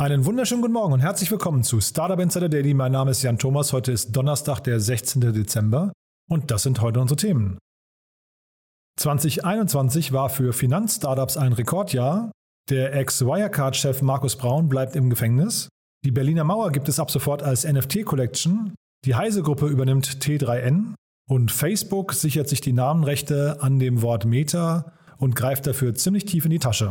Einen 0.00 0.24
wunderschönen 0.24 0.62
guten 0.62 0.72
Morgen 0.72 0.94
und 0.94 1.00
herzlich 1.00 1.30
willkommen 1.30 1.62
zu 1.62 1.78
Startup 1.82 2.18
Insider 2.18 2.48
Daily. 2.48 2.72
Mein 2.72 2.90
Name 2.90 3.10
ist 3.10 3.20
Jan 3.20 3.36
Thomas. 3.36 3.74
Heute 3.74 3.92
ist 3.92 4.16
Donnerstag, 4.16 4.60
der 4.60 4.80
16. 4.80 5.20
Dezember 5.34 5.92
und 6.30 6.50
das 6.50 6.62
sind 6.62 6.80
heute 6.80 7.00
unsere 7.00 7.18
Themen. 7.18 7.58
2021 8.98 10.14
war 10.14 10.30
für 10.30 10.54
Finanzstartups 10.54 11.36
ein 11.36 11.52
Rekordjahr. 11.52 12.32
Der 12.70 12.94
Ex-Wirecard-Chef 12.94 14.00
Markus 14.00 14.36
Braun 14.36 14.70
bleibt 14.70 14.96
im 14.96 15.10
Gefängnis. 15.10 15.68
Die 16.02 16.12
Berliner 16.12 16.44
Mauer 16.44 16.72
gibt 16.72 16.88
es 16.88 16.98
ab 16.98 17.10
sofort 17.10 17.42
als 17.42 17.70
NFT-Collection. 17.70 18.74
Die 19.04 19.16
Heise-Gruppe 19.16 19.66
übernimmt 19.66 20.06
T3N. 20.24 20.94
Und 21.28 21.52
Facebook 21.52 22.14
sichert 22.14 22.48
sich 22.48 22.62
die 22.62 22.72
Namenrechte 22.72 23.58
an 23.60 23.78
dem 23.78 24.00
Wort 24.00 24.24
Meta 24.24 24.94
und 25.18 25.36
greift 25.36 25.66
dafür 25.66 25.94
ziemlich 25.94 26.24
tief 26.24 26.46
in 26.46 26.52
die 26.52 26.58
Tasche. 26.58 26.90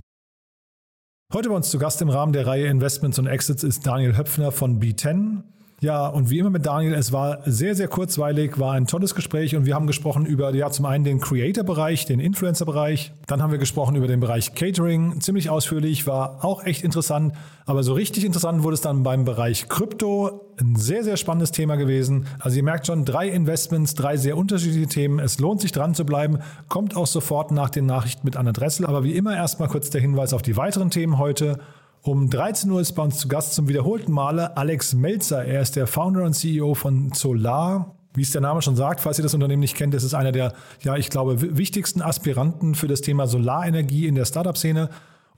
Heute 1.31 1.49
bei 1.49 1.55
uns 1.55 1.69
zu 1.69 1.77
Gast 1.77 2.01
im 2.01 2.09
Rahmen 2.09 2.33
der 2.33 2.47
Reihe 2.47 2.65
Investments 2.65 3.19
und 3.19 3.27
Exits 3.27 3.63
ist 3.63 3.85
Daniel 3.85 4.17
Höpfner 4.17 4.51
von 4.51 4.79
B10. 4.79 5.43
Ja, 5.81 6.07
und 6.07 6.29
wie 6.29 6.39
immer 6.39 6.49
mit 6.49 6.65
Daniel, 6.65 6.93
es 6.93 7.13
war 7.13 7.39
sehr, 7.45 7.73
sehr 7.73 7.87
kurzweilig, 7.87 8.59
war 8.59 8.73
ein 8.73 8.85
tolles 8.85 9.15
Gespräch 9.15 9.55
und 9.55 9.65
wir 9.65 9.75
haben 9.75 9.87
gesprochen 9.87 10.25
über, 10.25 10.53
ja, 10.53 10.69
zum 10.69 10.85
einen 10.85 11.05
den 11.05 11.21
Creator-Bereich, 11.21 12.05
den 12.05 12.19
Influencer-Bereich, 12.19 13.13
dann 13.27 13.41
haben 13.41 13.51
wir 13.51 13.59
gesprochen 13.59 13.95
über 13.95 14.07
den 14.07 14.19
Bereich 14.19 14.55
Catering, 14.55 15.21
ziemlich 15.21 15.49
ausführlich, 15.49 16.05
war 16.05 16.43
auch 16.43 16.65
echt 16.65 16.83
interessant, 16.83 17.33
aber 17.65 17.83
so 17.83 17.93
richtig 17.93 18.25
interessant 18.25 18.63
wurde 18.63 18.73
es 18.73 18.81
dann 18.81 19.03
beim 19.03 19.23
Bereich 19.23 19.69
Krypto, 19.69 20.49
ein 20.59 20.75
sehr, 20.75 21.05
sehr 21.05 21.15
spannendes 21.15 21.51
Thema 21.51 21.77
gewesen. 21.77 22.25
Also 22.39 22.57
ihr 22.57 22.63
merkt 22.63 22.87
schon, 22.87 23.05
drei 23.05 23.29
Investments, 23.29 23.93
drei 23.93 24.17
sehr 24.17 24.35
unterschiedliche 24.35 24.87
Themen, 24.87 25.19
es 25.19 25.39
lohnt 25.39 25.61
sich 25.61 25.71
dran 25.71 25.95
zu 25.95 26.05
bleiben, 26.05 26.39
kommt 26.67 26.97
auch 26.97 27.07
sofort 27.07 27.51
nach 27.51 27.69
den 27.69 27.85
Nachrichten 27.85 28.25
mit 28.25 28.35
Anna 28.35 28.51
Dressel, 28.51 28.85
aber 28.85 29.05
wie 29.05 29.13
immer 29.13 29.33
erstmal 29.33 29.69
kurz 29.69 29.89
der 29.89 30.01
Hinweis 30.01 30.33
auf 30.33 30.41
die 30.41 30.57
weiteren 30.57 30.89
Themen 30.89 31.17
heute. 31.17 31.59
Um 32.01 32.29
13 32.29 32.71
Uhr 32.71 32.79
ist 32.79 32.93
bei 32.93 33.03
uns 33.03 33.17
zu 33.17 33.27
Gast 33.27 33.53
zum 33.53 33.67
wiederholten 33.67 34.13
Male 34.13 34.55
Alex 34.55 34.93
Melzer. 34.93 35.43
Er 35.43 35.61
ist 35.61 35.75
der 35.75 35.85
Founder 35.85 36.23
und 36.23 36.33
CEO 36.33 36.73
von 36.73 37.11
Solar. 37.11 37.95
Wie 38.13 38.21
es 38.21 38.31
der 38.31 38.41
Name 38.41 38.61
schon 38.61 38.77
sagt, 38.77 39.01
falls 39.01 39.19
ihr 39.19 39.23
das 39.23 39.33
Unternehmen 39.33 39.59
nicht 39.59 39.75
kennt, 39.75 39.93
ist 39.93 40.03
es 40.03 40.13
einer 40.13 40.31
der, 40.31 40.53
ja, 40.81 40.95
ich 40.95 41.09
glaube, 41.09 41.57
wichtigsten 41.57 42.01
Aspiranten 42.01 42.73
für 42.73 42.87
das 42.87 43.01
Thema 43.01 43.27
Solarenergie 43.27 44.07
in 44.07 44.15
der 44.15 44.25
Startup-Szene. 44.25 44.89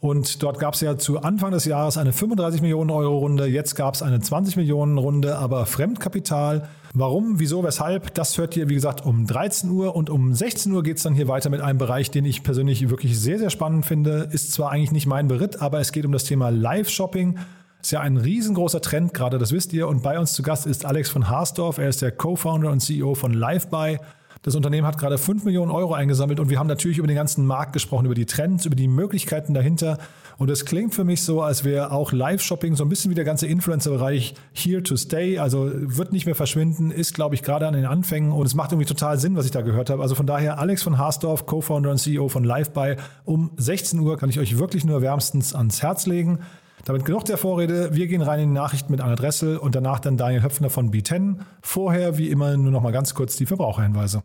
Und 0.01 0.41
dort 0.41 0.57
gab 0.57 0.73
es 0.73 0.81
ja 0.81 0.97
zu 0.97 1.21
Anfang 1.21 1.51
des 1.51 1.65
Jahres 1.65 1.95
eine 1.95 2.11
35 2.11 2.63
Millionen 2.63 2.89
Euro 2.89 3.19
Runde, 3.19 3.45
jetzt 3.45 3.75
gab 3.75 3.93
es 3.93 4.01
eine 4.01 4.19
20 4.19 4.57
Millionen 4.57 4.97
Runde, 4.97 5.37
aber 5.37 5.67
Fremdkapital. 5.67 6.67
Warum, 6.95 7.39
wieso, 7.39 7.63
weshalb, 7.63 8.15
das 8.15 8.35
hört 8.39 8.57
ihr, 8.57 8.67
wie 8.67 8.73
gesagt, 8.73 9.05
um 9.05 9.27
13 9.27 9.69
Uhr 9.69 9.95
und 9.95 10.09
um 10.09 10.33
16 10.33 10.71
Uhr 10.71 10.81
geht 10.81 10.97
es 10.97 11.03
dann 11.03 11.13
hier 11.13 11.27
weiter 11.27 11.51
mit 11.51 11.61
einem 11.61 11.77
Bereich, 11.77 12.09
den 12.09 12.25
ich 12.25 12.41
persönlich 12.41 12.89
wirklich 12.89 13.17
sehr, 13.19 13.37
sehr 13.37 13.51
spannend 13.51 13.85
finde. 13.85 14.27
Ist 14.31 14.51
zwar 14.51 14.71
eigentlich 14.71 14.91
nicht 14.91 15.05
mein 15.05 15.27
Beritt, 15.27 15.61
aber 15.61 15.79
es 15.79 15.91
geht 15.91 16.03
um 16.03 16.11
das 16.11 16.23
Thema 16.23 16.49
Live-Shopping. 16.49 17.37
Ist 17.79 17.91
ja 17.91 17.99
ein 17.99 18.17
riesengroßer 18.17 18.81
Trend 18.81 19.13
gerade, 19.13 19.37
das 19.37 19.51
wisst 19.51 19.71
ihr. 19.71 19.87
Und 19.87 20.01
bei 20.01 20.19
uns 20.19 20.33
zu 20.33 20.41
Gast 20.41 20.65
ist 20.65 20.83
Alex 20.83 21.11
von 21.11 21.29
Haasdorf. 21.29 21.77
Er 21.77 21.89
ist 21.89 22.01
der 22.01 22.11
Co-Founder 22.11 22.71
und 22.71 22.79
CEO 22.79 23.13
von 23.13 23.33
LiveBuy. 23.33 23.99
Das 24.43 24.55
Unternehmen 24.55 24.87
hat 24.87 24.97
gerade 24.97 25.19
5 25.19 25.43
Millionen 25.43 25.69
Euro 25.69 25.93
eingesammelt 25.93 26.39
und 26.39 26.49
wir 26.49 26.57
haben 26.57 26.65
natürlich 26.65 26.97
über 26.97 27.05
den 27.05 27.15
ganzen 27.15 27.45
Markt 27.45 27.73
gesprochen, 27.73 28.05
über 28.05 28.15
die 28.15 28.25
Trends, 28.25 28.65
über 28.65 28.75
die 28.75 28.87
Möglichkeiten 28.87 29.53
dahinter. 29.53 29.99
Und 30.39 30.49
es 30.49 30.65
klingt 30.65 30.95
für 30.95 31.03
mich 31.03 31.21
so, 31.21 31.43
als 31.43 31.63
wäre 31.63 31.91
auch 31.91 32.11
Live-Shopping 32.11 32.75
so 32.75 32.83
ein 32.83 32.89
bisschen 32.89 33.11
wie 33.11 33.15
der 33.15 33.23
ganze 33.23 33.45
Influencer-Bereich 33.45 34.33
here 34.53 34.81
to 34.81 34.97
stay. 34.97 35.37
Also 35.37 35.69
wird 35.71 36.11
nicht 36.11 36.25
mehr 36.25 36.33
verschwinden, 36.33 36.89
ist, 36.89 37.13
glaube 37.13 37.35
ich, 37.35 37.43
gerade 37.43 37.67
an 37.67 37.75
den 37.75 37.85
Anfängen 37.85 38.31
und 38.31 38.47
es 38.47 38.55
macht 38.55 38.71
irgendwie 38.71 38.87
total 38.87 39.19
Sinn, 39.19 39.35
was 39.35 39.45
ich 39.45 39.51
da 39.51 39.61
gehört 39.61 39.91
habe. 39.91 40.01
Also 40.01 40.15
von 40.15 40.25
daher 40.25 40.57
Alex 40.57 40.81
von 40.81 40.97
Haasdorf, 40.97 41.45
Co-Founder 41.45 41.91
und 41.91 41.99
CEO 41.99 42.27
von 42.27 42.43
LiveBuy. 42.43 42.95
Um 43.25 43.51
16 43.57 43.99
Uhr 43.99 44.17
kann 44.17 44.31
ich 44.31 44.39
euch 44.39 44.57
wirklich 44.57 44.85
nur 44.85 45.03
wärmstens 45.03 45.53
ans 45.53 45.83
Herz 45.83 46.07
legen. 46.07 46.39
Damit 46.85 47.05
genug 47.05 47.25
der 47.25 47.37
Vorrede. 47.37 47.93
Wir 47.95 48.07
gehen 48.07 48.21
rein 48.21 48.39
in 48.39 48.49
die 48.49 48.55
Nachrichten 48.55 48.91
mit 48.91 49.01
Anna 49.01 49.15
Dressel 49.15 49.57
und 49.57 49.75
danach 49.75 49.99
dann 49.99 50.17
Daniel 50.17 50.43
Höpfner 50.43 50.69
von 50.69 50.91
B10. 50.91 51.39
Vorher, 51.61 52.17
wie 52.17 52.29
immer, 52.29 52.57
nur 52.57 52.71
noch 52.71 52.81
mal 52.81 52.91
ganz 52.91 53.13
kurz 53.13 53.35
die 53.35 53.45
Verbraucherhinweise. 53.45 54.23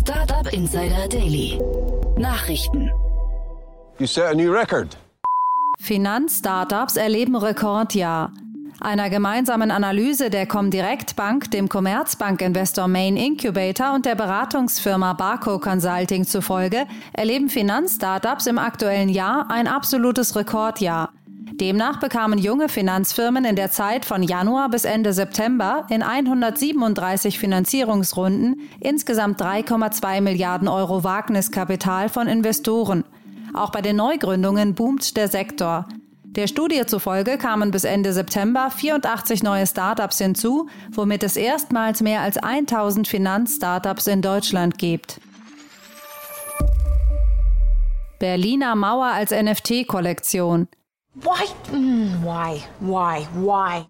Startup 0.00 0.52
Insider 0.52 1.08
Daily. 1.08 1.58
Nachrichten. 2.16 2.90
You 3.98 4.06
set 4.06 4.24
a 4.24 4.34
new 4.34 4.50
record. 4.50 4.96
Finanzstartups 5.78 6.96
erleben 6.96 7.36
Rekordjahr. 7.36 8.32
Einer 8.80 9.08
gemeinsamen 9.08 9.70
Analyse 9.70 10.30
der 10.30 10.46
Comdirect 10.46 11.14
Bank, 11.14 11.50
dem 11.52 11.68
Commerzbank-Investor 11.68 12.88
Main 12.88 13.16
Incubator 13.16 13.94
und 13.94 14.04
der 14.04 14.16
Beratungsfirma 14.16 15.12
Barco 15.12 15.58
Consulting 15.58 16.24
zufolge 16.24 16.86
erleben 17.12 17.48
Finanzstartups 17.48 18.46
im 18.46 18.58
aktuellen 18.58 19.08
Jahr 19.08 19.48
ein 19.50 19.68
absolutes 19.68 20.34
Rekordjahr. 20.34 21.10
Demnach 21.52 22.00
bekamen 22.00 22.40
junge 22.40 22.68
Finanzfirmen 22.68 23.44
in 23.44 23.54
der 23.54 23.70
Zeit 23.70 24.04
von 24.04 24.24
Januar 24.24 24.70
bis 24.70 24.84
Ende 24.84 25.12
September 25.12 25.86
in 25.88 26.02
137 26.02 27.38
Finanzierungsrunden 27.38 28.60
insgesamt 28.80 29.40
3,2 29.40 30.20
Milliarden 30.20 30.66
Euro 30.66 31.04
Wagniskapital 31.04 32.08
von 32.08 32.26
Investoren. 32.26 33.04
Auch 33.52 33.70
bei 33.70 33.82
den 33.82 33.94
Neugründungen 33.94 34.74
boomt 34.74 35.16
der 35.16 35.28
Sektor. 35.28 35.86
Der 36.36 36.48
Studie 36.48 36.84
zufolge 36.84 37.38
kamen 37.38 37.70
bis 37.70 37.84
Ende 37.84 38.12
September 38.12 38.68
84 38.68 39.44
neue 39.44 39.68
Startups 39.68 40.18
hinzu, 40.18 40.68
womit 40.90 41.22
es 41.22 41.36
erstmals 41.36 42.00
mehr 42.00 42.22
als 42.22 42.38
1000 42.38 43.06
Finanzstartups 43.06 44.08
in 44.08 44.20
Deutschland 44.20 44.76
gibt. 44.76 45.20
Berliner 48.18 48.74
Mauer 48.74 49.06
als 49.06 49.30
NFT-Kollektion. 49.30 50.66
Why? 51.14 51.76
Mm, 51.76 52.24
why? 52.24 52.62
Why? 52.80 53.26
Why? 53.34 53.84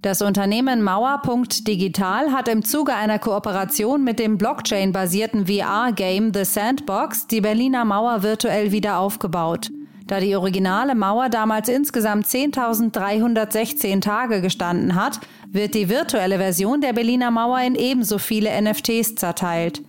Das 0.00 0.22
Unternehmen 0.22 0.82
Mauer.digital 0.82 2.32
hat 2.32 2.48
im 2.48 2.64
Zuge 2.64 2.94
einer 2.94 3.18
Kooperation 3.18 4.02
mit 4.02 4.18
dem 4.18 4.38
Blockchain-basierten 4.38 5.46
VR-Game 5.46 6.32
The 6.32 6.46
Sandbox 6.46 7.26
die 7.26 7.42
Berliner 7.42 7.84
Mauer 7.84 8.22
virtuell 8.22 8.72
wieder 8.72 8.98
aufgebaut. 8.98 9.70
Da 10.10 10.18
die 10.18 10.34
originale 10.34 10.96
Mauer 10.96 11.28
damals 11.28 11.68
insgesamt 11.68 12.26
10.316 12.26 14.00
Tage 14.00 14.40
gestanden 14.40 14.96
hat, 14.96 15.20
wird 15.52 15.74
die 15.74 15.88
virtuelle 15.88 16.38
Version 16.38 16.80
der 16.80 16.92
Berliner 16.94 17.30
Mauer 17.30 17.60
in 17.60 17.76
ebenso 17.76 18.18
viele 18.18 18.50
NFTs 18.60 19.14
zerteilt. 19.14 19.82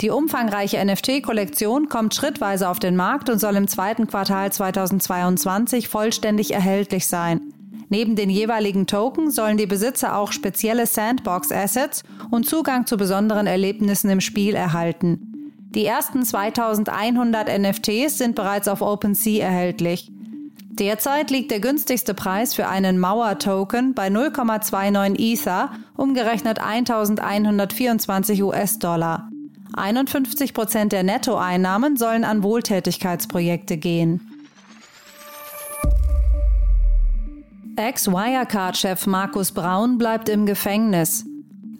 Die 0.00 0.10
umfangreiche 0.10 0.84
NFT-Kollektion 0.84 1.88
kommt 1.88 2.12
schrittweise 2.12 2.68
auf 2.68 2.80
den 2.80 2.96
Markt 2.96 3.30
und 3.30 3.38
soll 3.38 3.54
im 3.54 3.68
zweiten 3.68 4.08
Quartal 4.08 4.50
2022 4.50 5.86
vollständig 5.86 6.52
erhältlich 6.52 7.06
sein. 7.06 7.40
Neben 7.88 8.16
den 8.16 8.30
jeweiligen 8.30 8.88
Token 8.88 9.30
sollen 9.30 9.58
die 9.58 9.66
Besitzer 9.66 10.16
auch 10.16 10.32
spezielle 10.32 10.86
Sandbox-Assets 10.86 12.02
und 12.32 12.46
Zugang 12.46 12.86
zu 12.86 12.96
besonderen 12.96 13.46
Erlebnissen 13.46 14.10
im 14.10 14.20
Spiel 14.20 14.56
erhalten. 14.56 15.27
Die 15.74 15.84
ersten 15.84 16.24
2100 16.24 17.58
NFTs 17.58 18.16
sind 18.18 18.34
bereits 18.34 18.68
auf 18.68 18.80
OpenSea 18.80 19.44
erhältlich. 19.44 20.10
Derzeit 20.78 21.30
liegt 21.30 21.50
der 21.50 21.60
günstigste 21.60 22.14
Preis 22.14 22.54
für 22.54 22.68
einen 22.68 22.98
Mauer-Token 22.98 23.94
bei 23.94 24.08
0,29 24.08 25.18
Ether, 25.18 25.72
umgerechnet 25.96 26.60
1124 26.60 28.42
US-Dollar. 28.42 29.28
51 29.74 30.54
Prozent 30.54 30.92
der 30.92 31.02
Nettoeinnahmen 31.02 31.96
sollen 31.96 32.24
an 32.24 32.42
Wohltätigkeitsprojekte 32.42 33.76
gehen. 33.76 34.20
Ex-Wirecard-Chef 37.76 39.06
Markus 39.06 39.52
Braun 39.52 39.98
bleibt 39.98 40.28
im 40.28 40.46
Gefängnis. 40.46 41.24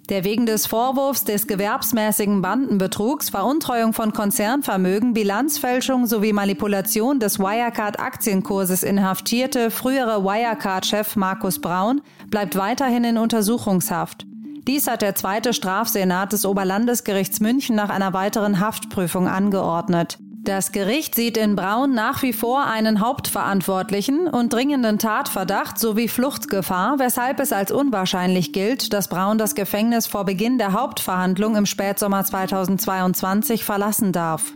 Der 0.09 0.25
wegen 0.25 0.47
des 0.47 0.67
Vorwurfs 0.67 1.25
des 1.25 1.47
gewerbsmäßigen 1.47 2.41
Bandenbetrugs, 2.41 3.29
Veruntreuung 3.29 3.93
von 3.93 4.15
Konzernvermögen, 4.15 5.13
Bilanzfälschung 5.13 6.07
sowie 6.07 6.33
Manipulation 6.33 7.21
des 7.21 7.39
Wirecard-Aktienkurses 7.39 8.85
inhaftierte 8.85 9.71
frühere 9.71 10.25
Wirecard-Chef 10.25 11.15
Markus 11.17 11.61
Braun 11.61 12.01
bleibt 12.29 12.57
weiterhin 12.57 13.05
in 13.05 13.19
Untersuchungshaft. 13.19 14.25
Dies 14.67 14.87
hat 14.87 15.03
der 15.03 15.15
zweite 15.15 15.53
Strafsenat 15.53 16.33
des 16.33 16.47
Oberlandesgerichts 16.47 17.41
München 17.41 17.77
nach 17.77 17.91
einer 17.91 18.15
weiteren 18.15 18.61
Haftprüfung 18.61 19.29
angeordnet. 19.29 20.19
Das 20.45 20.73
Gericht 20.73 21.15
sieht 21.15 21.37
in 21.37 21.57
Braun 21.57 21.95
nach 21.95 22.23
wie 22.23 22.33
vor 22.33 22.65
einen 22.65 23.01
Hauptverantwortlichen 23.01 24.29
und 24.29 24.53
dringenden 24.53 24.99
Tatverdacht 24.99 25.79
sowie 25.79 26.09
Fluchtgefahr, 26.09 26.99
weshalb 26.99 27.41
es 27.41 27.53
als 27.53 27.73
unwahrscheinlich 27.73 28.53
gilt, 28.53 28.93
dass 28.93 29.09
Braun 29.09 29.37
das 29.37 29.55
Gefängnis 29.55 30.07
vor 30.07 30.25
Beginn 30.25 30.57
der 30.57 30.73
Hauptverhandlung 30.73 31.57
im 31.57 31.67
Spätsommer 31.67 32.25
2022 32.25 33.65
verlassen 33.65 34.13
darf. 34.13 34.53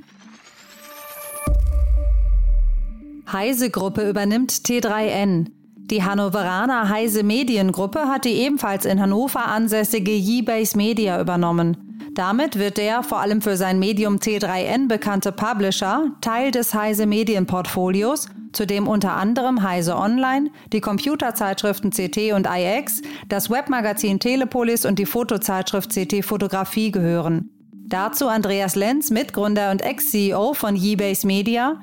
Heise 3.31 3.70
Gruppe 3.70 4.08
übernimmt 4.08 4.52
T3N. 4.52 5.49
Die 5.76 6.05
Hannoveraner 6.05 6.88
Heise 6.88 7.23
Mediengruppe 7.23 8.08
hat 8.08 8.25
die 8.25 8.34
ebenfalls 8.34 8.84
in 8.84 9.00
Hannover 9.00 9.46
ansässige 9.46 10.12
Yeebase 10.12 10.76
Media 10.76 11.20
übernommen. 11.20 11.92
Damit 12.14 12.59
wird 12.59 12.76
der 12.76 13.03
vor 13.03 13.20
allem 13.20 13.41
für 13.41 13.56
sein 13.56 13.79
Medium 13.79 14.17
T3N 14.17 14.87
bekannte 14.87 15.32
Publisher 15.32 16.11
Teil 16.20 16.50
des 16.50 16.75
Heise 16.75 17.06
Medienportfolios, 17.06 18.26
zu 18.53 18.67
dem 18.67 18.87
unter 18.87 19.12
anderem 19.14 19.62
Heise 19.62 19.97
Online, 19.97 20.50
die 20.75 20.82
Computerzeitschriften 20.82 21.91
CT 21.91 22.32
und 22.35 22.47
iX, 22.47 23.00
das 23.29 23.49
Webmagazin 23.49 24.20
Telepolis 24.20 24.85
und 24.85 24.99
die 24.99 25.06
Fotozeitschrift 25.06 25.91
CT 25.91 26.23
Fotografie 26.23 26.91
gehören. 26.91 27.49
Dazu 27.87 28.29
Andreas 28.29 28.76
Lenz, 28.76 29.11
Mitgründer 29.11 29.70
und 29.70 29.81
Ex-CEO 29.81 30.53
von 30.53 30.76
Yeebase 30.76 31.26
Media, 31.26 31.81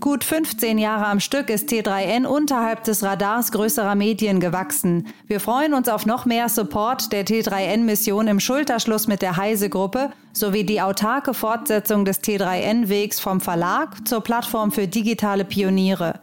Gut 0.00 0.22
15 0.22 0.78
Jahre 0.78 1.06
am 1.06 1.18
Stück 1.18 1.50
ist 1.50 1.70
T3N 1.70 2.24
unterhalb 2.24 2.84
des 2.84 3.02
Radars 3.02 3.50
größerer 3.50 3.96
Medien 3.96 4.38
gewachsen. 4.38 5.08
Wir 5.26 5.40
freuen 5.40 5.74
uns 5.74 5.88
auf 5.88 6.06
noch 6.06 6.24
mehr 6.24 6.48
Support 6.48 7.10
der 7.10 7.26
T3N-Mission 7.26 8.28
im 8.28 8.38
Schulterschluss 8.38 9.08
mit 9.08 9.22
der 9.22 9.36
Heise-Gruppe 9.36 10.10
sowie 10.32 10.62
die 10.62 10.80
autarke 10.80 11.34
Fortsetzung 11.34 12.04
des 12.04 12.22
T3N-Wegs 12.22 13.18
vom 13.18 13.40
Verlag 13.40 14.06
zur 14.06 14.20
Plattform 14.20 14.70
für 14.70 14.86
digitale 14.86 15.44
Pioniere. 15.44 16.20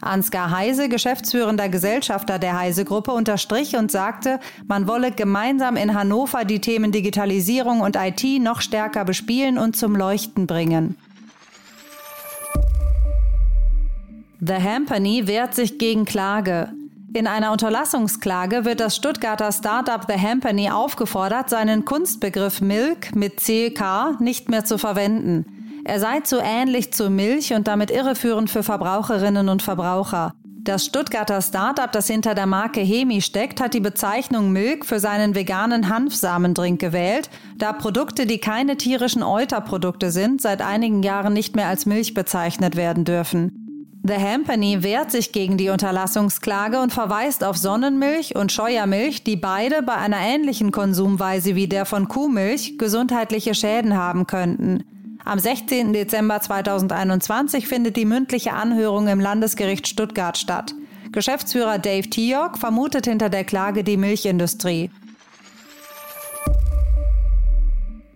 Ansgar 0.00 0.50
Heise, 0.50 0.88
geschäftsführender 0.88 1.68
Gesellschafter 1.68 2.38
der 2.38 2.58
Heise-Gruppe, 2.58 3.12
unterstrich 3.12 3.76
und 3.76 3.90
sagte, 3.90 4.40
man 4.66 4.88
wolle 4.88 5.10
gemeinsam 5.10 5.76
in 5.76 5.92
Hannover 5.92 6.46
die 6.46 6.60
Themen 6.60 6.90
Digitalisierung 6.90 7.82
und 7.82 7.96
IT 7.96 8.24
noch 8.40 8.62
stärker 8.62 9.04
bespielen 9.04 9.58
und 9.58 9.76
zum 9.76 9.94
Leuchten 9.94 10.46
bringen. 10.46 10.96
The 14.42 14.54
Hampany 14.54 15.26
wehrt 15.26 15.54
sich 15.54 15.78
gegen 15.78 16.06
Klage. 16.06 16.72
In 17.12 17.26
einer 17.26 17.52
Unterlassungsklage 17.52 18.64
wird 18.64 18.80
das 18.80 18.96
Stuttgarter 18.96 19.52
Startup 19.52 20.00
The 20.08 20.18
Hampany 20.18 20.70
aufgefordert, 20.70 21.50
seinen 21.50 21.84
Kunstbegriff 21.84 22.62
Milk 22.62 23.14
mit 23.14 23.36
CK 23.38 24.18
nicht 24.18 24.48
mehr 24.48 24.64
zu 24.64 24.78
verwenden. 24.78 25.82
Er 25.84 26.00
sei 26.00 26.20
zu 26.20 26.38
ähnlich 26.38 26.92
zu 26.92 27.10
Milch 27.10 27.52
und 27.52 27.68
damit 27.68 27.90
irreführend 27.90 28.48
für 28.48 28.62
Verbraucherinnen 28.62 29.50
und 29.50 29.60
Verbraucher. 29.60 30.32
Das 30.62 30.86
Stuttgarter 30.86 31.42
Startup, 31.42 31.90
das 31.90 32.06
hinter 32.06 32.34
der 32.34 32.46
Marke 32.46 32.80
Hemi 32.80 33.20
steckt, 33.22 33.60
hat 33.60 33.74
die 33.74 33.80
Bezeichnung 33.80 34.52
Milk 34.52 34.86
für 34.86 35.00
seinen 35.00 35.34
veganen 35.34 35.88
Hanfsamendrink 35.88 36.80
gewählt, 36.80 37.28
da 37.56 37.72
Produkte, 37.72 38.26
die 38.26 38.38
keine 38.38 38.76
tierischen 38.76 39.22
Euterprodukte 39.22 40.10
sind, 40.10 40.40
seit 40.40 40.62
einigen 40.62 41.02
Jahren 41.02 41.32
nicht 41.32 41.56
mehr 41.56 41.66
als 41.66 41.86
Milch 41.86 42.14
bezeichnet 42.14 42.76
werden 42.76 43.04
dürfen. 43.04 43.59
The 44.02 44.14
Hampany 44.14 44.82
wehrt 44.82 45.10
sich 45.10 45.30
gegen 45.30 45.58
die 45.58 45.68
Unterlassungsklage 45.68 46.80
und 46.80 46.92
verweist 46.92 47.44
auf 47.44 47.58
Sonnenmilch 47.58 48.34
und 48.34 48.50
Scheuermilch, 48.50 49.24
die 49.24 49.36
beide 49.36 49.82
bei 49.82 49.94
einer 49.94 50.20
ähnlichen 50.20 50.72
Konsumweise 50.72 51.54
wie 51.54 51.68
der 51.68 51.84
von 51.84 52.08
Kuhmilch 52.08 52.78
gesundheitliche 52.78 53.54
Schäden 53.54 53.96
haben 53.96 54.26
könnten. 54.26 54.84
Am 55.24 55.38
16. 55.38 55.92
Dezember 55.92 56.40
2021 56.40 57.68
findet 57.68 57.96
die 57.96 58.06
mündliche 58.06 58.54
Anhörung 58.54 59.06
im 59.06 59.20
Landesgericht 59.20 59.86
Stuttgart 59.86 60.38
statt. 60.38 60.74
Geschäftsführer 61.12 61.78
Dave 61.78 62.08
Tiok 62.08 62.56
vermutet 62.56 63.06
hinter 63.06 63.28
der 63.28 63.44
Klage 63.44 63.84
die 63.84 63.98
Milchindustrie. 63.98 64.90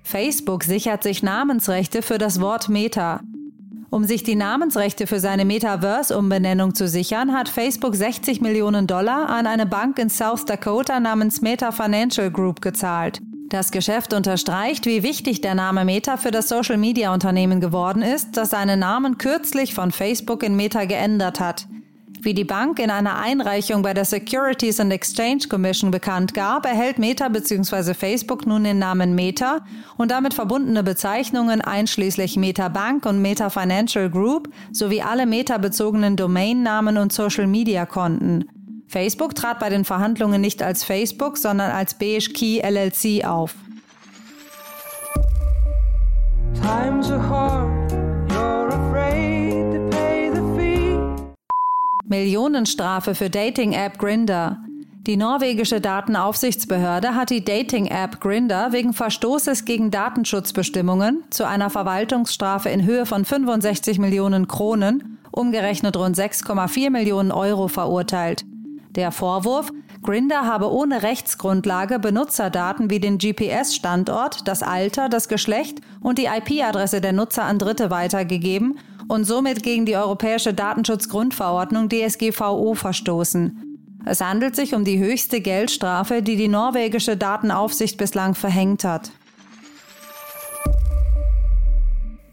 Facebook 0.03 0.65
sichert 0.65 1.03
sich 1.03 1.23
Namensrechte 1.23 2.01
für 2.01 2.19
das 2.19 2.41
Wort 2.41 2.71
Meta. 2.71 3.21
Um 3.95 4.03
sich 4.03 4.25
die 4.25 4.35
Namensrechte 4.35 5.07
für 5.07 5.21
seine 5.21 5.45
Metaverse-Umbenennung 5.45 6.75
zu 6.75 6.89
sichern, 6.89 7.33
hat 7.33 7.49
Facebook 7.49 7.95
60 7.95 8.41
Millionen 8.41 8.89
Dollar 8.89 9.29
an 9.29 9.47
eine 9.47 9.67
Bank 9.67 10.01
in 10.01 10.11
South 10.11 10.47
Dakota 10.47 10.99
namens 10.99 11.43
Meta 11.43 11.71
Financial 11.71 12.29
Group 12.29 12.61
gezahlt. 12.61 13.21
Das 13.51 13.71
Geschäft 13.71 14.13
unterstreicht, 14.13 14.87
wie 14.87 15.05
wichtig 15.05 15.43
der 15.43 15.55
Name 15.55 15.85
Meta 15.85 16.17
für 16.17 16.33
das 16.33 16.49
Social-Media-Unternehmen 16.49 17.61
geworden 17.61 18.03
ist, 18.03 18.37
das 18.37 18.51
seinen 18.51 18.81
Namen 18.81 19.17
kürzlich 19.17 19.75
von 19.75 19.93
Facebook 19.93 20.43
in 20.43 20.57
Meta 20.57 20.87
geändert 20.87 21.39
hat. 21.39 21.69
Wie 22.25 22.33
die 22.33 22.45
Bank 22.45 22.79
in 22.79 22.91
einer 22.91 23.19
Einreichung 23.19 23.83
bei 23.83 23.93
der 23.93 24.07
Securities 24.07 24.81
and 24.81 24.91
Exchange 24.91 25.47
Commission 25.51 25.91
bekannt 25.91 26.33
gab, 26.33 26.65
erhält 26.65 26.99
Meta 26.99 27.29
bzw. 27.29 27.93
Facebook 27.93 28.47
nun 28.47 28.65
den 28.65 28.79
Namen 28.79 29.15
Meta 29.15 29.59
und 29.99 30.11
damit 30.11 30.33
verbundene 30.33 30.83
Bezeichnungen 30.83 31.61
einschließlich 31.61 32.39
Meta 32.39 32.69
Bank 32.69 33.05
und 33.05 33.21
Meta 33.21 33.51
Financial 33.51 34.09
Group 34.09 34.49
sowie 34.73 35.03
alle 35.03 35.27
Meta-bezogenen 35.27 36.17
Domainnamen 36.17 36.97
und 36.97 37.13
Social-Media-Konten. 37.13 38.49
Facebook 38.89 39.35
trat 39.35 39.59
bei 39.59 39.69
den 39.69 39.85
Verhandlungen 39.85 40.41
nicht 40.41 40.63
als 40.63 40.83
Facebook, 40.83 41.37
sondern 41.37 41.73
als 41.73 41.93
Beige 41.93 42.33
Key 42.33 42.61
LLC 42.61 43.27
auf. 43.27 43.55
Times 46.55 47.11
are 47.11 47.29
hard, 47.29 47.74
Millionenstrafe 52.15 53.17
für 53.17 53.29
Dating-App 53.29 53.99
Grinder. 53.99 54.59
Die 55.05 55.17
norwegische 55.17 55.81
Datenaufsichtsbehörde 55.81 57.17
hat 57.17 57.31
die 57.31 57.45
Dating-App 57.45 58.21
Grinder 58.21 58.71
wegen 58.71 58.93
Verstoßes 58.93 59.65
gegen 59.65 59.91
Datenschutzbestimmungen 59.91 61.25
zu 61.31 61.45
einer 61.45 61.71
Verwaltungsstrafe 61.71 62.69
in 62.69 62.85
Höhe 62.85 63.05
von 63.05 63.25
65 63.25 63.99
Millionen 63.99 64.47
Kronen, 64.47 65.19
umgerechnet 65.33 65.97
rund 65.97 66.17
6,4 66.17 66.91
Millionen 66.91 67.33
Euro 67.33 67.67
verurteilt. 67.67 68.45
Der 68.91 69.11
Vorwurf, 69.11 69.73
Grinder 70.05 70.47
habe 70.47 70.73
ohne 70.73 71.03
Rechtsgrundlage 71.03 71.99
Benutzerdaten 71.99 72.91
wie 72.91 73.01
den 73.01 73.19
GPS-Standort, 73.19 74.47
das 74.47 74.63
Alter, 74.63 75.09
das 75.09 75.27
Geschlecht 75.27 75.81
und 76.01 76.19
die 76.19 76.27
IP-Adresse 76.27 77.01
der 77.01 77.13
Nutzer 77.13 77.43
an 77.43 77.59
Dritte 77.59 77.91
weitergegeben 77.91 78.79
und 79.09 79.25
somit 79.25 79.63
gegen 79.63 79.87
die 79.87 79.97
Europäische 79.97 80.55
Datenschutzgrundverordnung 80.55 81.89
DSGVO 81.89 82.75
verstoßen. 82.75 83.75
Es 84.07 84.21
handelt 84.21 84.55
sich 84.55 84.75
um 84.75 84.85
die 84.85 84.99
höchste 84.99 85.41
Geldstrafe, 85.41 86.23
die 86.23 86.37
die 86.37 86.49
norwegische 86.49 87.17
Datenaufsicht 87.17 87.97
bislang 87.97 88.35
verhängt 88.35 88.85
hat. 88.85 89.11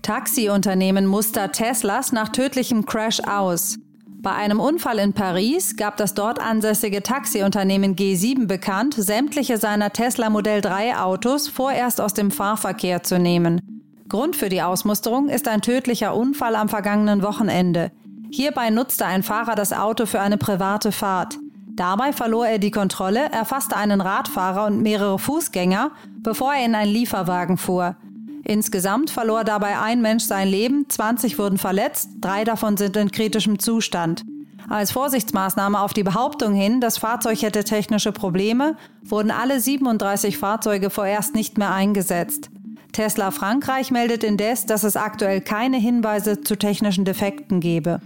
Taxiunternehmen 0.01 1.05
muster 1.05 1.51
Teslas 1.51 2.11
nach 2.11 2.29
tödlichem 2.29 2.85
Crash 2.85 3.19
aus. 3.21 3.77
Bei 4.21 4.31
einem 4.31 4.59
Unfall 4.59 4.99
in 4.99 5.13
Paris 5.13 5.77
gab 5.77 5.97
das 5.97 6.13
dort 6.13 6.39
ansässige 6.39 7.01
Taxiunternehmen 7.01 7.95
G7 7.95 8.45
bekannt, 8.45 8.95
sämtliche 8.95 9.57
seiner 9.57 9.93
Tesla 9.93 10.29
Modell 10.29 10.61
3 10.61 10.97
Autos 10.97 11.47
vorerst 11.47 12.01
aus 12.01 12.13
dem 12.13 12.29
Fahrverkehr 12.29 13.01
zu 13.01 13.17
nehmen. 13.17 13.80
Grund 14.11 14.35
für 14.35 14.49
die 14.49 14.61
Ausmusterung 14.61 15.29
ist 15.29 15.47
ein 15.47 15.61
tödlicher 15.61 16.13
Unfall 16.13 16.57
am 16.57 16.67
vergangenen 16.67 17.23
Wochenende. 17.23 17.93
Hierbei 18.29 18.69
nutzte 18.69 19.05
ein 19.05 19.23
Fahrer 19.23 19.55
das 19.55 19.71
Auto 19.71 20.05
für 20.05 20.19
eine 20.19 20.37
private 20.37 20.91
Fahrt. 20.91 21.39
Dabei 21.69 22.11
verlor 22.11 22.45
er 22.45 22.59
die 22.59 22.71
Kontrolle, 22.71 23.31
erfasste 23.31 23.77
einen 23.77 24.01
Radfahrer 24.01 24.65
und 24.65 24.81
mehrere 24.81 25.17
Fußgänger, 25.17 25.91
bevor 26.17 26.53
er 26.53 26.65
in 26.65 26.75
einen 26.75 26.91
Lieferwagen 26.91 27.55
fuhr. 27.55 27.95
Insgesamt 28.43 29.11
verlor 29.11 29.45
dabei 29.45 29.79
ein 29.79 30.01
Mensch 30.01 30.25
sein 30.25 30.49
Leben, 30.49 30.89
20 30.89 31.39
wurden 31.39 31.57
verletzt, 31.57 32.09
drei 32.19 32.43
davon 32.43 32.75
sind 32.75 32.97
in 32.97 33.11
kritischem 33.11 33.59
Zustand. 33.59 34.23
Als 34.67 34.91
Vorsichtsmaßnahme 34.91 35.79
auf 35.79 35.93
die 35.93 36.03
Behauptung 36.03 36.53
hin, 36.53 36.81
das 36.81 36.97
Fahrzeug 36.97 37.41
hätte 37.43 37.63
technische 37.63 38.11
Probleme, 38.11 38.75
wurden 39.03 39.31
alle 39.31 39.61
37 39.61 40.37
Fahrzeuge 40.37 40.89
vorerst 40.89 41.33
nicht 41.33 41.57
mehr 41.57 41.71
eingesetzt. 41.71 42.50
Tesla 42.91 43.31
Frankreich 43.31 43.91
meldet 43.91 44.23
indes, 44.23 44.65
dass 44.65 44.83
es 44.83 44.95
aktuell 44.95 45.41
keine 45.41 45.77
Hinweise 45.77 46.41
zu 46.41 46.57
technischen 46.57 47.05
Defekten 47.05 47.59
gebe. 47.59 48.01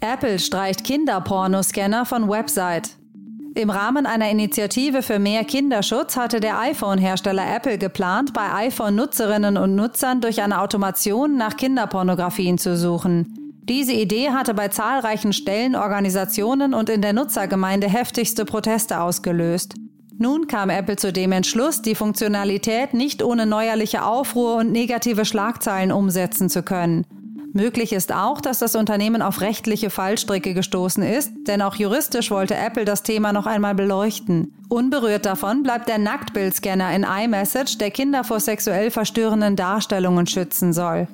Apple 0.00 0.38
streicht 0.38 0.84
Kinderpornoscanner 0.84 2.06
von 2.06 2.28
Website. 2.28 2.90
Im 3.54 3.70
Rahmen 3.70 4.06
einer 4.06 4.30
Initiative 4.30 5.02
für 5.02 5.18
mehr 5.18 5.42
Kinderschutz 5.42 6.16
hatte 6.16 6.38
der 6.38 6.60
iPhone-Hersteller 6.60 7.56
Apple 7.56 7.76
geplant, 7.78 8.32
bei 8.32 8.52
iPhone-Nutzerinnen 8.52 9.56
und 9.56 9.74
Nutzern 9.74 10.20
durch 10.20 10.40
eine 10.42 10.60
Automation 10.60 11.36
nach 11.36 11.56
Kinderpornografien 11.56 12.58
zu 12.58 12.76
suchen. 12.76 13.34
Diese 13.68 13.92
Idee 13.92 14.30
hatte 14.30 14.54
bei 14.54 14.68
zahlreichen 14.68 15.32
Stellen, 15.32 15.74
Organisationen 15.74 16.72
und 16.72 16.88
in 16.88 17.02
der 17.02 17.12
Nutzergemeinde 17.12 17.88
heftigste 17.88 18.44
Proteste 18.44 19.00
ausgelöst. 19.00 19.74
Nun 20.20 20.48
kam 20.48 20.68
Apple 20.68 20.96
zu 20.96 21.12
dem 21.12 21.30
Entschluss, 21.30 21.80
die 21.80 21.94
Funktionalität 21.94 22.92
nicht 22.92 23.22
ohne 23.22 23.46
neuerliche 23.46 24.04
Aufruhr 24.04 24.56
und 24.56 24.72
negative 24.72 25.24
Schlagzeilen 25.24 25.92
umsetzen 25.92 26.50
zu 26.50 26.64
können. 26.64 27.06
Möglich 27.52 27.92
ist 27.92 28.12
auch, 28.12 28.40
dass 28.40 28.58
das 28.58 28.74
Unternehmen 28.74 29.22
auf 29.22 29.40
rechtliche 29.40 29.90
Fallstricke 29.90 30.54
gestoßen 30.54 31.04
ist, 31.04 31.30
denn 31.46 31.62
auch 31.62 31.76
juristisch 31.76 32.32
wollte 32.32 32.56
Apple 32.56 32.84
das 32.84 33.04
Thema 33.04 33.32
noch 33.32 33.46
einmal 33.46 33.76
beleuchten. 33.76 34.52
Unberührt 34.68 35.24
davon 35.24 35.62
bleibt 35.62 35.88
der 35.88 35.98
Nacktbildscanner 35.98 36.94
in 36.94 37.04
iMessage, 37.04 37.78
der 37.78 37.92
Kinder 37.92 38.24
vor 38.24 38.40
sexuell 38.40 38.90
verstörenden 38.90 39.54
Darstellungen 39.54 40.26
schützen 40.26 40.72
soll. 40.72 41.06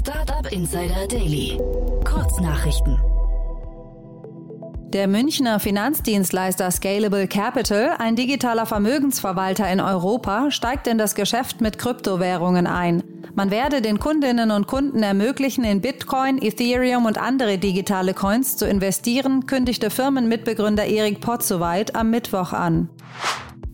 Startup 0.00 0.52
Insider 0.52 1.06
Daily. 1.08 1.58
Kurznachrichten. 2.04 2.98
Der 4.94 5.06
Münchner 5.06 5.60
Finanzdienstleister 5.60 6.70
Scalable 6.70 7.28
Capital, 7.28 7.90
ein 7.98 8.16
digitaler 8.16 8.64
Vermögensverwalter 8.64 9.70
in 9.70 9.82
Europa, 9.82 10.50
steigt 10.50 10.86
in 10.86 10.96
das 10.96 11.14
Geschäft 11.14 11.60
mit 11.60 11.76
Kryptowährungen 11.76 12.66
ein. 12.66 13.02
Man 13.34 13.50
werde 13.50 13.82
den 13.82 13.98
Kundinnen 13.98 14.50
und 14.50 14.66
Kunden 14.66 15.02
ermöglichen, 15.02 15.64
in 15.64 15.82
Bitcoin, 15.82 16.40
Ethereum 16.40 17.04
und 17.04 17.18
andere 17.18 17.58
digitale 17.58 18.14
Coins 18.14 18.56
zu 18.56 18.66
investieren, 18.66 19.44
kündigte 19.44 19.90
Firmenmitbegründer 19.90 20.86
Erik 20.86 21.20
Potzowait 21.20 21.94
am 21.94 22.08
Mittwoch 22.08 22.54
an. 22.54 22.88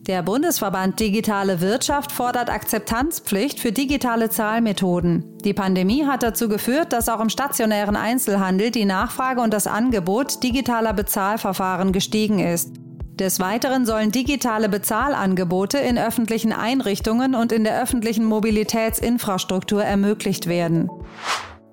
Der 0.06 0.22
Bundesverband 0.22 1.00
Digitale 1.00 1.62
Wirtschaft 1.62 2.12
fordert 2.12 2.50
Akzeptanzpflicht 2.50 3.58
für 3.58 3.72
digitale 3.72 4.28
Zahlmethoden. 4.28 5.24
Die 5.42 5.54
Pandemie 5.54 6.04
hat 6.04 6.22
dazu 6.22 6.50
geführt, 6.50 6.92
dass 6.92 7.08
auch 7.08 7.20
im 7.20 7.30
stationären 7.30 7.96
Einzelhandel 7.96 8.70
die 8.70 8.84
Nachfrage 8.84 9.40
und 9.40 9.54
das 9.54 9.66
Angebot 9.66 10.42
digitaler 10.42 10.92
Bezahlverfahren 10.92 11.92
gestiegen 11.92 12.38
ist. 12.38 12.74
Des 13.14 13.40
Weiteren 13.40 13.86
sollen 13.86 14.10
digitale 14.10 14.68
Bezahlangebote 14.68 15.78
in 15.78 15.96
öffentlichen 15.96 16.52
Einrichtungen 16.52 17.34
und 17.34 17.50
in 17.50 17.64
der 17.64 17.80
öffentlichen 17.80 18.26
Mobilitätsinfrastruktur 18.26 19.82
ermöglicht 19.82 20.46
werden. 20.48 20.90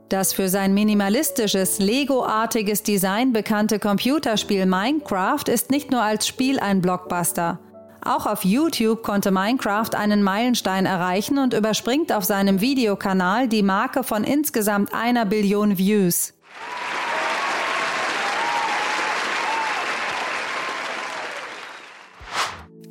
Das 0.08 0.32
für 0.32 0.48
sein 0.48 0.74
minimalistisches, 0.74 1.80
Lego-artiges 1.80 2.84
Design 2.84 3.34
bekannte 3.34 3.78
Computerspiel 3.78 4.66
Minecraft 4.66 5.50
ist 5.50 5.70
nicht 5.70 5.92
nur 5.92 6.02
als 6.02 6.28
Spiel 6.28 6.62
ein 6.62 6.82
Blockbuster. 6.82 7.60
Auch 8.04 8.26
auf 8.26 8.44
YouTube 8.44 9.04
konnte 9.04 9.30
Minecraft 9.30 9.94
einen 9.96 10.24
Meilenstein 10.24 10.88
erreichen 10.88 11.38
und 11.38 11.54
überspringt 11.54 12.12
auf 12.12 12.26
seinem 12.26 12.60
Videokanal 12.60 13.48
die 13.48 13.62
Marke 13.62 14.04
von 14.04 14.24
insgesamt 14.24 14.92
einer 14.92 15.26
Billion 15.26 15.78
Views. 15.78 16.34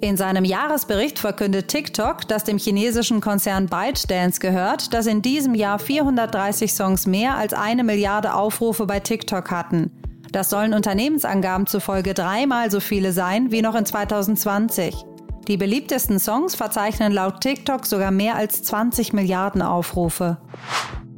In 0.02 0.17
seinem 0.17 0.45
Jahresbericht 0.45 1.19
verkündet 1.19 1.69
TikTok, 1.69 2.26
das 2.26 2.45
dem 2.45 2.57
chinesischen 2.57 3.21
Konzern 3.21 3.67
ByteDance 3.67 4.40
gehört, 4.40 4.95
dass 4.95 5.07
in 5.07 5.23
diesem 5.23 5.55
Jahr 5.55 5.79
430 5.79 6.73
Songs 6.73 7.07
mehr 7.07 7.37
als 7.37 7.52
eine 7.52 7.85
Milliarde 7.85 8.33
Aufrufe 8.33 8.87
bei 8.87 9.00
TikTok 9.00 9.50
hatten. 9.50 9.90
Das 10.32 10.50
sollen 10.50 10.75
Unternehmensangaben 10.75 11.66
zufolge 11.66 12.14
dreimal 12.14 12.70
so 12.70 12.80
viele 12.80 13.12
sein 13.12 13.50
wie 13.50 13.62
noch 13.62 13.75
in 13.75 13.84
2020. 13.84 15.04
Die 15.49 15.56
beliebtesten 15.56 16.18
Songs 16.18 16.54
verzeichnen 16.54 17.12
laut 17.12 17.40
TikTok 17.40 17.87
sogar 17.87 18.10
mehr 18.10 18.37
als 18.37 18.62
20 18.62 19.12
Milliarden 19.12 19.62
Aufrufe. 19.62 20.38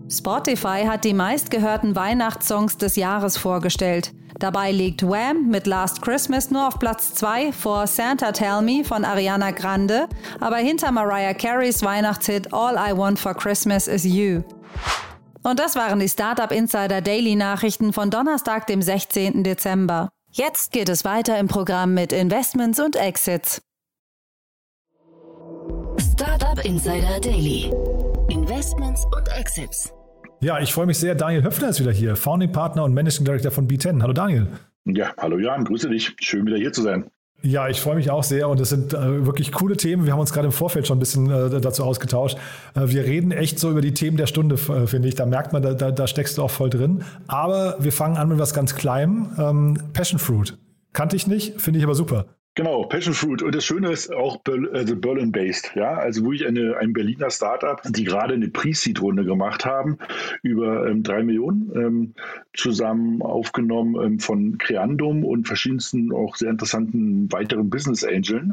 Spotify 0.08 0.84
hat 0.86 1.04
die 1.04 1.14
meistgehörten 1.14 1.96
Weihnachtssongs 1.96 2.76
des 2.76 2.96
Jahres 2.96 3.36
vorgestellt. 3.36 4.12
Dabei 4.38 4.72
liegt 4.72 5.02
Wham 5.02 5.48
mit 5.48 5.66
Last 5.66 6.02
Christmas 6.02 6.50
nur 6.50 6.66
auf 6.66 6.78
Platz 6.78 7.14
2 7.14 7.52
vor 7.52 7.86
Santa 7.86 8.32
Tell 8.32 8.62
Me 8.62 8.84
von 8.84 9.04
Ariana 9.04 9.50
Grande, 9.52 10.08
aber 10.40 10.56
hinter 10.56 10.90
Mariah 10.90 11.34
Careys 11.34 11.82
Weihnachtshit 11.82 12.52
All 12.52 12.74
I 12.74 12.96
Want 12.96 13.18
for 13.18 13.34
Christmas 13.34 13.86
is 13.86 14.04
You. 14.04 14.42
Und 15.42 15.58
das 15.58 15.74
waren 15.74 15.98
die 15.98 16.08
Startup 16.08 16.50
Insider 16.52 17.00
Daily 17.00 17.34
Nachrichten 17.34 17.92
von 17.92 18.10
Donnerstag, 18.10 18.66
dem 18.68 18.80
16. 18.80 19.42
Dezember. 19.42 20.10
Jetzt 20.30 20.72
geht 20.72 20.88
es 20.88 21.04
weiter 21.04 21.38
im 21.38 21.48
Programm 21.48 21.94
mit 21.94 22.12
Investments 22.12 22.78
und 22.80 22.96
Exits. 22.96 23.60
Startup 25.98 26.64
Insider 26.64 27.20
Daily. 27.20 27.72
Investments 28.28 29.04
und 29.16 29.28
Exits. 29.36 29.92
Ja, 30.40 30.60
ich 30.60 30.72
freue 30.72 30.86
mich 30.86 30.98
sehr. 30.98 31.14
Daniel 31.14 31.42
Höfner 31.42 31.68
ist 31.68 31.80
wieder 31.80 31.92
hier, 31.92 32.16
Founding 32.16 32.52
Partner 32.52 32.84
und 32.84 32.94
Managing 32.94 33.24
Director 33.24 33.50
von 33.50 33.68
B10. 33.68 34.00
Hallo 34.00 34.12
Daniel. 34.12 34.48
Ja, 34.84 35.12
hallo 35.18 35.38
Jan, 35.38 35.64
grüße 35.64 35.88
dich. 35.88 36.14
Schön 36.20 36.46
wieder 36.46 36.56
hier 36.56 36.72
zu 36.72 36.82
sein. 36.82 37.10
Ja, 37.44 37.68
ich 37.68 37.80
freue 37.80 37.96
mich 37.96 38.08
auch 38.08 38.22
sehr 38.22 38.48
und 38.48 38.60
es 38.60 38.68
sind 38.68 38.94
äh, 38.94 39.26
wirklich 39.26 39.50
coole 39.50 39.76
Themen. 39.76 40.06
Wir 40.06 40.12
haben 40.12 40.20
uns 40.20 40.32
gerade 40.32 40.46
im 40.46 40.52
Vorfeld 40.52 40.86
schon 40.86 40.98
ein 40.98 41.00
bisschen 41.00 41.28
äh, 41.28 41.60
dazu 41.60 41.82
ausgetauscht. 41.84 42.38
Äh, 42.74 42.82
wir 42.86 43.04
reden 43.04 43.32
echt 43.32 43.58
so 43.58 43.70
über 43.70 43.80
die 43.80 43.94
Themen 43.94 44.16
der 44.16 44.28
Stunde, 44.28 44.54
äh, 44.54 44.86
finde 44.86 45.08
ich. 45.08 45.16
Da 45.16 45.26
merkt 45.26 45.52
man, 45.52 45.60
da, 45.60 45.74
da, 45.74 45.90
da, 45.90 46.06
steckst 46.06 46.38
du 46.38 46.42
auch 46.42 46.50
voll 46.50 46.70
drin. 46.70 47.02
Aber 47.26 47.76
wir 47.80 47.92
fangen 47.92 48.16
an 48.16 48.28
mit 48.28 48.38
was 48.38 48.54
ganz 48.54 48.76
Kleinem. 48.76 49.30
Ähm, 49.38 49.78
Passion 49.92 50.20
Fruit. 50.20 50.56
Kannte 50.92 51.16
ich 51.16 51.26
nicht, 51.26 51.60
finde 51.60 51.80
ich 51.80 51.84
aber 51.84 51.96
super. 51.96 52.26
Genau, 52.54 52.84
Passion 52.84 53.14
Fruit. 53.14 53.40
Und 53.42 53.54
das 53.54 53.64
Schöne 53.64 53.90
ist 53.90 54.12
auch 54.12 54.42
also 54.72 54.96
Berlin-based. 54.96 55.72
Ja, 55.74 55.94
also 55.94 56.22
wirklich 56.22 56.46
eine, 56.46 56.76
ein 56.76 56.92
Berliner 56.92 57.30
Startup, 57.30 57.80
die 57.82 58.04
gerade 58.04 58.34
eine 58.34 58.48
Pre-Seed-Runde 58.48 59.24
gemacht 59.24 59.64
haben, 59.64 59.96
über 60.42 60.86
ähm, 60.86 61.02
drei 61.02 61.22
Millionen, 61.22 61.72
ähm, 61.74 62.14
zusammen 62.52 63.22
aufgenommen 63.22 63.94
ähm, 64.04 64.18
von 64.18 64.58
Creandum 64.58 65.24
und 65.24 65.46
verschiedensten 65.46 66.12
auch 66.12 66.36
sehr 66.36 66.50
interessanten 66.50 67.32
weiteren 67.32 67.70
Business 67.70 68.04
Angeln. 68.04 68.52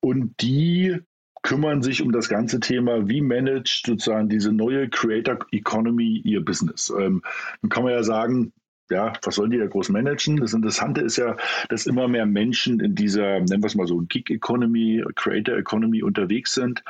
Und 0.00 0.34
die 0.42 0.98
kümmern 1.42 1.80
sich 1.80 2.02
um 2.02 2.12
das 2.12 2.28
ganze 2.28 2.60
Thema, 2.60 3.08
wie 3.08 3.22
managt 3.22 3.86
sozusagen 3.86 4.28
diese 4.28 4.52
neue 4.52 4.90
Creator 4.90 5.38
Economy 5.52 6.20
ihr 6.22 6.44
Business. 6.44 6.92
Ähm, 6.98 7.22
dann 7.62 7.70
kann 7.70 7.84
man 7.84 7.92
ja 7.92 8.02
sagen, 8.02 8.52
ja, 8.90 9.12
was 9.22 9.34
sollen 9.34 9.50
die 9.50 9.58
da 9.58 9.66
groß 9.66 9.88
managen? 9.88 10.36
Das 10.36 10.54
Interessante 10.54 11.00
ist 11.00 11.16
ja, 11.16 11.36
dass 11.68 11.86
immer 11.86 12.08
mehr 12.08 12.26
Menschen 12.26 12.80
in 12.80 12.94
dieser, 12.94 13.40
nennen 13.40 13.62
wir 13.62 13.66
es 13.66 13.74
mal 13.74 13.86
so, 13.86 13.98
Gig 14.08 14.30
Economy, 14.30 15.04
Creator 15.14 15.56
Economy 15.56 16.02
unterwegs 16.02 16.54
sind 16.54 16.82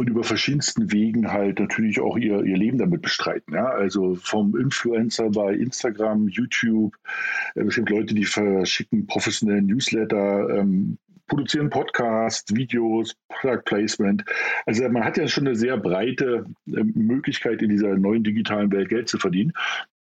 und 0.00 0.08
über 0.08 0.24
verschiedensten 0.24 0.92
Wegen 0.92 1.30
halt 1.30 1.60
natürlich 1.60 2.00
auch 2.00 2.16
ihr, 2.16 2.42
ihr 2.42 2.56
Leben 2.56 2.78
damit 2.78 3.02
bestreiten. 3.02 3.54
Ja? 3.54 3.66
Also 3.66 4.14
vom 4.14 4.56
Influencer 4.56 5.30
bei 5.30 5.52
Instagram, 5.54 6.28
YouTube, 6.28 6.96
äh, 7.54 7.64
es 7.64 7.76
gibt 7.76 7.90
Leute, 7.90 8.14
die 8.14 8.24
verschicken 8.24 9.06
professionellen 9.06 9.66
Newsletter, 9.66 10.48
ähm, 10.58 10.96
produzieren 11.26 11.70
Podcasts, 11.70 12.54
Videos, 12.54 13.14
Product 13.28 13.62
Placement. 13.64 14.24
Also 14.66 14.88
man 14.88 15.04
hat 15.04 15.16
ja 15.16 15.28
schon 15.28 15.46
eine 15.46 15.54
sehr 15.54 15.76
breite 15.76 16.46
äh, 16.66 16.82
Möglichkeit 16.82 17.62
in 17.62 17.68
dieser 17.68 17.96
neuen 17.96 18.24
digitalen 18.24 18.72
Welt 18.72 18.88
Geld 18.88 19.08
zu 19.08 19.18
verdienen. 19.18 19.52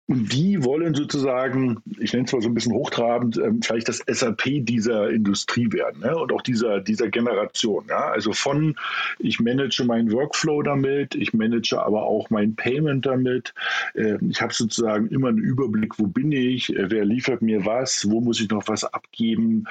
Und 0.09 0.31
die 0.31 0.63
wollen 0.63 0.95
sozusagen, 0.95 1.81
ich 1.99 2.13
nenne 2.13 2.25
es 2.25 2.31
mal 2.31 2.41
so 2.41 2.47
ein 2.47 2.53
bisschen 2.53 2.71
hochtrabend, 2.71 3.37
ähm, 3.37 3.61
vielleicht 3.61 3.89
das 3.89 4.01
SAP 4.07 4.65
dieser 4.65 5.09
Industrie 5.09 5.69
werden 5.73 5.99
ne? 5.99 6.17
und 6.17 6.31
auch 6.31 6.41
dieser, 6.41 6.79
dieser 6.79 7.09
Generation. 7.09 7.85
Ja? 7.89 8.11
Also 8.11 8.31
von, 8.31 8.77
ich 9.19 9.41
manage 9.41 9.83
meinen 9.83 10.09
Workflow 10.13 10.61
damit, 10.63 11.13
ich 11.13 11.33
manage 11.33 11.77
aber 11.77 12.03
auch 12.03 12.29
mein 12.29 12.55
Payment 12.55 13.05
damit. 13.05 13.53
Äh, 13.95 14.17
ich 14.29 14.41
habe 14.41 14.53
sozusagen 14.53 15.07
immer 15.09 15.27
einen 15.27 15.39
Überblick, 15.39 15.99
wo 15.99 16.07
bin 16.07 16.31
ich, 16.31 16.73
äh, 16.73 16.89
wer 16.89 17.03
liefert 17.03 17.41
mir 17.41 17.65
was, 17.65 18.09
wo 18.09 18.21
muss 18.21 18.39
ich 18.39 18.49
noch 18.49 18.65
was 18.69 18.85
abgeben. 18.85 19.65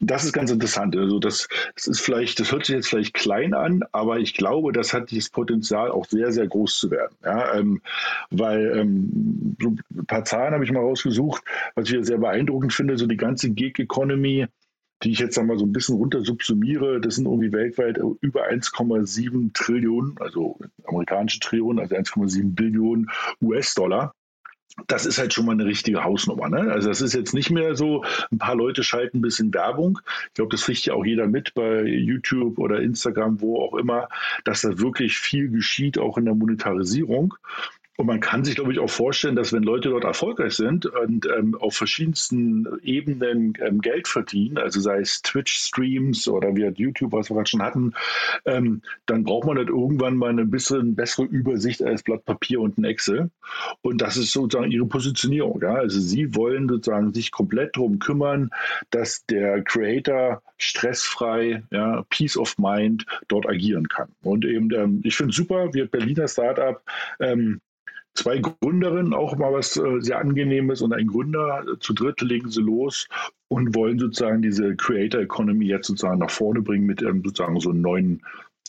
Das 0.00 0.24
ist 0.24 0.32
ganz 0.32 0.50
interessant. 0.50 0.96
Also 0.96 1.18
das, 1.18 1.48
das 1.74 1.86
ist 1.86 2.00
vielleicht, 2.00 2.40
das 2.40 2.50
hört 2.50 2.64
sich 2.64 2.76
jetzt 2.76 2.88
vielleicht 2.88 3.12
klein 3.12 3.52
an, 3.52 3.84
aber 3.92 4.18
ich 4.20 4.32
glaube, 4.32 4.72
das 4.72 4.94
hat 4.94 5.12
das 5.12 5.28
Potenzial 5.28 5.90
auch 5.90 6.06
sehr, 6.06 6.32
sehr 6.32 6.48
groß 6.48 6.78
zu 6.78 6.90
werden. 6.90 7.14
Ja? 7.22 7.54
Ähm, 7.54 7.82
weil 8.30 8.78
ähm, 8.78 9.54
so 9.60 9.76
ein 9.90 10.06
paar 10.06 10.24
Zahlen 10.24 10.54
habe 10.54 10.64
ich 10.64 10.72
mal 10.72 10.80
rausgesucht, 10.80 11.42
was 11.74 11.90
ich 11.90 12.04
sehr 12.04 12.18
beeindruckend 12.18 12.72
finde, 12.72 12.96
so 12.96 13.06
die 13.06 13.16
ganze 13.16 13.50
Gig 13.50 13.78
Economy, 13.78 14.46
die 15.02 15.12
ich 15.12 15.18
jetzt 15.18 15.38
einmal 15.38 15.58
so 15.58 15.66
ein 15.66 15.72
bisschen 15.72 15.96
runter 15.96 16.22
subsumiere, 16.22 17.00
das 17.00 17.16
sind 17.16 17.26
irgendwie 17.26 17.52
weltweit 17.52 17.98
über 18.20 18.48
1,7 18.48 19.52
Trillionen, 19.52 20.16
also 20.20 20.58
amerikanische 20.84 21.40
Trillionen, 21.40 21.80
also 21.80 21.94
1,7 21.94 22.54
Billionen 22.54 23.10
US-Dollar 23.40 24.14
das 24.86 25.06
ist 25.06 25.18
halt 25.18 25.34
schon 25.34 25.46
mal 25.46 25.52
eine 25.52 25.66
richtige 25.66 26.02
Hausnummer. 26.02 26.48
Ne? 26.48 26.72
Also 26.72 26.88
das 26.88 27.00
ist 27.00 27.14
jetzt 27.14 27.34
nicht 27.34 27.50
mehr 27.50 27.74
so, 27.74 28.04
ein 28.30 28.38
paar 28.38 28.54
Leute 28.54 28.82
schalten 28.82 29.18
ein 29.18 29.22
bisschen 29.22 29.52
Werbung. 29.52 30.00
Ich 30.28 30.34
glaube, 30.34 30.50
das 30.50 30.64
kriegt 30.64 30.84
ja 30.86 30.94
auch 30.94 31.04
jeder 31.04 31.26
mit 31.26 31.54
bei 31.54 31.82
YouTube 31.82 32.58
oder 32.58 32.80
Instagram, 32.80 33.40
wo 33.40 33.60
auch 33.60 33.74
immer, 33.74 34.08
dass 34.44 34.62
da 34.62 34.78
wirklich 34.78 35.18
viel 35.18 35.50
geschieht, 35.50 35.98
auch 35.98 36.16
in 36.16 36.24
der 36.24 36.34
Monetarisierung. 36.34 37.34
Und 37.98 38.06
man 38.06 38.20
kann 38.20 38.42
sich, 38.42 38.54
glaube 38.54 38.72
ich, 38.72 38.78
auch 38.78 38.88
vorstellen, 38.88 39.36
dass 39.36 39.52
wenn 39.52 39.62
Leute 39.62 39.90
dort 39.90 40.04
erfolgreich 40.04 40.54
sind 40.54 40.86
und 40.86 41.26
ähm, 41.26 41.54
auf 41.54 41.76
verschiedensten 41.76 42.66
Ebenen 42.82 43.52
ähm, 43.60 43.80
Geld 43.80 44.08
verdienen, 44.08 44.56
also 44.56 44.80
sei 44.80 45.00
es 45.00 45.20
Twitch-Streams 45.20 46.26
oder 46.28 46.56
wie 46.56 46.62
YouTube, 46.62 47.12
was 47.12 47.30
wir 47.30 47.34
gerade 47.34 47.50
schon 47.50 47.62
hatten, 47.62 47.92
ähm, 48.46 48.80
dann 49.04 49.24
braucht 49.24 49.46
man 49.46 49.58
halt 49.58 49.68
irgendwann 49.68 50.16
mal 50.16 50.30
eine 50.30 50.46
bisschen 50.46 50.94
bessere 50.94 51.26
Übersicht 51.26 51.82
als 51.82 52.02
Blatt 52.02 52.24
Papier 52.24 52.60
und 52.60 52.78
ein 52.78 52.84
Excel. 52.84 53.30
Und 53.82 54.00
das 54.00 54.16
ist 54.16 54.32
sozusagen 54.32 54.70
ihre 54.70 54.86
Positionierung. 54.86 55.60
Ja? 55.60 55.74
Also 55.74 56.00
sie 56.00 56.34
wollen 56.34 56.68
sozusagen 56.68 57.12
sich 57.12 57.30
komplett 57.30 57.76
darum 57.76 57.98
kümmern, 57.98 58.50
dass 58.90 59.26
der 59.26 59.62
Creator 59.62 60.42
stressfrei, 60.56 61.62
ja, 61.70 62.04
Peace 62.08 62.36
of 62.36 62.56
Mind 62.56 63.04
dort 63.28 63.48
agieren 63.48 63.88
kann. 63.88 64.08
Und 64.22 64.44
eben, 64.44 64.72
ähm, 64.72 65.00
ich 65.04 65.16
finde 65.16 65.34
super, 65.34 65.74
wir 65.74 65.86
Berliner 65.86 66.28
Startup, 66.28 66.80
ähm, 67.20 67.60
zwei 68.14 68.38
Gründerinnen, 68.38 69.14
auch 69.14 69.36
mal 69.36 69.52
was 69.52 69.76
äh, 69.76 70.00
sehr 70.00 70.18
angenehmes 70.18 70.82
und 70.82 70.92
ein 70.92 71.06
Gründer. 71.06 71.64
Zu 71.80 71.92
dritt 71.94 72.20
legen 72.20 72.50
sie 72.50 72.62
los 72.62 73.08
und 73.48 73.74
wollen 73.74 73.98
sozusagen 73.98 74.42
diese 74.42 74.76
Creator 74.76 75.20
Economy 75.20 75.66
jetzt 75.66 75.86
sozusagen 75.86 76.18
nach 76.18 76.30
vorne 76.30 76.62
bringen 76.62 76.86
mit 76.86 77.02
ähm, 77.02 77.22
sozusagen 77.24 77.60
so 77.60 77.70
einem 77.70 77.80
neuen 77.80 78.22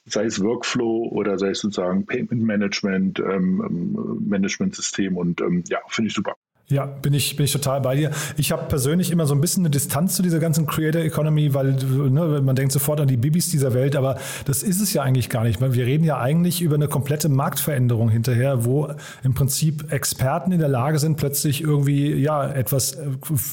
sei 0.05 0.25
es 0.25 0.41
Workflow 0.43 1.07
oder 1.11 1.39
sei 1.39 1.51
es 1.51 1.59
sozusagen 1.59 2.05
Payment 2.05 2.43
Management, 2.43 3.19
ähm, 3.19 3.63
ähm 3.65 4.27
Management 4.27 4.75
System 4.75 5.17
und 5.17 5.39
ähm, 5.41 5.63
ja, 5.67 5.79
finde 5.87 6.09
ich 6.09 6.13
super. 6.13 6.35
Ja, 6.69 6.85
bin 6.85 7.13
ich, 7.13 7.35
bin 7.35 7.43
ich 7.43 7.51
total 7.51 7.81
bei 7.81 7.97
dir. 7.97 8.11
Ich 8.37 8.53
habe 8.53 8.63
persönlich 8.63 9.11
immer 9.11 9.25
so 9.25 9.35
ein 9.35 9.41
bisschen 9.41 9.63
eine 9.63 9.69
Distanz 9.69 10.15
zu 10.15 10.23
dieser 10.23 10.39
ganzen 10.39 10.65
Creator 10.65 11.01
Economy, 11.01 11.53
weil 11.53 11.73
ne, 11.73 12.41
man 12.41 12.55
denkt 12.55 12.71
sofort 12.71 13.01
an 13.01 13.07
die 13.09 13.17
Bibis 13.17 13.49
dieser 13.51 13.73
Welt, 13.73 13.97
aber 13.97 14.17
das 14.45 14.63
ist 14.63 14.79
es 14.79 14.93
ja 14.93 15.01
eigentlich 15.01 15.29
gar 15.29 15.43
nicht. 15.43 15.59
Wir 15.59 15.85
reden 15.85 16.05
ja 16.05 16.19
eigentlich 16.19 16.61
über 16.61 16.75
eine 16.75 16.87
komplette 16.87 17.27
Marktveränderung 17.27 18.09
hinterher, 18.09 18.63
wo 18.63 18.87
im 19.23 19.33
Prinzip 19.33 19.91
Experten 19.91 20.53
in 20.53 20.59
der 20.59 20.69
Lage 20.69 20.99
sind, 20.99 21.17
plötzlich 21.17 21.61
irgendwie 21.61 22.13
ja 22.13 22.47
etwas 22.49 22.97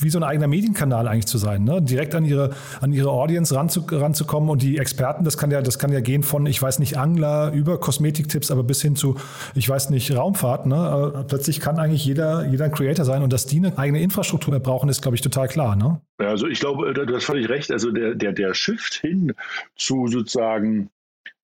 wie 0.01 0.11
so 0.11 0.21
ein 0.21 0.25
eigener 0.25 0.47
Medienkanal 0.47 1.09
eigentlich 1.09 1.27
zu 1.27 1.39
sein, 1.39 1.65
ne? 1.65 1.83
direkt 1.83 2.15
an 2.15 2.25
ihre 2.25 2.51
an 2.81 2.93
ihre 2.93 3.11
Audience 3.11 3.55
ranzu, 3.55 3.85
ranzukommen 3.91 4.49
und 4.51 4.63
die 4.63 4.79
Experten, 4.79 5.25
das 5.25 5.37
kann 5.37 5.51
ja 5.51 5.63
das 5.63 5.81
kann 5.81 5.93
ja 5.93 6.01
gehen 6.01 6.23
von 6.23 6.47
ich 6.47 6.63
weiß 6.63 6.79
nicht 6.79 6.97
Angler 6.97 7.51
über 7.53 7.81
Kosmetiktipps, 7.81 8.53
aber 8.53 8.63
bis 8.63 8.81
hin 8.81 8.95
zu 8.95 9.17
ich 9.57 9.69
weiß 9.69 9.91
nicht 9.91 10.15
Raumfahrt. 10.17 10.67
Ne? 10.67 11.25
Plötzlich 11.27 11.59
kann 11.59 11.81
eigentlich 11.81 12.05
jeder 12.05 12.47
jeder 12.47 12.69
Creator 12.69 13.00
Creator 13.01 13.05
sein 13.05 13.23
und 13.23 13.33
dass 13.33 13.47
die 13.47 13.59
eine 13.59 13.77
eigene 13.79 14.01
Infrastruktur 14.01 14.59
brauchen, 14.61 14.89
ist, 14.89 15.03
glaube 15.03 15.17
ich, 15.17 15.23
total 15.23 15.49
klar. 15.49 15.77
Ne? 15.77 16.01
Also 16.19 16.47
ich 16.47 16.61
glaube, 16.61 16.93
du 16.93 17.15
hast 17.15 17.25
völlig 17.25 17.49
recht. 17.49 17.71
Also 17.71 17.91
der, 17.91 18.15
der, 18.15 18.33
der 18.33 18.55
Shift 18.55 18.95
hin 18.95 19.35
zu 19.77 20.07
sozusagen 20.07 20.91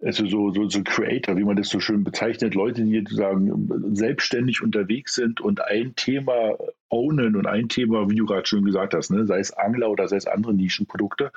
also 0.05 0.27
so, 0.27 0.51
so, 0.51 0.69
so 0.69 0.83
Creator, 0.85 1.39
wie 1.39 1.45
man 1.45 1.57
das 1.57 1.71
so 1.71 1.81
schön 1.81 2.05
bezeichnet, 2.05 2.55
Leute, 2.55 2.83
die 2.83 2.99
sozusagen 2.99 3.97
selbstständig 3.97 4.63
unterwegs 4.63 5.15
sind 5.15 5.41
und 5.41 5.63
ein 5.63 5.95
Thema 5.97 6.59
ownen 6.91 7.35
und 7.35 7.47
ein 7.47 7.71
Thema, 7.71 8.09
wie 8.11 8.17
du 8.17 8.27
gerade 8.27 8.47
schon 8.47 8.65
gesagt 8.65 8.93
hast, 8.93 9.11
ne, 9.11 9.25
sei 9.25 9.39
es 9.39 9.55
Angler 9.55 9.91
oder 9.91 10.07
sei 10.07 10.17
es 10.17 10.27
andere 10.27 10.53
Nischenprodukte, 10.53 11.33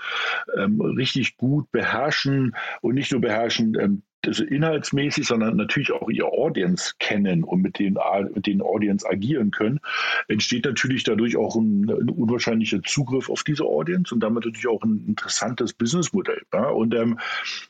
ähm, 0.57 0.81
richtig 0.81 1.37
gut 1.37 1.71
beherrschen 1.71 2.53
und 2.81 2.95
nicht 2.95 3.13
nur 3.13 3.21
beherrschen, 3.21 3.77
ähm, 3.79 4.01
also 4.25 4.43
inhaltsmäßig, 4.43 5.27
sondern 5.27 5.55
natürlich 5.55 5.91
auch 5.91 6.09
ihr 6.09 6.25
Audience 6.25 6.93
kennen 6.99 7.43
und 7.43 7.61
mit 7.61 7.79
den, 7.79 7.97
mit 8.33 8.47
den 8.47 8.61
Audience 8.61 9.07
agieren 9.09 9.51
können, 9.51 9.79
entsteht 10.27 10.65
natürlich 10.65 11.03
dadurch 11.03 11.37
auch 11.37 11.55
ein, 11.55 11.89
ein 11.89 12.09
unwahrscheinlicher 12.09 12.81
Zugriff 12.83 13.29
auf 13.29 13.43
diese 13.43 13.63
Audience 13.63 14.13
und 14.13 14.21
damit 14.21 14.45
natürlich 14.45 14.67
auch 14.67 14.83
ein 14.83 15.05
interessantes 15.07 15.73
Businessmodell. 15.73 16.41
Ja? 16.53 16.69
Und 16.69 16.93
ähm, 16.93 17.19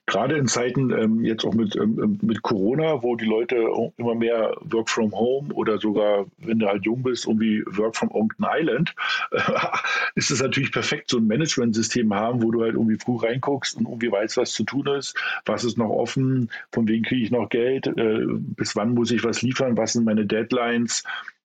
gerade 0.06 0.38
in 0.38 0.48
Zeiten 0.48 0.91
ähm, 0.91 1.24
jetzt 1.24 1.46
auch 1.46 1.53
mit, 1.53 1.75
ähm, 1.75 2.18
mit 2.22 2.41
Corona, 2.41 3.03
wo 3.03 3.15
die 3.15 3.25
Leute 3.25 3.68
immer 3.98 4.15
mehr 4.15 4.56
Work 4.62 4.89
from 4.89 5.12
Home 5.12 5.53
oder 5.53 5.77
sogar, 5.77 6.25
wenn 6.38 6.60
du 6.60 6.68
halt 6.68 6.86
jung 6.86 7.03
bist, 7.03 7.27
irgendwie 7.27 7.63
Work 7.65 7.96
from 7.96 8.10
Onkton 8.12 8.46
Island, 8.50 8.96
ist 10.15 10.32
es 10.32 10.41
natürlich 10.41 10.72
perfekt, 10.72 11.10
so 11.10 11.18
ein 11.18 11.27
Management-System 11.27 12.13
haben, 12.13 12.41
wo 12.41 12.51
du 12.51 12.62
halt 12.62 12.74
irgendwie 12.74 12.98
früh 12.98 13.18
reinguckst 13.18 13.77
und 13.77 13.86
irgendwie 13.86 14.12
weißt, 14.12 14.38
was 14.38 14.51
zu 14.53 14.63
tun 14.63 14.88
ist, 14.88 15.15
was 15.46 15.63
ist 15.63 15.77
noch 15.77 15.89
offen, 15.89 16.38
von 16.72 16.88
wem 16.88 17.03
kriege 17.03 17.24
ich 17.24 17.31
noch 17.31 17.50
Geld, 17.50 17.88
äh, 17.88 18.25
bis 18.27 18.75
wann 18.75 18.93
muss 18.93 19.12
ich 19.12 19.24
was 19.24 19.41
liefern, 19.41 19.77
was 19.77 19.93
sind 19.93 20.05
meine 20.05 20.25
Deadlines. 20.25 21.03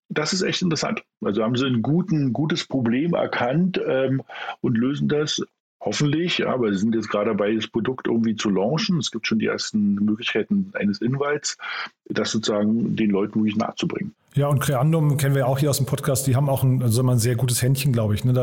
Das 0.08 0.32
ist 0.32 0.42
echt 0.42 0.62
interessant. 0.62 1.02
Also 1.22 1.42
haben 1.42 1.56
sie 1.56 1.66
ein 1.66 1.82
guten, 1.82 2.32
gutes 2.32 2.64
Problem 2.64 3.14
erkannt 3.14 3.80
ähm, 3.86 4.22
und 4.60 4.76
lösen 4.76 5.08
das 5.08 5.42
hoffentlich, 5.84 6.46
aber 6.46 6.72
sie 6.72 6.78
sind 6.78 6.94
jetzt 6.94 7.10
gerade 7.10 7.30
dabei, 7.30 7.54
das 7.54 7.66
Produkt 7.66 8.06
irgendwie 8.06 8.36
zu 8.36 8.50
launchen. 8.50 8.98
Es 8.98 9.10
gibt 9.10 9.26
schon 9.26 9.38
die 9.38 9.46
ersten 9.46 9.96
Möglichkeiten 9.96 10.70
eines 10.74 11.00
Invites, 11.00 11.56
das 12.06 12.30
sozusagen 12.30 12.96
den 12.96 13.10
Leuten 13.10 13.40
wirklich 13.40 13.56
nahezubringen. 13.56 14.14
Ja, 14.34 14.48
und 14.48 14.58
Creandum 14.58 15.16
kennen 15.16 15.36
wir 15.36 15.46
auch 15.46 15.58
hier 15.58 15.70
aus 15.70 15.76
dem 15.76 15.86
Podcast, 15.86 16.26
die 16.26 16.34
haben 16.34 16.48
auch 16.48 16.64
ein, 16.64 16.82
also 16.82 17.02
ein 17.02 17.18
sehr 17.18 17.36
gutes 17.36 17.62
Händchen, 17.62 17.92
glaube 17.92 18.14
ich. 18.14 18.24
Ne? 18.24 18.32
Da, 18.32 18.42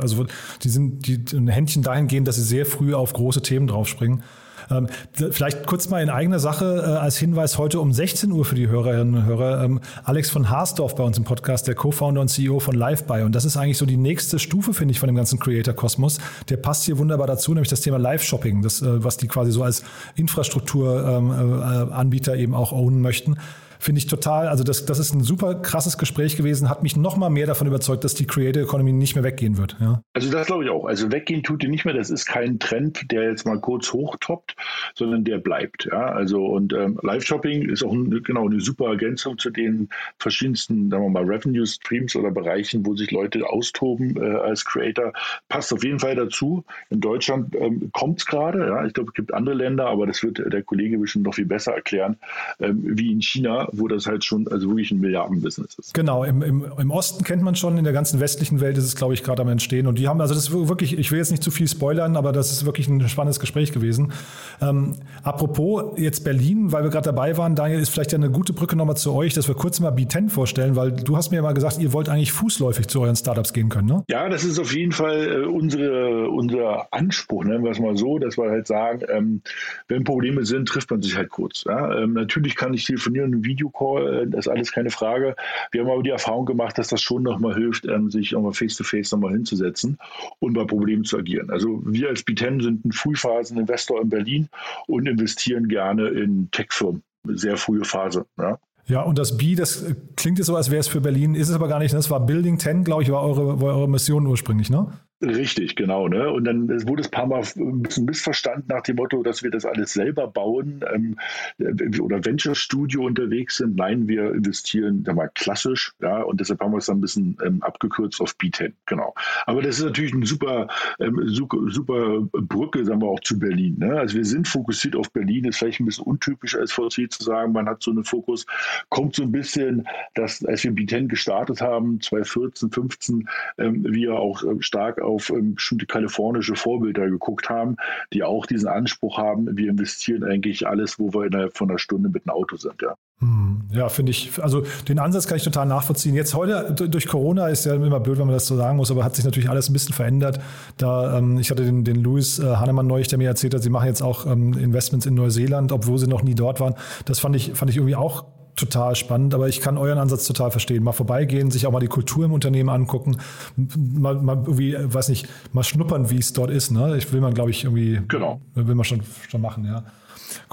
also 0.00 0.26
die 0.62 0.68
sind 0.68 1.06
die, 1.06 1.36
ein 1.36 1.48
Händchen 1.48 1.82
dahingehend, 1.82 2.26
dass 2.26 2.36
sie 2.36 2.42
sehr 2.42 2.64
früh 2.64 2.94
auf 2.94 3.12
große 3.12 3.42
Themen 3.42 3.66
draufspringen. 3.66 4.22
Ähm, 4.70 4.88
vielleicht 5.12 5.66
kurz 5.66 5.88
mal 5.88 6.02
in 6.02 6.10
eigener 6.10 6.38
Sache 6.38 6.84
äh, 6.84 6.90
als 6.98 7.16
Hinweis 7.16 7.56
heute 7.58 7.80
um 7.80 7.92
16 7.92 8.30
Uhr 8.32 8.44
für 8.44 8.54
die 8.54 8.68
Hörerinnen 8.68 9.14
und 9.14 9.24
Hörer. 9.24 9.64
Ähm, 9.64 9.80
Alex 10.04 10.28
von 10.30 10.50
Haasdorf 10.50 10.94
bei 10.94 11.04
uns 11.04 11.18
im 11.18 11.24
Podcast, 11.24 11.66
der 11.66 11.74
Co-Founder 11.74 12.20
und 12.20 12.28
CEO 12.28 12.60
von 12.60 12.74
LiveBuy. 12.74 13.22
Und 13.22 13.34
das 13.34 13.44
ist 13.44 13.56
eigentlich 13.56 13.78
so 13.78 13.86
die 13.86 13.96
nächste 13.96 14.38
Stufe, 14.38 14.74
finde 14.74 14.92
ich, 14.92 15.00
von 15.00 15.06
dem 15.06 15.16
ganzen 15.16 15.38
Creator-Kosmos. 15.38 16.18
Der 16.48 16.58
passt 16.58 16.84
hier 16.84 16.98
wunderbar 16.98 17.26
dazu, 17.26 17.54
nämlich 17.54 17.70
das 17.70 17.80
Thema 17.80 17.98
Live-Shopping, 17.98 18.60
das, 18.62 18.82
äh, 18.82 19.04
was 19.04 19.16
die 19.16 19.28
quasi 19.28 19.52
so 19.52 19.62
als 19.62 19.84
Infrastrukturanbieter 20.16 22.34
ähm, 22.34 22.38
äh, 22.38 22.42
eben 22.42 22.54
auch 22.54 22.72
ownen 22.72 23.00
möchten. 23.00 23.36
Finde 23.78 24.00
ich 24.00 24.06
total, 24.06 24.48
also 24.48 24.64
das, 24.64 24.86
das 24.86 24.98
ist 24.98 25.14
ein 25.14 25.22
super 25.22 25.56
krasses 25.56 25.98
Gespräch 25.98 26.36
gewesen, 26.36 26.68
hat 26.68 26.82
mich 26.82 26.96
noch 26.96 27.16
mal 27.16 27.30
mehr 27.30 27.46
davon 27.46 27.66
überzeugt, 27.66 28.04
dass 28.04 28.14
die 28.14 28.26
Creator 28.26 28.62
Economy 28.62 28.92
nicht 28.92 29.14
mehr 29.14 29.24
weggehen 29.24 29.56
wird. 29.56 29.76
Ja. 29.80 30.02
Also 30.14 30.30
das 30.30 30.46
glaube 30.46 30.64
ich 30.64 30.70
auch. 30.70 30.84
Also 30.84 31.12
weggehen 31.12 31.42
tut 31.42 31.62
die 31.62 31.68
nicht 31.68 31.84
mehr. 31.84 31.94
Das 31.94 32.10
ist 32.10 32.26
kein 32.26 32.58
Trend, 32.58 33.10
der 33.10 33.30
jetzt 33.30 33.46
mal 33.46 33.60
kurz 33.60 33.92
hochtoppt, 33.92 34.56
sondern 34.94 35.24
der 35.24 35.38
bleibt. 35.38 35.88
Ja. 35.90 36.06
Also 36.06 36.44
und 36.44 36.72
ähm, 36.72 36.98
Live-Shopping 37.02 37.68
ist 37.68 37.84
auch 37.84 37.92
ein, 37.92 38.22
genau 38.22 38.46
eine 38.46 38.60
super 38.60 38.86
Ergänzung 38.86 39.38
zu 39.38 39.50
den 39.50 39.88
verschiedensten, 40.18 40.90
sagen 40.90 41.04
wir 41.04 41.10
mal, 41.10 41.24
Revenue-Streams 41.24 42.16
oder 42.16 42.30
Bereichen, 42.30 42.84
wo 42.84 42.96
sich 42.96 43.10
Leute 43.10 43.48
austoben 43.48 44.16
äh, 44.16 44.36
als 44.36 44.64
Creator. 44.64 45.12
Passt 45.48 45.72
auf 45.72 45.84
jeden 45.84 46.00
Fall 46.00 46.16
dazu. 46.16 46.64
In 46.90 47.00
Deutschland 47.00 47.54
ähm, 47.54 47.90
kommt 47.92 48.20
es 48.20 48.26
gerade. 48.26 48.66
Ja. 48.66 48.86
Ich 48.86 48.92
glaube, 48.92 49.10
es 49.10 49.14
gibt 49.14 49.32
andere 49.32 49.54
Länder, 49.54 49.86
aber 49.86 50.06
das 50.06 50.22
wird 50.22 50.42
der 50.52 50.62
Kollege 50.62 50.98
bestimmt 50.98 51.26
noch 51.26 51.34
viel 51.34 51.46
besser 51.46 51.74
erklären, 51.74 52.16
ähm, 52.60 52.82
wie 52.82 53.12
in 53.12 53.22
China 53.22 53.67
wo 53.72 53.88
das 53.88 54.06
halt 54.06 54.24
schon 54.24 54.48
also 54.48 54.68
wirklich 54.68 54.90
ein 54.90 55.00
Milliardenbusiness 55.00 55.78
ist. 55.78 55.94
Genau, 55.94 56.24
im, 56.24 56.42
im, 56.42 56.66
im 56.78 56.90
Osten 56.90 57.24
kennt 57.24 57.42
man 57.42 57.54
schon, 57.54 57.78
in 57.78 57.84
der 57.84 57.92
ganzen 57.92 58.20
westlichen 58.20 58.60
Welt 58.60 58.78
ist 58.78 58.84
es, 58.84 58.96
glaube 58.96 59.14
ich, 59.14 59.22
gerade 59.22 59.42
am 59.42 59.48
Entstehen. 59.48 59.86
Und 59.86 59.98
die 59.98 60.08
haben, 60.08 60.20
also 60.20 60.34
das 60.34 60.48
ist 60.48 60.68
wirklich, 60.68 60.98
ich 60.98 61.10
will 61.10 61.18
jetzt 61.18 61.30
nicht 61.30 61.42
zu 61.42 61.50
viel 61.50 61.68
spoilern, 61.68 62.16
aber 62.16 62.32
das 62.32 62.52
ist 62.52 62.64
wirklich 62.64 62.88
ein 62.88 63.08
spannendes 63.08 63.40
Gespräch 63.40 63.72
gewesen. 63.72 64.12
Ähm, 64.60 64.96
apropos 65.22 65.98
jetzt 65.98 66.24
Berlin, 66.24 66.72
weil 66.72 66.84
wir 66.84 66.90
gerade 66.90 67.06
dabei 67.06 67.36
waren, 67.36 67.54
Daniel, 67.54 67.80
ist 67.80 67.90
vielleicht 67.90 68.12
ja 68.12 68.18
eine 68.18 68.30
gute 68.30 68.52
Brücke 68.52 68.76
nochmal 68.76 68.96
zu 68.96 69.12
euch, 69.12 69.34
dass 69.34 69.48
wir 69.48 69.54
kurz 69.54 69.80
mal 69.80 69.92
B10 69.92 70.28
vorstellen, 70.28 70.76
weil 70.76 70.92
du 70.92 71.16
hast 71.16 71.30
mir 71.30 71.36
ja 71.36 71.42
mal 71.42 71.54
gesagt, 71.54 71.78
ihr 71.78 71.92
wollt 71.92 72.08
eigentlich 72.08 72.32
fußläufig 72.32 72.86
zu 72.88 73.00
euren 73.00 73.16
Startups 73.16 73.52
gehen 73.52 73.68
können, 73.68 73.88
ne? 73.88 74.04
Ja, 74.08 74.28
das 74.28 74.44
ist 74.44 74.58
auf 74.58 74.74
jeden 74.74 74.92
Fall 74.92 75.42
äh, 75.42 75.46
unsere, 75.46 76.28
unser 76.28 76.92
Anspruch, 76.92 77.44
nennen 77.44 77.64
wir 77.64 77.70
es 77.70 77.78
mal 77.78 77.96
so, 77.96 78.18
dass 78.18 78.36
wir 78.36 78.50
halt 78.50 78.66
sagen, 78.66 79.02
ähm, 79.08 79.42
wenn 79.88 80.04
Probleme 80.04 80.44
sind, 80.44 80.68
trifft 80.68 80.90
man 80.90 81.02
sich 81.02 81.16
halt 81.16 81.30
kurz. 81.30 81.64
Ja? 81.66 81.98
Ähm, 81.98 82.12
natürlich 82.12 82.56
kann 82.56 82.74
ich 82.74 82.84
telefonieren 82.84 83.34
und 83.34 83.44
Video 83.44 83.57
Videocall, 83.58 84.22
äh, 84.22 84.26
das 84.26 84.46
ist 84.46 84.48
alles 84.48 84.72
keine 84.72 84.90
Frage. 84.90 85.34
Wir 85.72 85.82
haben 85.82 85.90
aber 85.90 86.02
die 86.02 86.10
Erfahrung 86.10 86.46
gemacht, 86.46 86.78
dass 86.78 86.88
das 86.88 87.02
schon 87.02 87.22
nochmal 87.22 87.54
hilft, 87.54 87.86
ähm, 87.86 88.10
sich 88.10 88.32
nochmal 88.32 88.52
face-to-face 88.52 89.12
nochmal 89.12 89.32
hinzusetzen 89.32 89.98
und 90.38 90.54
bei 90.54 90.64
Problemen 90.64 91.04
zu 91.04 91.18
agieren. 91.18 91.50
Also 91.50 91.82
wir 91.84 92.08
als 92.08 92.24
B10 92.26 92.62
sind 92.62 92.84
ein 92.84 92.92
Frühphasen-Investor 92.92 94.00
in 94.00 94.08
Berlin 94.08 94.48
und 94.86 95.08
investieren 95.08 95.68
gerne 95.68 96.08
in 96.08 96.50
Tech-Firmen. 96.50 97.02
Sehr 97.24 97.56
frühe 97.56 97.84
Phase. 97.84 98.24
Ja. 98.38 98.58
Ja, 98.86 99.02
und 99.02 99.18
das 99.18 99.36
B, 99.36 99.54
das 99.54 99.84
klingt 100.16 100.38
jetzt 100.38 100.46
so, 100.46 100.56
als 100.56 100.70
wäre 100.70 100.80
es 100.80 100.88
für 100.88 101.02
Berlin, 101.02 101.34
ist 101.34 101.50
es 101.50 101.54
aber 101.54 101.68
gar 101.68 101.78
nicht. 101.78 101.92
Das 101.92 102.08
war 102.08 102.24
Building 102.24 102.58
10, 102.58 102.84
glaube 102.84 103.02
ich, 103.02 103.12
war 103.12 103.22
eure, 103.22 103.60
war 103.60 103.76
eure 103.76 103.88
Mission 103.88 104.26
ursprünglich, 104.26 104.70
ne? 104.70 104.90
Richtig, 105.20 105.74
genau. 105.74 106.06
Ne? 106.06 106.30
Und 106.30 106.44
dann 106.44 106.68
wurde 106.86 107.00
es 107.00 107.08
ein 107.08 107.10
paar 107.10 107.26
Mal 107.26 107.42
ein 107.56 107.82
bisschen 107.82 108.04
missverstanden 108.04 108.66
nach 108.68 108.82
dem 108.82 108.96
Motto, 108.96 109.24
dass 109.24 109.42
wir 109.42 109.50
das 109.50 109.64
alles 109.64 109.92
selber 109.92 110.28
bauen 110.28 110.84
ähm, 110.94 111.18
äh, 111.58 111.98
oder 111.98 112.24
Venture 112.24 112.54
Studio 112.54 113.04
unterwegs 113.04 113.56
sind. 113.56 113.74
Nein, 113.74 114.06
wir 114.06 114.32
investieren 114.32 115.02
da 115.02 115.12
mal 115.12 115.28
klassisch, 115.34 115.92
ja, 116.00 116.22
und 116.22 116.38
deshalb 116.38 116.60
haben 116.60 116.70
wir 116.70 116.78
es 116.78 116.86
dann 116.86 116.98
ein 116.98 117.00
bisschen 117.00 117.36
ähm, 117.44 117.60
abgekürzt 117.64 118.20
auf 118.20 118.36
B10, 118.40 118.74
genau. 118.86 119.12
Aber 119.46 119.60
das 119.60 119.80
ist 119.80 119.86
natürlich 119.86 120.14
eine 120.14 120.24
super, 120.24 120.68
ähm, 121.00 121.20
super, 121.26 122.20
Brücke, 122.32 122.84
sagen 122.84 123.02
wir 123.02 123.08
auch 123.08 123.20
zu 123.20 123.40
Berlin. 123.40 123.76
Ne? 123.78 123.98
Also 123.98 124.18
wir 124.18 124.24
sind 124.24 124.46
fokussiert 124.46 124.94
auf 124.94 125.10
Berlin, 125.10 125.46
ist 125.46 125.58
vielleicht 125.58 125.80
ein 125.80 125.86
bisschen 125.86 126.04
untypisch 126.04 126.54
als 126.54 126.70
VC 126.70 127.10
zu 127.10 127.24
sagen, 127.24 127.50
man 127.50 127.68
hat 127.68 127.82
so 127.82 127.90
einen 127.90 128.04
Fokus, 128.04 128.46
kommt 128.88 129.16
so 129.16 129.24
ein 129.24 129.32
bisschen, 129.32 129.88
dass 130.14 130.44
als 130.44 130.62
wir 130.62 130.70
B10 130.70 131.08
gestartet 131.08 131.60
haben, 131.60 132.00
2014, 132.00 132.70
15, 132.70 133.28
ähm, 133.58 133.84
wir 133.84 134.14
auch 134.14 134.44
äh, 134.44 134.62
stark 134.62 135.00
auf 135.08 135.30
ähm, 135.30 135.54
bestimmte 135.54 135.86
kalifornische 135.86 136.54
Vorbilder 136.54 137.08
geguckt 137.08 137.48
haben, 137.48 137.76
die 138.12 138.22
auch 138.22 138.46
diesen 138.46 138.68
Anspruch 138.68 139.18
haben, 139.18 139.56
wir 139.56 139.70
investieren 139.70 140.24
eigentlich 140.24 140.66
alles, 140.66 140.98
wo 140.98 141.12
wir 141.12 141.26
innerhalb 141.26 141.56
von 141.56 141.70
einer 141.70 141.78
Stunde 141.78 142.08
mit 142.08 142.26
einem 142.26 142.36
Auto 142.36 142.56
sind. 142.56 142.80
Ja. 142.82 142.94
Hm, 143.20 143.62
ja, 143.72 143.88
finde 143.88 144.10
ich, 144.10 144.40
also 144.40 144.62
den 144.86 145.00
Ansatz 145.00 145.26
kann 145.26 145.38
ich 145.38 145.42
total 145.42 145.66
nachvollziehen. 145.66 146.14
Jetzt 146.14 146.34
heute 146.34 146.88
durch 146.88 147.08
Corona 147.08 147.48
ist 147.48 147.64
ja 147.64 147.74
immer 147.74 147.98
blöd, 147.98 148.18
wenn 148.18 148.26
man 148.26 148.34
das 148.34 148.46
so 148.46 148.56
sagen 148.56 148.76
muss, 148.76 148.92
aber 148.92 149.04
hat 149.04 149.16
sich 149.16 149.24
natürlich 149.24 149.50
alles 149.50 149.68
ein 149.68 149.72
bisschen 149.72 149.94
verändert. 149.94 150.40
Da, 150.76 151.18
ähm, 151.18 151.38
ich 151.38 151.50
hatte 151.50 151.64
den, 151.64 151.82
den 151.82 151.96
Louis 151.96 152.38
äh, 152.38 152.44
Hannemann 152.44 152.86
neulich, 152.86 153.08
der 153.08 153.18
mir 153.18 153.28
erzählt 153.28 153.54
hat, 153.54 153.62
sie 153.62 153.70
machen 153.70 153.88
jetzt 153.88 154.02
auch 154.02 154.26
ähm, 154.26 154.52
Investments 154.52 155.04
in 155.06 155.14
Neuseeland, 155.14 155.72
obwohl 155.72 155.98
sie 155.98 156.06
noch 156.06 156.22
nie 156.22 156.36
dort 156.36 156.60
waren. 156.60 156.74
Das 157.06 157.18
fand 157.18 157.34
ich, 157.34 157.54
fand 157.54 157.70
ich 157.70 157.76
irgendwie 157.76 157.96
auch 157.96 158.24
total 158.58 158.96
spannend, 158.96 159.34
aber 159.34 159.48
ich 159.48 159.60
kann 159.60 159.78
euren 159.78 159.98
Ansatz 159.98 160.26
total 160.26 160.50
verstehen. 160.50 160.82
Mal 160.82 160.92
vorbeigehen, 160.92 161.50
sich 161.50 161.66
auch 161.66 161.72
mal 161.72 161.80
die 161.80 161.88
Kultur 161.88 162.24
im 162.24 162.32
Unternehmen 162.32 162.68
angucken, 162.68 163.18
mal, 163.56 164.14
mal 164.14 164.36
irgendwie, 164.36 164.76
weiß 164.78 165.08
nicht, 165.08 165.28
mal 165.52 165.64
schnuppern, 165.64 166.10
wie 166.10 166.18
es 166.18 166.32
dort 166.32 166.50
ist. 166.50 166.70
Ne? 166.70 166.96
Ich 166.96 167.12
will 167.12 167.20
man, 167.20 167.34
glaube 167.34 167.50
ich, 167.50 167.64
irgendwie, 167.64 168.00
genau. 168.08 168.40
will 168.54 168.74
man 168.74 168.84
schon, 168.84 169.02
schon 169.28 169.40
machen, 169.40 169.64
ja. 169.64 169.84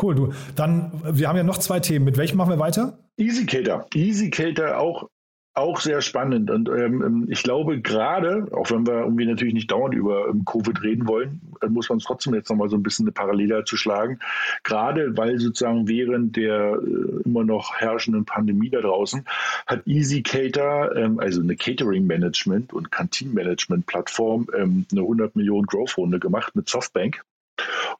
Cool, 0.02 0.15
du. 0.15 0.34
Dann, 0.56 0.91
wir 1.04 1.28
haben 1.28 1.38
ja 1.38 1.44
noch 1.44 1.58
zwei 1.58 1.80
Themen. 1.80 2.06
Mit 2.06 2.18
welchem 2.18 2.38
machen 2.38 2.50
wir 2.50 2.60
weiter? 2.60 2.98
EasyCater. 3.18 3.86
EasyCater 3.94 4.80
auch 4.80 5.10
auch 5.56 5.80
sehr 5.80 6.02
spannend. 6.02 6.52
Und 6.52 6.70
ähm, 6.70 7.02
ähm, 7.02 7.28
ich 7.30 7.41
glaube, 7.41 7.80
gerade, 7.82 8.48
auch 8.52 8.70
wenn 8.72 8.86
wir 8.86 9.00
irgendwie 9.00 9.26
natürlich 9.26 9.54
nicht 9.54 9.72
dauernd 9.72 9.96
über 9.96 10.28
ähm, 10.28 10.44
Covid 10.46 10.84
reden 10.84 11.08
wollen, 11.08 11.41
muss 11.68 11.89
man 11.89 11.98
es 11.98 12.04
trotzdem 12.04 12.34
jetzt 12.36 12.50
nochmal 12.50 12.70
so 12.70 12.76
ein 12.76 12.84
bisschen 12.84 13.06
eine 13.06 13.13
Parallele 13.13 13.63
zu 13.63 13.78
schlagen. 13.78 14.20
Gerade 14.63 15.18
weil 15.18 15.39
sozusagen 15.39 15.88
während 15.88 16.36
der 16.36 16.74
äh, 16.74 17.22
immer 17.24 17.46
noch 17.46 17.74
herrschenden 17.76 18.26
Pandemie 18.26 18.70
da 18.70 18.82
draußen 18.82 19.26
hat 19.65 19.88
EasyCater, 19.88 20.96
ähm, 20.96 21.20
also 21.20 21.41
eine 21.41 21.56
Catering 21.56 22.06
Management 22.06 22.74
und 22.74 22.91
Canteen 22.91 23.34
Management 23.34 23.86
Plattform, 23.86 24.48
ähm, 24.56 24.86
eine 24.91 25.02
100 25.02 25.38
Millionen 25.38 25.65
Growth 25.68 25.98
Runde 25.98 26.20
gemacht 26.20 26.56
mit 26.56 26.68
Softbank 26.68 27.24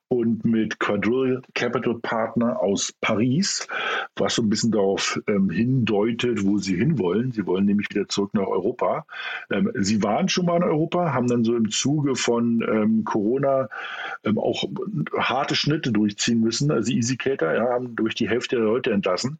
und 0.08 0.46
mit 0.46 0.80
Quadrille 0.80 1.42
Capital 1.54 2.00
Partner 2.00 2.60
aus 2.62 2.94
Paris, 3.02 3.68
was 4.16 4.36
so 4.36 4.42
ein 4.42 4.50
bisschen 4.50 4.72
darauf 4.72 5.20
ähm, 5.28 5.50
hindeutet, 5.50 6.46
wo 6.46 6.58
sie 6.58 6.76
hinwollen. 6.76 7.32
Sie 7.32 7.46
wollen 7.46 7.66
nämlich 7.66 7.90
wieder 7.90 8.08
zurück 8.08 8.34
nach 8.34 8.48
Europa. 8.48 9.06
Ähm, 9.52 9.72
sie 9.76 10.04
waren 10.04 10.30
schon 10.30 10.46
mal 10.46 10.58
in 10.58 10.64
Europa, 10.64 11.14
haben 11.14 11.28
dann 11.28 11.44
so 11.44 11.56
im 11.56 11.70
Zuge 11.70 12.16
von 12.16 12.62
ähm, 12.62 13.04
Corona 13.04 13.70
ähm, 14.24 14.38
auch 14.38 14.64
harte 15.18 15.56
Schnitte 15.56 15.92
durchziehen 15.92 16.40
müssen. 16.40 16.72
Also 16.72 16.92
EasyCater 16.92 17.56
ja, 17.56 17.70
haben 17.70 17.96
durch 17.96 18.16
die 18.16 18.30
Hälfte 18.30 18.58
der 18.58 18.66
Leute 18.66 18.92
entlassen 18.92 19.40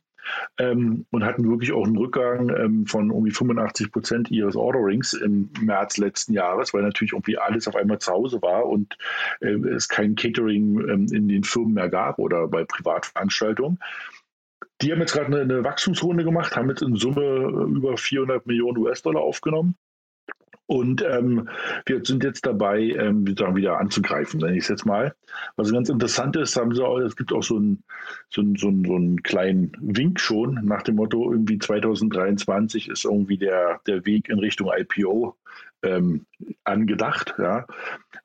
ähm, 0.58 1.06
und 1.12 1.24
hatten 1.24 1.50
wirklich 1.50 1.72
auch 1.74 1.86
einen 1.86 1.98
Rückgang 1.98 2.50
ähm, 2.50 2.86
von 2.86 3.10
irgendwie 3.10 3.32
85 3.32 3.92
Prozent 3.92 4.32
ihres 4.32 4.56
Orderings 4.56 5.14
im 5.14 5.50
März 5.62 5.98
letzten 5.98 6.34
Jahres, 6.34 6.74
weil 6.74 6.84
natürlich 6.84 7.14
irgendwie 7.14 7.38
alles 7.38 7.68
auf 7.68 7.76
einmal 7.76 8.00
zu 8.00 8.12
Hause 8.12 8.42
war 8.42 8.66
und 8.66 8.98
äh, 9.42 9.54
es 9.70 9.88
kein 9.88 10.16
Catering 10.16 10.80
ähm, 10.90 11.08
in 11.12 11.28
den 11.28 11.44
Firmen 11.44 11.74
mehr 11.74 11.90
gab 11.90 12.20
oder 12.20 12.48
bei 12.48 12.64
Privatveranstaltungen. 12.64 13.80
Die 14.82 14.92
haben 14.92 15.00
jetzt 15.00 15.14
gerade 15.14 15.28
eine, 15.28 15.42
eine 15.42 15.64
Wachstumsrunde 15.64 16.24
gemacht, 16.24 16.56
haben 16.56 16.70
jetzt 16.70 16.82
in 16.82 16.96
Summe 16.96 17.68
über 17.68 17.98
400 17.98 18.46
Millionen 18.46 18.78
US-Dollar 18.78 19.22
aufgenommen 19.22 19.76
und 20.68 21.04
ähm, 21.04 21.50
wir 21.86 22.04
sind 22.04 22.24
jetzt 22.24 22.46
dabei, 22.46 22.80
ähm, 22.80 23.26
wieder 23.28 23.80
anzugreifen, 23.80 24.40
nenne 24.40 24.58
ich 24.58 24.64
es 24.64 24.70
jetzt 24.70 24.86
mal. 24.86 25.14
Was 25.58 25.72
ganz 25.72 25.90
interessant 25.90 26.36
ist, 26.36 26.56
haben 26.56 26.74
sie 26.74 26.84
auch, 26.84 26.98
es 27.00 27.16
gibt 27.16 27.32
auch 27.34 27.44
so 27.44 27.58
einen, 27.58 27.84
so, 28.30 28.42
einen, 28.42 28.56
so, 28.56 28.68
einen, 28.68 28.86
so 28.86 28.96
einen 28.96 29.24
kleinen 29.24 29.72
Wink 29.80 30.20
schon 30.20 30.60
nach 30.64 30.82
dem 30.82 30.96
Motto, 30.96 31.32
irgendwie 31.32 31.60
2023 31.60 32.90
ist 32.90 33.06
irgendwie 33.06 33.38
der, 33.38 33.80
der 33.86 34.06
Weg 34.06 34.30
in 34.30 34.40
Richtung 34.40 34.72
IPO 34.76 35.36
ähm, 35.84 36.26
angedacht, 36.64 37.36
ja. 37.38 37.66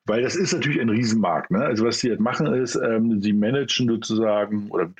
Weil 0.05 0.23
das 0.23 0.35
ist 0.35 0.53
natürlich 0.53 0.81
ein 0.81 0.89
Riesenmarkt. 0.89 1.51
Ne? 1.51 1.63
Also 1.63 1.85
was 1.85 1.99
sie 1.99 2.09
jetzt 2.09 2.19
machen 2.19 2.47
ist, 2.47 2.75
ähm, 2.75 3.21
sie 3.21 3.33
managen 3.33 3.87
sozusagen 3.87 4.69
oder 4.71 4.91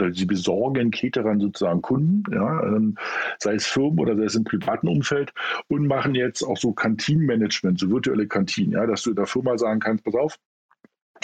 oder 0.00 0.12
sie 0.12 0.26
besorgen 0.26 0.90
Caterern 0.90 1.40
sozusagen 1.40 1.82
Kunden, 1.82 2.24
ja, 2.32 2.62
ähm, 2.64 2.96
sei 3.38 3.54
es 3.54 3.66
Firmen 3.66 3.98
oder 3.98 4.16
sei 4.16 4.24
es 4.24 4.34
im 4.34 4.44
privaten 4.44 4.88
Umfeld 4.88 5.32
und 5.68 5.86
machen 5.86 6.14
jetzt 6.14 6.42
auch 6.42 6.56
so 6.56 6.72
Kantinenmanagement, 6.72 7.78
so 7.78 7.90
virtuelle 7.90 8.26
Kantinen, 8.26 8.72
ja, 8.72 8.86
dass 8.86 9.02
du 9.02 9.14
der 9.14 9.26
Firma 9.26 9.58
sagen 9.58 9.80
kannst, 9.80 10.04
pass 10.04 10.14
auf, 10.14 10.38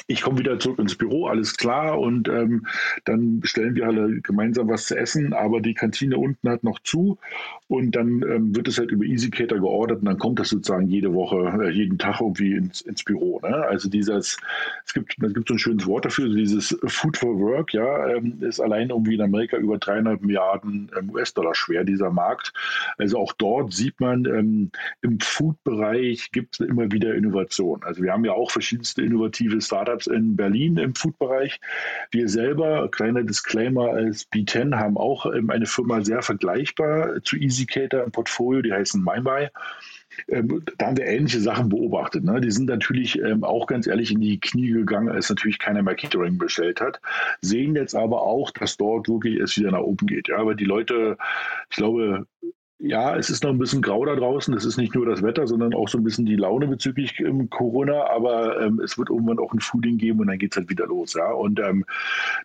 ich 0.07 0.23
komme 0.23 0.39
wieder 0.39 0.59
zurück 0.59 0.79
ins 0.79 0.97
Büro, 0.97 1.27
alles 1.27 1.57
klar. 1.57 1.99
Und 1.99 2.29
ähm, 2.29 2.67
dann 3.05 3.41
bestellen 3.41 3.75
wir 3.75 3.87
alle 3.87 4.21
gemeinsam 4.21 4.69
was 4.69 4.87
zu 4.87 4.97
essen. 4.97 5.33
Aber 5.33 5.61
die 5.61 5.75
Kantine 5.75 6.19
unten 6.19 6.49
hat 6.49 6.63
noch 6.63 6.79
zu. 6.81 7.19
Und 7.69 7.97
dann 7.97 8.23
ähm, 8.23 8.55
wird 8.55 8.69
es 8.69 8.79
halt 8.79 8.91
über 8.91 9.05
EasyCater 9.05 9.59
geordert. 9.59 10.01
Und 10.01 10.07
dann 10.07 10.19
kommt 10.19 10.39
das 10.39 10.51
sozusagen 10.51 10.89
jede 10.89 11.13
Woche, 11.13 11.37
äh, 11.61 11.71
jeden 11.71 11.99
Tag 11.99 12.21
irgendwie 12.21 12.53
ins, 12.53 12.83
ins 12.83 13.03
Büro. 13.03 13.41
Ne? 13.41 13.55
Also 13.55 13.89
dieses, 13.89 14.37
es 14.85 14.95
gibt, 14.95 15.17
es 15.21 15.35
gibt 15.35 15.49
so 15.49 15.55
ein 15.55 15.59
schönes 15.59 15.87
Wort 15.87 16.05
dafür, 16.05 16.29
dieses 16.29 16.79
Food 16.87 17.17
for 17.17 17.39
Work, 17.41 17.73
ja, 17.73 18.09
ähm, 18.09 18.39
ist 18.41 18.61
allein 18.61 18.91
irgendwie 18.91 19.15
in 19.15 19.23
Amerika 19.23 19.57
über 19.57 19.79
dreieinhalb 19.79 20.23
Milliarden 20.23 20.91
ähm, 20.97 21.11
US-Dollar 21.11 21.55
schwer, 21.55 21.85
dieser 21.85 22.11
Markt. 22.11 22.53
Also 22.99 23.19
auch 23.19 23.33
dort 23.33 23.73
sieht 23.73 23.99
man, 24.01 24.25
ähm, 24.27 24.71
im 25.03 25.19
Food-Bereich 25.21 26.31
gibt 26.31 26.61
es 26.61 26.67
immer 26.67 26.93
wieder 26.93 27.15
Innovation. 27.15 27.83
Also 27.83 28.03
wir 28.03 28.13
haben 28.13 28.25
ja 28.25 28.33
auch 28.33 28.51
verschiedenste 28.51 29.03
innovative 29.03 29.61
Startups 29.61 29.86
Startups 29.87 30.07
in 30.09 30.37
Berlin 30.37 30.77
im 30.79 30.95
Food-Bereich. 30.95 31.61
Wir 32.11 32.29
selber, 32.29 32.91
kleiner 32.91 33.23
Disclaimer 33.23 33.91
als 33.91 34.31
B10, 34.31 34.77
haben 34.77 34.97
auch 34.97 35.27
ähm, 35.27 35.51
eine 35.51 35.67
Firma 35.67 36.03
sehr 36.03 36.23
vergleichbar 36.23 37.23
zu 37.23 37.37
EasyCater 37.37 38.03
im 38.03 38.11
Portfolio, 38.11 38.63
die 38.63 38.73
heißen 38.73 39.03
MyBuy. 39.03 39.49
Ähm, 40.29 40.63
da 40.79 40.87
haben 40.87 40.97
wir 40.97 41.07
ähnliche 41.07 41.41
Sachen 41.41 41.69
beobachtet. 41.69 42.25
Ne? 42.25 42.41
Die 42.41 42.51
sind 42.51 42.67
natürlich 42.67 43.21
ähm, 43.21 43.45
auch 43.45 43.67
ganz 43.67 43.87
ehrlich 43.87 44.11
in 44.11 44.21
die 44.21 44.41
Knie 44.41 44.71
gegangen, 44.71 45.09
als 45.09 45.29
natürlich 45.29 45.59
keiner 45.59 45.83
mehr 45.83 45.95
Catering 45.95 46.39
bestellt 46.39 46.81
hat. 46.81 47.01
Sehen 47.43 47.77
jetzt 47.77 47.95
aber 47.95 48.23
auch, 48.23 48.51
dass 48.51 48.77
dort 48.77 49.09
wirklich 49.09 49.39
es 49.39 49.57
wieder 49.57 49.71
nach 49.71 49.81
oben 49.81 50.07
geht. 50.07 50.29
Ja, 50.29 50.39
aber 50.39 50.55
die 50.55 50.65
Leute, 50.65 51.17
ich 51.71 51.77
glaube, 51.77 52.27
ja, 52.79 53.17
es 53.17 53.31
ist 53.31 53.43
noch 53.43 53.51
ein 53.51 53.59
bisschen 53.59 53.81
grau 53.81 54.05
da 54.05 54.15
draußen. 54.15 54.53
Es 54.55 54.65
ist 54.65 54.77
nicht 54.77 54.95
nur 54.95 55.07
das 55.07 55.23
Wetter, 55.23 55.47
sondern 55.47 55.73
auch 55.73 55.89
so 55.89 55.97
ein 55.97 56.05
bisschen 56.05 56.27
die 56.27 56.37
Laune 56.37 56.67
bezüglich 56.67 57.19
ähm, 57.21 57.49
Corona. 57.49 58.07
Aber 58.09 58.61
ähm, 58.61 58.81
es 58.81 58.99
wird 58.99 59.09
irgendwann 59.09 59.39
auch 59.39 59.53
ein 59.53 59.61
Fooding 59.61 59.97
geben 59.97 60.21
und 60.21 60.27
dann 60.27 60.39
geht 60.39 60.53
es 60.53 60.59
halt 60.59 60.69
wieder 60.69 60.87
los. 60.87 61.15
Ja? 61.15 61.31
Und 61.33 61.59
ähm, 61.59 61.87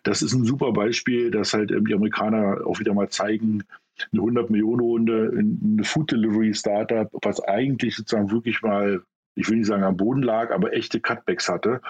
das 0.04 0.22
ist 0.22 0.32
ein 0.32 0.44
super 0.44 0.72
Beispiel, 0.72 1.30
dass 1.30 1.52
halt 1.52 1.70
ähm, 1.70 1.86
die 1.86 1.94
Amerikaner 1.94 2.66
auch 2.66 2.80
wieder 2.80 2.94
mal 2.94 3.10
zeigen, 3.10 3.62
eine 4.10 4.22
100 4.22 4.48
Millionen 4.48 4.80
Runde, 4.80 5.32
eine 5.36 5.84
Food 5.84 6.10
Delivery 6.10 6.54
Startup, 6.54 7.08
was 7.22 7.40
eigentlich 7.44 7.94
sozusagen 7.94 8.30
wirklich 8.30 8.62
mal, 8.62 9.02
ich 9.34 9.48
will 9.50 9.58
nicht 9.58 9.66
sagen 9.66 9.84
am 9.84 9.98
Boden 9.98 10.22
lag, 10.22 10.50
aber 10.50 10.72
echte 10.72 10.98
Cutbacks 10.98 11.48
hatte. 11.48 11.82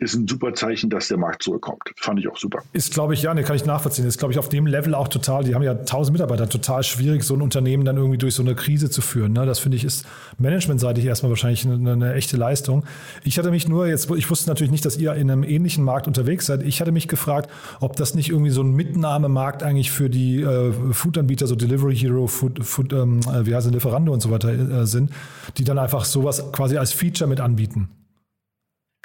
Ist 0.00 0.14
ein 0.14 0.28
super 0.28 0.54
Zeichen, 0.54 0.90
dass 0.90 1.08
der 1.08 1.18
Markt 1.18 1.42
zurückkommt. 1.42 1.82
Fand 1.96 2.20
ich 2.20 2.28
auch 2.28 2.36
super. 2.36 2.62
Ist, 2.72 2.92
glaube 2.92 3.14
ich, 3.14 3.22
ja, 3.22 3.34
ne, 3.34 3.42
kann 3.42 3.56
ich 3.56 3.64
nachvollziehen. 3.64 4.06
Ist, 4.06 4.18
glaube 4.18 4.32
ich, 4.32 4.38
auf 4.38 4.48
dem 4.48 4.66
Level 4.66 4.94
auch 4.94 5.08
total, 5.08 5.42
die 5.42 5.56
haben 5.56 5.62
ja 5.64 5.74
tausend 5.74 6.12
Mitarbeiter, 6.12 6.48
total 6.48 6.84
schwierig, 6.84 7.24
so 7.24 7.34
ein 7.34 7.42
Unternehmen 7.42 7.84
dann 7.84 7.96
irgendwie 7.96 8.16
durch 8.16 8.34
so 8.34 8.42
eine 8.42 8.54
Krise 8.54 8.90
zu 8.90 9.02
führen. 9.02 9.32
Ne? 9.32 9.44
Das 9.44 9.58
finde 9.58 9.76
ich 9.76 9.82
ist 9.82 10.06
managementseitig 10.38 11.04
erstmal 11.04 11.30
wahrscheinlich 11.30 11.66
eine, 11.66 11.92
eine, 11.92 12.14
echte 12.14 12.36
Leistung. 12.36 12.84
Ich 13.24 13.38
hatte 13.38 13.50
mich 13.50 13.66
nur, 13.66 13.88
jetzt, 13.88 14.08
ich 14.12 14.30
wusste 14.30 14.48
natürlich 14.48 14.70
nicht, 14.70 14.84
dass 14.84 14.96
ihr 14.96 15.14
in 15.14 15.32
einem 15.32 15.42
ähnlichen 15.42 15.82
Markt 15.82 16.06
unterwegs 16.06 16.46
seid. 16.46 16.62
Ich 16.62 16.80
hatte 16.80 16.92
mich 16.92 17.08
gefragt, 17.08 17.50
ob 17.80 17.96
das 17.96 18.14
nicht 18.14 18.30
irgendwie 18.30 18.50
so 18.50 18.62
ein 18.62 18.70
Mitnahmemarkt 18.70 19.64
eigentlich 19.64 19.90
für 19.90 20.08
die 20.08 20.42
äh, 20.42 20.72
Food-Anbieter, 20.92 21.48
so 21.48 21.56
Delivery 21.56 21.96
Hero, 21.96 22.28
Food, 22.28 22.64
Food 22.64 22.92
ähm, 22.92 23.18
äh, 23.20 23.46
wie 23.46 23.54
heißt 23.54 23.68
Lieferando 23.68 24.12
und 24.12 24.20
so 24.20 24.30
weiter 24.30 24.50
äh, 24.50 24.86
sind, 24.86 25.10
die 25.56 25.64
dann 25.64 25.78
einfach 25.78 26.04
sowas 26.04 26.52
quasi 26.52 26.76
als 26.76 26.92
Feature 26.92 27.28
mit 27.28 27.40
anbieten. 27.40 27.88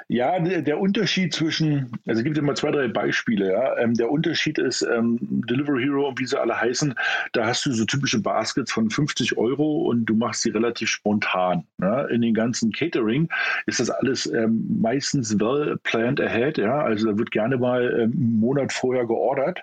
Ja, 0.08 0.38
der 0.38 0.80
Unterschied 0.80 1.32
zwischen, 1.32 1.90
also 2.06 2.20
es 2.20 2.24
gibt 2.24 2.36
immer 2.36 2.54
zwei, 2.54 2.70
drei 2.70 2.88
Beispiele. 2.88 3.52
Ja. 3.52 3.78
Ähm, 3.78 3.94
der 3.94 4.10
Unterschied 4.10 4.58
ist 4.58 4.82
ähm, 4.82 5.18
Delivery 5.20 5.84
Hero 5.84 6.08
und 6.08 6.20
wie 6.20 6.26
sie 6.26 6.38
alle 6.38 6.60
heißen, 6.60 6.94
da 7.32 7.46
hast 7.46 7.64
du 7.66 7.72
so 7.72 7.84
typische 7.84 8.20
Baskets 8.20 8.72
von 8.72 8.90
50 8.90 9.36
Euro 9.38 9.82
und 9.82 10.04
du 10.06 10.14
machst 10.14 10.42
sie 10.42 10.50
relativ 10.50 10.88
spontan. 10.88 11.64
Ja. 11.80 12.02
In 12.06 12.20
den 12.20 12.34
ganzen 12.34 12.72
Catering 12.72 13.28
ist 13.66 13.80
das 13.80 13.90
alles 13.90 14.26
ähm, 14.26 14.66
meistens 14.80 15.38
well 15.38 15.78
planned 15.84 16.20
ahead. 16.20 16.58
Ja. 16.58 16.80
Also 16.80 17.10
da 17.10 17.18
wird 17.18 17.30
gerne 17.30 17.56
mal 17.56 17.84
ähm, 17.84 18.12
einen 18.12 18.40
Monat 18.40 18.72
vorher 18.72 19.06
geordert. 19.06 19.62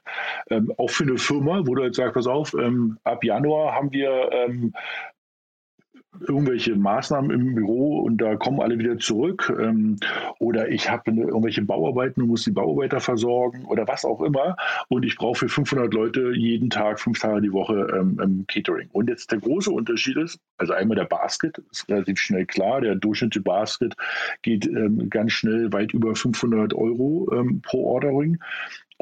Ähm, 0.49 0.73
auch 0.77 0.89
für 0.89 1.03
eine 1.03 1.17
Firma, 1.17 1.61
wo 1.65 1.75
du 1.75 1.83
jetzt 1.83 1.97
sagst, 1.97 2.15
pass 2.15 2.27
auf, 2.27 2.53
ähm, 2.53 2.97
ab 3.03 3.23
Januar 3.23 3.75
haben 3.75 3.91
wir 3.91 4.29
irgendwelche 6.19 6.75
Maßnahmen 6.75 7.31
im 7.31 7.55
Büro 7.55 7.99
und 7.99 8.17
da 8.17 8.35
kommen 8.35 8.59
alle 8.59 8.77
wieder 8.77 8.97
zurück. 8.97 9.51
Ähm, 9.59 9.97
oder 10.39 10.69
ich 10.69 10.89
habe 10.89 11.11
irgendwelche 11.11 11.61
Bauarbeiten 11.61 12.21
und 12.21 12.29
muss 12.29 12.43
die 12.43 12.51
Bauarbeiter 12.51 12.99
versorgen 12.99 13.65
oder 13.65 13.87
was 13.87 14.05
auch 14.05 14.21
immer. 14.21 14.55
Und 14.89 15.03
ich 15.05 15.15
brauche 15.15 15.39
für 15.39 15.49
500 15.49 15.93
Leute 15.93 16.33
jeden 16.35 16.69
Tag, 16.69 16.99
fünf 16.99 17.19
Tage 17.19 17.41
die 17.41 17.53
Woche 17.53 17.87
ähm, 17.97 18.19
ähm, 18.21 18.45
Catering. 18.47 18.89
Und 18.91 19.09
jetzt 19.09 19.31
der 19.31 19.39
große 19.39 19.71
Unterschied 19.71 20.17
ist, 20.17 20.39
also 20.57 20.73
einmal 20.73 20.95
der 20.95 21.05
Basket, 21.05 21.57
ist 21.71 21.87
relativ 21.89 22.19
schnell 22.19 22.45
klar. 22.45 22.81
Der 22.81 22.95
durchschnittliche 22.95 23.43
Basket 23.43 23.95
geht 24.41 24.67
ähm, 24.67 25.09
ganz 25.09 25.31
schnell 25.31 25.71
weit 25.71 25.93
über 25.93 26.15
500 26.15 26.73
Euro 26.73 27.31
ähm, 27.33 27.61
pro 27.61 27.85
Ordering. 27.85 28.37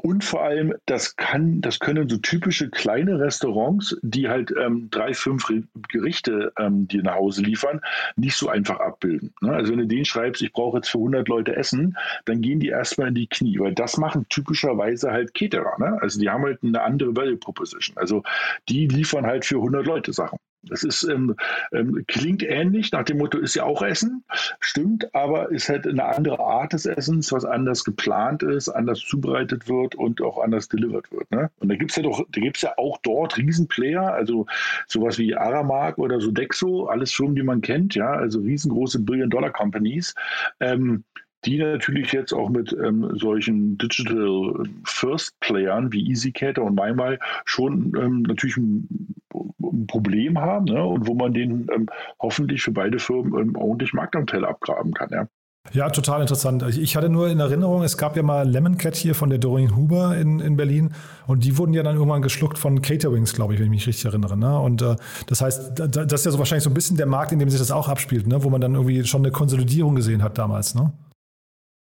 Und 0.01 0.23
vor 0.23 0.43
allem, 0.43 0.73
das 0.85 1.15
kann, 1.15 1.61
das 1.61 1.79
können 1.79 2.09
so 2.09 2.17
typische 2.17 2.69
kleine 2.69 3.19
Restaurants, 3.19 3.97
die 4.01 4.29
halt 4.29 4.53
ähm, 4.59 4.89
drei, 4.89 5.13
fünf 5.13 5.51
Gerichte 5.89 6.51
ähm, 6.57 6.87
dir 6.87 7.03
nach 7.03 7.15
Hause 7.15 7.41
liefern, 7.41 7.81
nicht 8.15 8.35
so 8.35 8.49
einfach 8.49 8.79
abbilden. 8.79 9.33
Ne? 9.41 9.53
Also 9.53 9.71
wenn 9.71 9.79
du 9.79 9.87
denen 9.87 10.05
schreibst, 10.05 10.41
ich 10.41 10.51
brauche 10.51 10.77
jetzt 10.77 10.89
für 10.89 10.97
100 10.97 11.27
Leute 11.27 11.55
Essen, 11.55 11.97
dann 12.25 12.41
gehen 12.41 12.59
die 12.59 12.69
erstmal 12.69 13.09
in 13.09 13.15
die 13.15 13.27
Knie, 13.27 13.59
weil 13.59 13.73
das 13.73 13.97
machen 13.97 14.25
typischerweise 14.29 15.11
halt 15.11 15.33
Caterer. 15.33 15.77
Ne? 15.79 15.97
Also 16.01 16.19
die 16.19 16.29
haben 16.29 16.43
halt 16.43 16.63
eine 16.63 16.81
andere 16.81 17.15
Value 17.15 17.37
Proposition. 17.37 17.97
Also 17.97 18.23
die 18.67 18.87
liefern 18.87 19.25
halt 19.25 19.45
für 19.45 19.55
100 19.55 19.85
Leute 19.85 20.13
Sachen. 20.13 20.39
Das 20.63 20.83
ist, 20.83 21.03
ähm, 21.03 21.35
ähm, 21.71 22.03
klingt 22.07 22.43
ähnlich, 22.43 22.91
nach 22.91 23.03
dem 23.03 23.17
Motto 23.17 23.37
ist 23.37 23.55
ja 23.55 23.63
auch 23.63 23.81
Essen, 23.81 24.23
stimmt, 24.59 25.13
aber 25.15 25.51
ist 25.51 25.69
halt 25.69 25.87
eine 25.87 26.03
andere 26.03 26.39
Art 26.39 26.73
des 26.73 26.85
Essens, 26.85 27.31
was 27.31 27.45
anders 27.45 27.85
geplant 27.85 28.43
ist, 28.43 28.67
anders 28.67 28.99
zubereitet 28.99 29.69
wird 29.69 29.95
und 29.95 30.21
auch 30.21 30.37
anders 30.37 30.67
delivered 30.67 31.11
wird. 31.11 31.31
Ne? 31.31 31.49
Und 31.59 31.69
da 31.69 31.75
gibt 31.75 31.91
es 31.91 31.97
ja 31.97 32.03
doch, 32.03 32.25
da 32.29 32.41
gibt 32.41 32.57
es 32.57 32.63
ja 32.63 32.73
auch 32.77 32.97
dort 33.03 33.37
Riesenplayer, 33.37 34.13
also 34.13 34.47
sowas 34.87 35.17
wie 35.17 35.35
Aramark 35.35 35.97
oder 35.97 36.19
Sodexo, 36.19 36.87
alles 36.87 37.13
Firmen, 37.13 37.35
die 37.35 37.43
man 37.43 37.61
kennt, 37.61 37.95
ja, 37.95 38.11
also 38.11 38.39
riesengroße 38.39 38.99
Billion-Dollar-Companies. 38.99 40.13
Ähm, 40.59 41.03
die 41.45 41.57
natürlich 41.59 42.11
jetzt 42.11 42.33
auch 42.33 42.49
mit 42.49 42.75
ähm, 42.83 43.09
solchen 43.13 43.77
Digital 43.77 44.63
First 44.83 45.39
Playern 45.39 45.91
wie 45.91 46.09
EasyCater 46.11 46.63
und 46.63 46.75
MyMy 46.75 47.17
schon 47.45 47.93
ähm, 47.97 48.23
natürlich 48.23 48.57
ein, 48.57 49.15
ein, 49.61 49.87
Problem 49.87 50.37
haben 50.39 50.65
ne? 50.65 50.83
und 50.83 51.07
wo 51.07 51.13
man 51.13 51.33
den 51.33 51.67
ähm, 51.73 51.87
hoffentlich 52.19 52.61
für 52.61 52.71
beide 52.71 52.99
Firmen 52.99 53.39
ähm, 53.39 53.55
ordentlich 53.55 53.93
Marktanteil 53.93 54.45
abgraben 54.45 54.93
kann. 54.93 55.09
Ja. 55.11 55.27
Ja, 55.73 55.89
total 55.89 56.21
interessant. 56.21 56.63
Ich 56.77 56.95
hatte 56.95 57.09
nur 57.09 57.29
in 57.29 57.39
Erinnerung, 57.39 57.83
es 57.83 57.97
gab 57.97 58.15
ja 58.15 58.23
mal 58.23 58.47
Lemon 58.49 58.77
Cat 58.77 58.95
hier 58.95 59.13
von 59.13 59.29
der 59.29 59.37
Doreen 59.37 59.75
Huber 59.75 60.17
in, 60.17 60.39
in 60.39 60.55
Berlin 60.55 60.93
und 61.27 61.43
die 61.43 61.57
wurden 61.57 61.73
ja 61.73 61.83
dann 61.83 61.95
irgendwann 61.95 62.21
geschluckt 62.21 62.57
von 62.57 62.81
Caterwings, 62.81 63.33
glaube 63.33 63.53
ich, 63.53 63.59
wenn 63.59 63.65
ich 63.65 63.71
mich 63.71 63.87
richtig 63.87 64.05
erinnere. 64.05 64.35
Ne? 64.35 64.57
Und 64.59 64.81
äh, 64.81 64.95
das 65.27 65.41
heißt, 65.41 65.73
das 65.75 66.13
ist 66.13 66.25
ja 66.25 66.31
so 66.31 66.39
wahrscheinlich 66.39 66.63
so 66.63 66.71
ein 66.71 66.73
bisschen 66.73 66.97
der 66.97 67.05
Markt, 67.05 67.33
in 67.33 67.39
dem 67.39 67.49
sich 67.49 67.59
das 67.59 67.71
auch 67.71 67.87
abspielt, 67.87 68.25
ne? 68.25 68.43
wo 68.43 68.49
man 68.49 68.61
dann 68.61 68.73
irgendwie 68.73 69.03
schon 69.03 69.21
eine 69.21 69.31
Konsolidierung 69.31 69.95
gesehen 69.95 70.23
hat 70.23 70.37
damals. 70.37 70.73
Ne? 70.73 70.91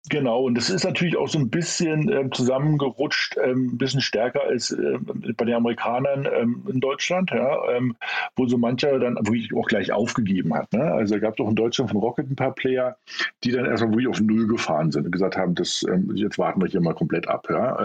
Genau, 0.08 0.42
und 0.42 0.54
das 0.56 0.70
ist 0.70 0.84
natürlich 0.84 1.16
auch 1.16 1.28
so 1.28 1.38
ein 1.38 1.50
bisschen 1.50 2.08
äh, 2.08 2.30
zusammengerutscht, 2.30 3.36
ähm, 3.42 3.72
ein 3.72 3.78
bisschen 3.78 4.00
stärker 4.00 4.42
als 4.44 4.70
äh, 4.70 4.98
bei 5.36 5.44
den 5.44 5.54
Amerikanern 5.54 6.28
ähm, 6.32 6.62
in 6.68 6.78
Deutschland, 6.78 7.30
ja, 7.32 7.58
ähm, 7.72 7.96
wo 8.36 8.46
so 8.46 8.56
mancher 8.56 9.00
dann 9.00 9.16
wirklich 9.16 9.52
auch 9.54 9.66
gleich 9.66 9.90
aufgegeben 9.90 10.54
hat. 10.54 10.72
Ne? 10.72 10.82
Also 10.82 11.18
gab 11.18 11.34
es 11.34 11.44
auch 11.44 11.48
in 11.48 11.56
Deutschland 11.56 11.90
von 11.90 11.98
Rocket 11.98 12.30
ein 12.30 12.36
paar 12.36 12.54
Player, 12.54 12.96
die 13.42 13.50
dann 13.50 13.66
erstmal 13.66 13.92
wirklich 13.92 14.06
auf 14.06 14.20
Null 14.20 14.46
gefahren 14.46 14.92
sind 14.92 15.06
und 15.06 15.10
gesagt 15.10 15.36
haben, 15.36 15.56
das, 15.56 15.84
ähm, 15.90 16.12
jetzt 16.14 16.38
warten 16.38 16.60
wir 16.60 16.68
hier 16.68 16.80
mal 16.80 16.94
komplett 16.94 17.26
ab. 17.26 17.48
Ja? 17.50 17.76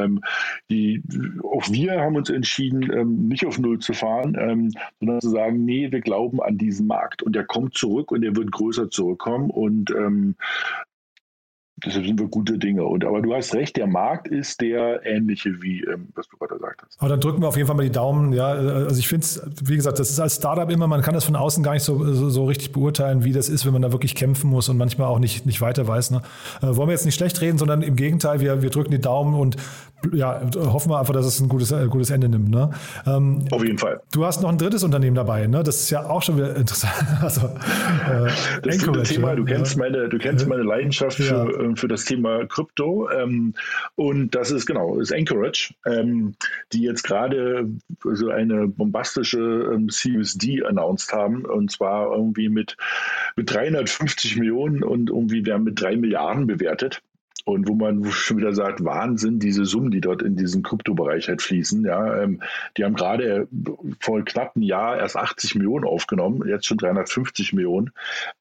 Die, 0.69 1.01
auch 1.43 1.69
wir 1.69 1.99
haben 1.99 2.15
uns 2.15 2.29
entschieden, 2.29 3.27
nicht 3.27 3.45
auf 3.45 3.57
Null 3.57 3.79
zu 3.79 3.93
fahren, 3.93 4.71
sondern 4.99 5.21
zu 5.21 5.29
sagen, 5.29 5.65
nee, 5.65 5.91
wir 5.91 6.01
glauben 6.01 6.41
an 6.41 6.57
diesen 6.57 6.87
Markt 6.87 7.23
und 7.23 7.35
der 7.35 7.45
kommt 7.45 7.75
zurück 7.75 8.11
und 8.11 8.21
der 8.21 8.35
wird 8.35 8.51
größer 8.51 8.89
zurückkommen 8.89 9.49
und 9.49 9.93
Deshalb 11.85 12.05
sind 12.05 12.19
wir 12.19 12.27
gute 12.27 12.57
Dinge. 12.57 12.83
Und, 12.83 13.03
aber 13.05 13.21
du 13.21 13.33
hast 13.33 13.53
recht, 13.55 13.75
der 13.77 13.87
Markt 13.87 14.27
ist 14.27 14.61
der 14.61 15.05
ähnliche, 15.05 15.61
wie 15.61 15.81
ähm, 15.81 16.09
was 16.15 16.27
du 16.27 16.37
gerade 16.37 16.55
gesagt 16.55 16.81
hast. 16.85 16.99
Aber 16.99 17.09
dann 17.09 17.19
drücken 17.19 17.41
wir 17.41 17.47
auf 17.47 17.55
jeden 17.55 17.67
Fall 17.67 17.75
mal 17.75 17.83
die 17.83 17.91
Daumen. 17.91 18.33
Ja, 18.33 18.47
also 18.47 18.99
ich 18.99 19.07
finde 19.07 19.23
es, 19.23 19.41
wie 19.63 19.75
gesagt, 19.75 19.99
das 19.99 20.09
ist 20.09 20.19
als 20.19 20.35
Startup 20.35 20.69
immer, 20.69 20.87
man 20.87 21.01
kann 21.01 21.13
das 21.13 21.25
von 21.25 21.35
außen 21.35 21.63
gar 21.63 21.73
nicht 21.73 21.83
so, 21.83 22.13
so, 22.13 22.29
so, 22.29 22.45
richtig 22.45 22.71
beurteilen, 22.71 23.23
wie 23.23 23.31
das 23.31 23.49
ist, 23.49 23.65
wenn 23.65 23.73
man 23.73 23.81
da 23.81 23.91
wirklich 23.91 24.15
kämpfen 24.15 24.49
muss 24.49 24.69
und 24.69 24.77
manchmal 24.77 25.07
auch 25.07 25.19
nicht, 25.19 25.45
nicht 25.45 25.61
weiter 25.61 25.87
weiß. 25.87 26.11
Ne? 26.11 26.21
Äh, 26.61 26.75
wollen 26.75 26.87
wir 26.87 26.93
jetzt 26.93 27.05
nicht 27.05 27.15
schlecht 27.15 27.41
reden, 27.41 27.57
sondern 27.57 27.81
im 27.81 27.95
Gegenteil, 27.95 28.39
wir, 28.41 28.61
wir 28.61 28.69
drücken 28.69 28.91
die 28.91 29.01
Daumen 29.01 29.33
und 29.33 29.57
ja, 30.13 30.41
hoffen 30.55 30.89
wir 30.89 30.99
einfach, 30.99 31.13
dass 31.13 31.25
es 31.25 31.39
ein 31.39 31.49
gutes, 31.49 31.71
äh, 31.71 31.87
gutes 31.87 32.09
Ende 32.09 32.27
nimmt. 32.27 32.49
Ne? 32.49 32.71
Ähm, 33.05 33.45
Auf 33.51 33.63
jeden 33.63 33.77
Fall. 33.77 34.01
Du 34.11 34.25
hast 34.25 34.41
noch 34.41 34.49
ein 34.49 34.57
drittes 34.57 34.83
Unternehmen 34.83 35.15
dabei, 35.15 35.47
ne? 35.47 35.63
Das 35.63 35.81
ist 35.81 35.89
ja 35.89 36.09
auch 36.09 36.21
schon 36.21 36.37
wieder 36.37 36.55
interessant. 36.61 36.93
Also, 37.21 37.47
äh, 37.47 38.31
das 38.63 38.75
ist 38.77 39.13
Thema, 39.13 39.35
du 39.35 39.45
kennst 39.45 39.77
meine, 39.77 40.09
du 40.09 40.17
kennst 40.17 40.47
meine 40.47 40.63
Leidenschaft 40.63 41.17
für, 41.17 41.23
ja. 41.23 41.59
Ähm, 41.59 41.70
für 41.75 41.87
das 41.87 42.05
Thema 42.05 42.45
Krypto. 42.45 43.09
Ähm, 43.09 43.53
und 43.95 44.35
das 44.35 44.51
ist 44.51 44.65
genau, 44.65 44.99
ist 44.99 45.13
Anchorage, 45.13 45.73
ähm, 45.85 46.35
die 46.73 46.81
jetzt 46.81 47.03
gerade 47.03 47.69
so 48.03 48.29
eine 48.29 48.67
bombastische 48.67 49.71
ähm, 49.73 49.87
CUSD 49.87 50.63
announced 50.63 51.13
haben. 51.13 51.45
Und 51.45 51.71
zwar 51.71 52.11
irgendwie 52.15 52.49
mit, 52.49 52.77
mit 53.35 53.53
350 53.53 54.37
Millionen 54.37 54.83
und 54.83 55.09
irgendwie 55.09 55.45
werden 55.45 55.63
mit 55.63 55.81
drei 55.81 55.95
Milliarden 55.95 56.47
bewertet. 56.47 57.01
Und 57.45 57.67
wo 57.67 57.73
man 57.73 58.05
schon 58.05 58.37
wieder 58.37 58.53
sagt, 58.53 58.83
Wahnsinn, 58.83 59.39
diese 59.39 59.65
Summen, 59.65 59.91
die 59.91 60.01
dort 60.01 60.21
in 60.21 60.35
diesen 60.35 60.63
Kryptobereich 60.63 61.27
halt 61.27 61.41
fließen. 61.41 61.83
Ja, 61.85 62.21
ähm, 62.21 62.41
die 62.77 62.83
haben 62.83 62.95
gerade 62.95 63.47
vor 63.99 64.23
knapp 64.23 64.55
einem 64.55 64.63
Jahr 64.63 64.97
erst 64.97 65.17
80 65.17 65.55
Millionen 65.55 65.85
aufgenommen, 65.85 66.47
jetzt 66.47 66.65
schon 66.65 66.77
350 66.77 67.53
Millionen 67.53 67.91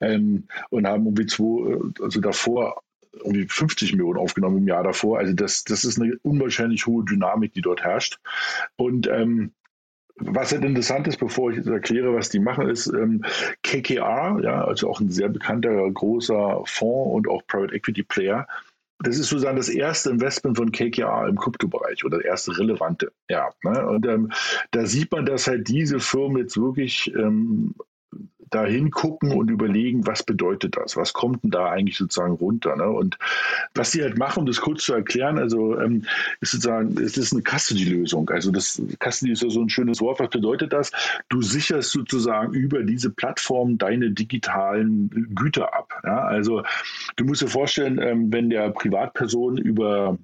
ähm, 0.01 0.45
und 0.71 0.87
haben 0.87 1.07
irgendwie 1.07 1.27
zwei, 1.27 1.79
also 2.03 2.21
davor 2.21 2.83
irgendwie 3.13 3.47
50 3.47 3.93
Millionen 3.93 4.19
aufgenommen 4.19 4.59
im 4.59 4.69
Jahr 4.69 4.83
davor. 4.83 5.19
Also 5.19 5.33
das, 5.33 5.65
das 5.65 5.85
ist 5.85 6.01
eine 6.01 6.17
unwahrscheinlich 6.23 6.87
hohe 6.87 7.05
Dynamik, 7.05 7.53
die 7.55 7.63
dort 7.63 7.83
herrscht. 7.83 8.19
Und 8.77 9.09
ähm, 9.09 9.53
was 10.17 10.53
halt 10.53 10.65
interessant 10.65 11.09
ist, 11.09 11.19
bevor 11.19 11.51
ich 11.51 11.67
erkläre, 11.67 12.15
was 12.15 12.29
die 12.29 12.41
machen, 12.41 12.69
ist 12.69 12.87
ähm, 12.89 13.25
KKR, 13.63 14.39
ja, 14.43 14.65
also 14.65 14.91
auch 14.91 15.01
ein 15.01 15.11
sehr 15.11 15.29
bekannter 15.29 15.91
großer 15.91 16.63
Fonds 16.67 17.15
und 17.15 17.29
auch 17.29 17.47
Private 17.47 17.75
Equity 17.75 18.03
Player, 18.03 18.47
das 19.03 19.19
ist 19.19 19.29
sozusagen 19.29 19.57
das 19.57 19.71
erste 19.71 20.11
Investment 20.11 20.59
von 20.59 20.73
KKR 20.73 21.27
im 21.27 21.39
Kryptobereich 21.39 22.05
oder 22.05 22.19
das 22.19 22.27
erste 22.27 22.59
relevante. 22.59 23.13
Ja, 23.31 23.49
ne? 23.65 23.87
Und 23.87 24.07
ähm, 24.07 24.31
da 24.73 24.85
sieht 24.85 25.11
man, 25.11 25.25
dass 25.25 25.47
halt 25.47 25.69
diese 25.69 26.01
Firmen 26.01 26.37
jetzt 26.37 26.59
wirklich 26.59 27.13
ähm, 27.15 27.75
da 28.51 28.65
hingucken 28.65 29.33
und 29.33 29.49
überlegen, 29.49 30.07
was 30.07 30.25
bedeutet 30.25 30.77
das? 30.77 30.97
Was 30.97 31.13
kommt 31.13 31.45
denn 31.45 31.51
da 31.51 31.71
eigentlich 31.71 31.97
sozusagen 31.97 32.35
runter? 32.35 32.77
Ne? 32.77 32.89
Und 32.89 33.17
was 33.75 33.93
sie 33.93 34.03
halt 34.03 34.19
machen, 34.19 34.41
um 34.41 34.47
das 34.47 34.61
kurz 34.61 34.83
zu 34.83 34.93
erklären, 34.93 35.39
also 35.39 35.79
ähm, 35.81 36.05
ist 36.41 36.51
sozusagen, 36.51 37.01
es 37.01 37.17
ist 37.17 37.33
eine 37.33 37.43
Custody-Lösung. 37.43 38.29
Also 38.31 38.51
das 38.51 38.83
Custody 39.03 39.33
ist 39.33 39.43
ja 39.43 39.51
so 39.51 39.63
ein 39.63 39.69
schönes 39.69 40.01
Wort. 40.01 40.19
Was 40.19 40.31
bedeutet 40.31 40.73
das? 40.73 40.91
Du 41.29 41.41
sicherst 41.43 41.93
sozusagen 41.93 42.53
über 42.53 42.83
diese 42.83 43.11
Plattform 43.11 43.79
deine 43.79 44.11
digitalen 44.11 45.31
Güter 45.35 45.73
ab. 45.73 45.93
Ja? 46.05 46.25
Also 46.25 46.63
du 47.17 47.25
musst 47.25 47.43
dir 47.43 47.49
vorstellen, 47.49 48.01
ähm, 48.03 48.33
wenn 48.33 48.51
der 48.51 48.71
Privatperson 48.71 49.59
über 49.59 50.19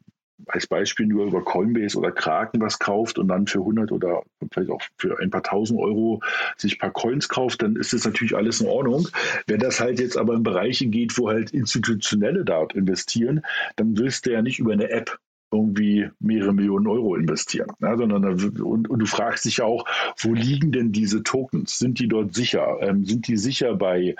als 0.47 0.67
Beispiel 0.67 1.07
nur 1.07 1.27
über 1.27 1.43
Coinbase 1.43 1.99
oder 1.99 2.13
Kraken 2.13 2.61
was 2.61 2.79
kauft 2.79 3.19
und 3.19 3.29
dann 3.29 3.47
für 3.47 3.61
100 3.61 3.91
oder 3.93 4.23
vielleicht 4.53 4.71
auch 4.71 4.83
für 4.99 5.19
ein 5.21 5.31
paar 5.31 5.43
tausend 5.43 5.81
Euro 5.81 6.21
sich 6.57 6.75
ein 6.75 6.79
paar 6.79 6.93
Coins 6.93 7.29
kauft, 7.29 7.63
dann 7.63 7.77
ist 7.77 7.93
das 7.93 8.05
natürlich 8.05 8.37
alles 8.37 8.61
in 8.61 8.69
Ordnung. 8.69 9.09
Wenn 9.47 9.61
das 9.61 9.81
halt 9.81 9.99
jetzt 9.99 10.17
aber 10.17 10.35
in 10.35 10.43
Bereiche 10.43 10.87
geht, 10.87 11.17
wo 11.19 11.29
halt 11.29 11.51
Institutionelle 11.51 12.45
dort 12.45 12.75
investieren, 12.75 13.43
dann 13.77 13.97
willst 13.97 14.27
du 14.27 14.33
ja 14.33 14.43
nicht 14.43 14.59
über 14.59 14.73
eine 14.73 14.91
App 14.91 15.19
irgendwie 15.53 16.11
mehrere 16.19 16.53
Millionen 16.53 16.87
Euro 16.87 17.15
investieren. 17.15 17.69
Ja, 17.81 17.97
sondern 17.97 18.25
und, 18.25 18.91
und, 18.91 18.99
du 18.99 19.07
fragst 19.07 19.45
dich 19.45 19.59
ja 19.59 19.65
auch, 19.65 19.87
wo 20.19 20.35
liegen 20.35 20.73
denn 20.73 20.93
diese 20.93 21.23
Tokens? 21.23 21.79
Sind 21.79 21.99
die 21.99 22.09
dort 22.09 22.35
sicher? 22.35 22.79
Ähm, 22.81 23.05
sind 23.05 23.29
die 23.29 23.37
sicher 23.37 23.75
bei 23.75 24.17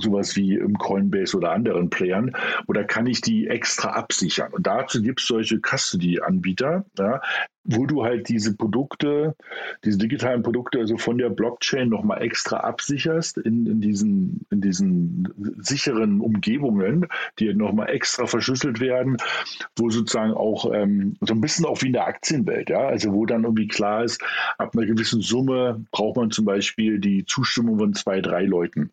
sowas 0.00 0.36
wie 0.36 0.54
im 0.54 0.78
Coinbase 0.78 1.36
oder 1.36 1.52
anderen 1.52 1.90
Playern, 1.90 2.34
oder 2.66 2.84
kann 2.84 3.06
ich 3.06 3.20
die 3.20 3.48
extra 3.48 3.90
absichern? 3.90 4.52
Und 4.52 4.66
dazu 4.66 5.02
gibt 5.02 5.20
es 5.20 5.26
solche 5.26 5.60
Custody-Anbieter, 5.60 6.84
ja, 6.98 7.20
wo 7.68 7.84
du 7.86 8.02
halt 8.02 8.28
diese 8.28 8.56
Produkte, 8.56 9.36
diese 9.84 9.98
digitalen 9.98 10.42
Produkte 10.42 10.78
also 10.78 10.96
von 10.96 11.18
der 11.18 11.28
Blockchain 11.28 11.90
nochmal 11.90 12.22
extra 12.22 12.58
absicherst 12.58 13.36
in, 13.38 13.66
in, 13.66 13.80
diesen, 13.80 14.46
in 14.50 14.60
diesen 14.62 15.28
sicheren 15.58 16.20
Umgebungen, 16.20 17.06
die 17.38 17.52
nochmal 17.52 17.90
extra 17.90 18.26
verschlüsselt 18.26 18.80
werden, 18.80 19.18
wo 19.76 19.90
sozusagen 19.90 20.32
auch 20.32 20.72
ähm, 20.72 21.16
so 21.20 21.34
ein 21.34 21.42
bisschen 21.42 21.66
auch 21.66 21.82
wie 21.82 21.88
in 21.88 21.92
der 21.92 22.06
Aktienwelt, 22.06 22.70
ja, 22.70 22.88
also 22.88 23.12
wo 23.12 23.26
dann 23.26 23.44
irgendwie 23.44 23.68
klar 23.68 24.02
ist, 24.02 24.22
ab 24.56 24.74
einer 24.74 24.86
gewissen 24.86 25.20
Summe 25.20 25.84
braucht 25.92 26.16
man 26.16 26.30
zum 26.30 26.46
Beispiel 26.46 26.98
die 26.98 27.26
Zustimmung 27.26 27.78
von 27.78 27.92
zwei, 27.92 28.22
drei 28.22 28.44
Leuten 28.44 28.90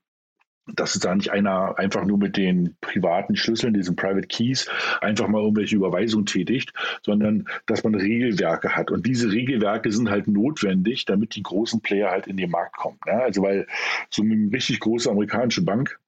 dass 0.68 0.94
da 0.94 1.14
nicht 1.14 1.32
einer 1.32 1.78
einfach 1.78 2.06
nur 2.06 2.18
mit 2.18 2.38
den 2.38 2.76
privaten 2.82 3.36
Schlüsseln, 3.36 3.74
diesen 3.74 3.96
Private 3.96 4.28
Keys, 4.28 4.68
einfach 5.02 5.28
mal 5.28 5.42
irgendwelche 5.42 5.76
Überweisungen 5.76 6.26
tätigt, 6.26 6.74
sondern 7.04 7.48
dass 7.66 7.84
man 7.84 7.96
Regelwerke 7.96 8.76
hat. 8.76 8.92
Und 8.92 9.06
diese 9.06 9.32
Regelwerke 9.32 9.92
sind 9.92 10.10
halt 10.10 10.28
notwendig, 10.28 11.06
damit 11.06 11.36
die 11.36 11.44
großen 11.44 11.82
Player 11.82 12.10
halt 12.10 12.28
in 12.28 12.38
den 12.38 12.50
Markt 12.50 12.78
kommen. 12.78 12.98
Ja, 13.06 13.20
also 13.20 13.44
weil 13.44 13.68
so 14.10 14.24
eine 14.24 14.52
richtig 14.52 14.80
große 14.80 15.10
amerikanische 15.10 15.64
Bank 15.64 16.00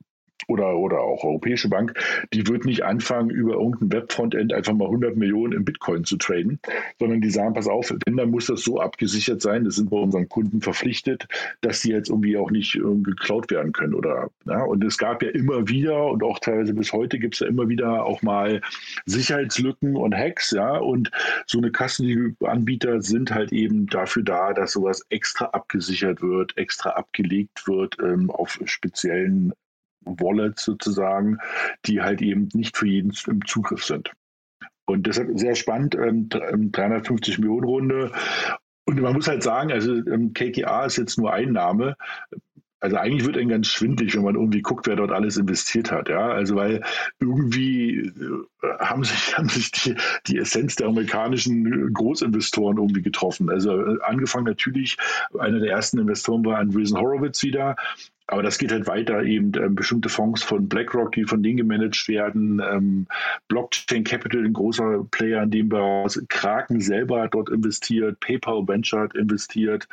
oder, 0.47 0.75
oder 0.75 1.01
auch 1.01 1.23
Europäische 1.23 1.69
Bank, 1.69 1.93
die 2.33 2.47
wird 2.47 2.65
nicht 2.65 2.83
anfangen, 2.83 3.29
über 3.29 3.53
irgendein 3.53 3.91
Webfrontend 3.91 4.53
einfach 4.53 4.73
mal 4.73 4.86
100 4.86 5.15
Millionen 5.15 5.53
in 5.53 5.65
Bitcoin 5.65 6.05
zu 6.05 6.17
traden, 6.17 6.60
sondern 6.99 7.21
die 7.21 7.29
sagen, 7.29 7.53
pass 7.53 7.67
auf, 7.67 7.93
wenn, 8.05 8.17
dann 8.17 8.31
muss 8.31 8.47
das 8.47 8.62
so 8.62 8.79
abgesichert 8.79 9.41
sein, 9.41 9.65
das 9.65 9.75
sind 9.75 9.91
wir 9.91 10.01
unseren 10.01 10.29
Kunden 10.29 10.62
verpflichtet, 10.62 11.27
dass 11.62 11.81
die 11.81 11.89
jetzt 11.89 12.10
irgendwie 12.10 12.38
auch 12.38 12.51
nicht 12.51 12.73
geklaut 12.73 13.51
werden 13.51 13.73
können. 13.73 13.93
Oder, 13.93 14.29
ja, 14.45 14.63
und 14.63 14.83
es 14.83 14.97
gab 14.97 15.21
ja 15.21 15.29
immer 15.29 15.67
wieder 15.67 16.07
und 16.07 16.23
auch 16.23 16.39
teilweise 16.39 16.73
bis 16.73 16.93
heute 16.93 17.19
gibt 17.19 17.36
es 17.36 17.41
ja 17.41 17.47
immer 17.47 17.67
wieder 17.67 18.05
auch 18.05 18.21
mal 18.21 18.62
Sicherheitslücken 19.05 19.95
und 19.95 20.15
Hacks, 20.15 20.51
ja, 20.51 20.77
und 20.77 21.12
so 21.45 21.57
eine 21.57 21.71
Custody-Anbieter 21.71 23.01
sind 23.01 23.33
halt 23.33 23.51
eben 23.51 23.88
dafür 23.88 24.23
da, 24.23 24.53
dass 24.53 24.73
sowas 24.73 25.05
extra 25.10 25.45
abgesichert 25.45 26.21
wird, 26.21 26.57
extra 26.57 26.91
abgelegt 26.91 27.67
wird 27.67 27.97
ähm, 28.01 28.29
auf 28.31 28.60
speziellen 28.65 29.53
Wallets 30.08 30.63
sozusagen, 30.63 31.38
die 31.86 32.02
halt 32.02 32.22
eben 32.22 32.50
nicht 32.54 32.78
für 32.78 32.88
jeden 32.88 33.13
im 33.28 33.46
Zugriff 33.46 33.84
sind. 33.84 34.12
Und 34.86 35.06
deshalb 35.06 35.38
sehr 35.38 35.56
spannend, 35.56 35.96
ähm, 35.96 36.30
350 36.30 37.36
ähm, 37.36 37.41
Millionen 37.41 37.65
Runde. 37.65 38.12
Und 38.86 39.02
man 39.02 39.13
muss 39.13 39.28
halt 39.28 39.43
sagen, 39.43 39.72
also 39.72 39.93
ähm, 39.93 40.34
KKA 40.34 40.86
ist 40.86 40.98
jetzt 40.98 41.17
nur 41.17 41.34
ein 41.34 41.52
Name. 41.52 41.98
Also 42.80 42.96
eigentlich 42.96 43.26
wird 43.26 43.38
einem 43.38 43.50
ganz 43.50 43.67
schwindlig, 43.67 44.15
wenn 44.15 44.24
man 44.24 44.36
irgendwie 44.36 44.62
guckt, 44.62 44.88
wer 44.88 44.96
dort 44.96 45.12
alles 45.12 45.36
investiert 45.36 45.91
hat. 45.91 46.08
Ja, 46.08 46.30
also 46.30 46.56
weil 46.56 46.84
irgendwie 47.20 47.98
äh, 47.98 48.78
haben 48.80 49.04
sich, 49.04 49.38
haben 49.38 49.50
sich 49.50 49.72
die, 49.72 49.96
die 50.28 50.38
Essenz 50.38 50.76
der 50.76 50.88
amerikanischen 50.88 51.93
Großinvestoren 51.93 52.78
irgendwie 52.78 53.02
getroffen. 53.02 53.50
Also 53.50 53.82
äh, 53.82 53.98
angefangen 54.04 54.46
natürlich, 54.46 54.96
einer 55.38 55.60
der 55.60 55.72
ersten 55.72 56.00
Investoren 56.00 56.46
war 56.46 56.60
Andreessen 56.60 56.98
Horowitz 56.98 57.43
wieder, 57.43 57.76
aber 58.27 58.43
das 58.43 58.57
geht 58.57 58.73
halt 58.73 58.87
weiter, 58.87 59.23
eben 59.23 59.53
ähm, 59.55 59.75
bestimmte 59.75 60.09
Fonds 60.09 60.43
von 60.43 60.67
BlackRock, 60.67 61.13
die 61.13 61.23
von 61.23 61.41
denen 61.41 61.57
gemanagt 61.57 62.07
werden, 62.09 62.61
ähm, 62.71 63.07
Blockchain 63.47 64.03
Capital, 64.03 64.43
ein 64.43 64.51
großer 64.51 65.05
Player 65.11 65.43
in 65.43 65.51
dem 65.51 65.69
Bereich, 65.69 66.17
Kraken 66.27 66.81
selber 66.81 67.21
hat 67.21 67.33
dort 67.33 67.49
investiert, 67.49 68.19
PayPal 68.19 68.67
Venture 68.67 69.01
hat 69.01 69.15
investiert, 69.15 69.87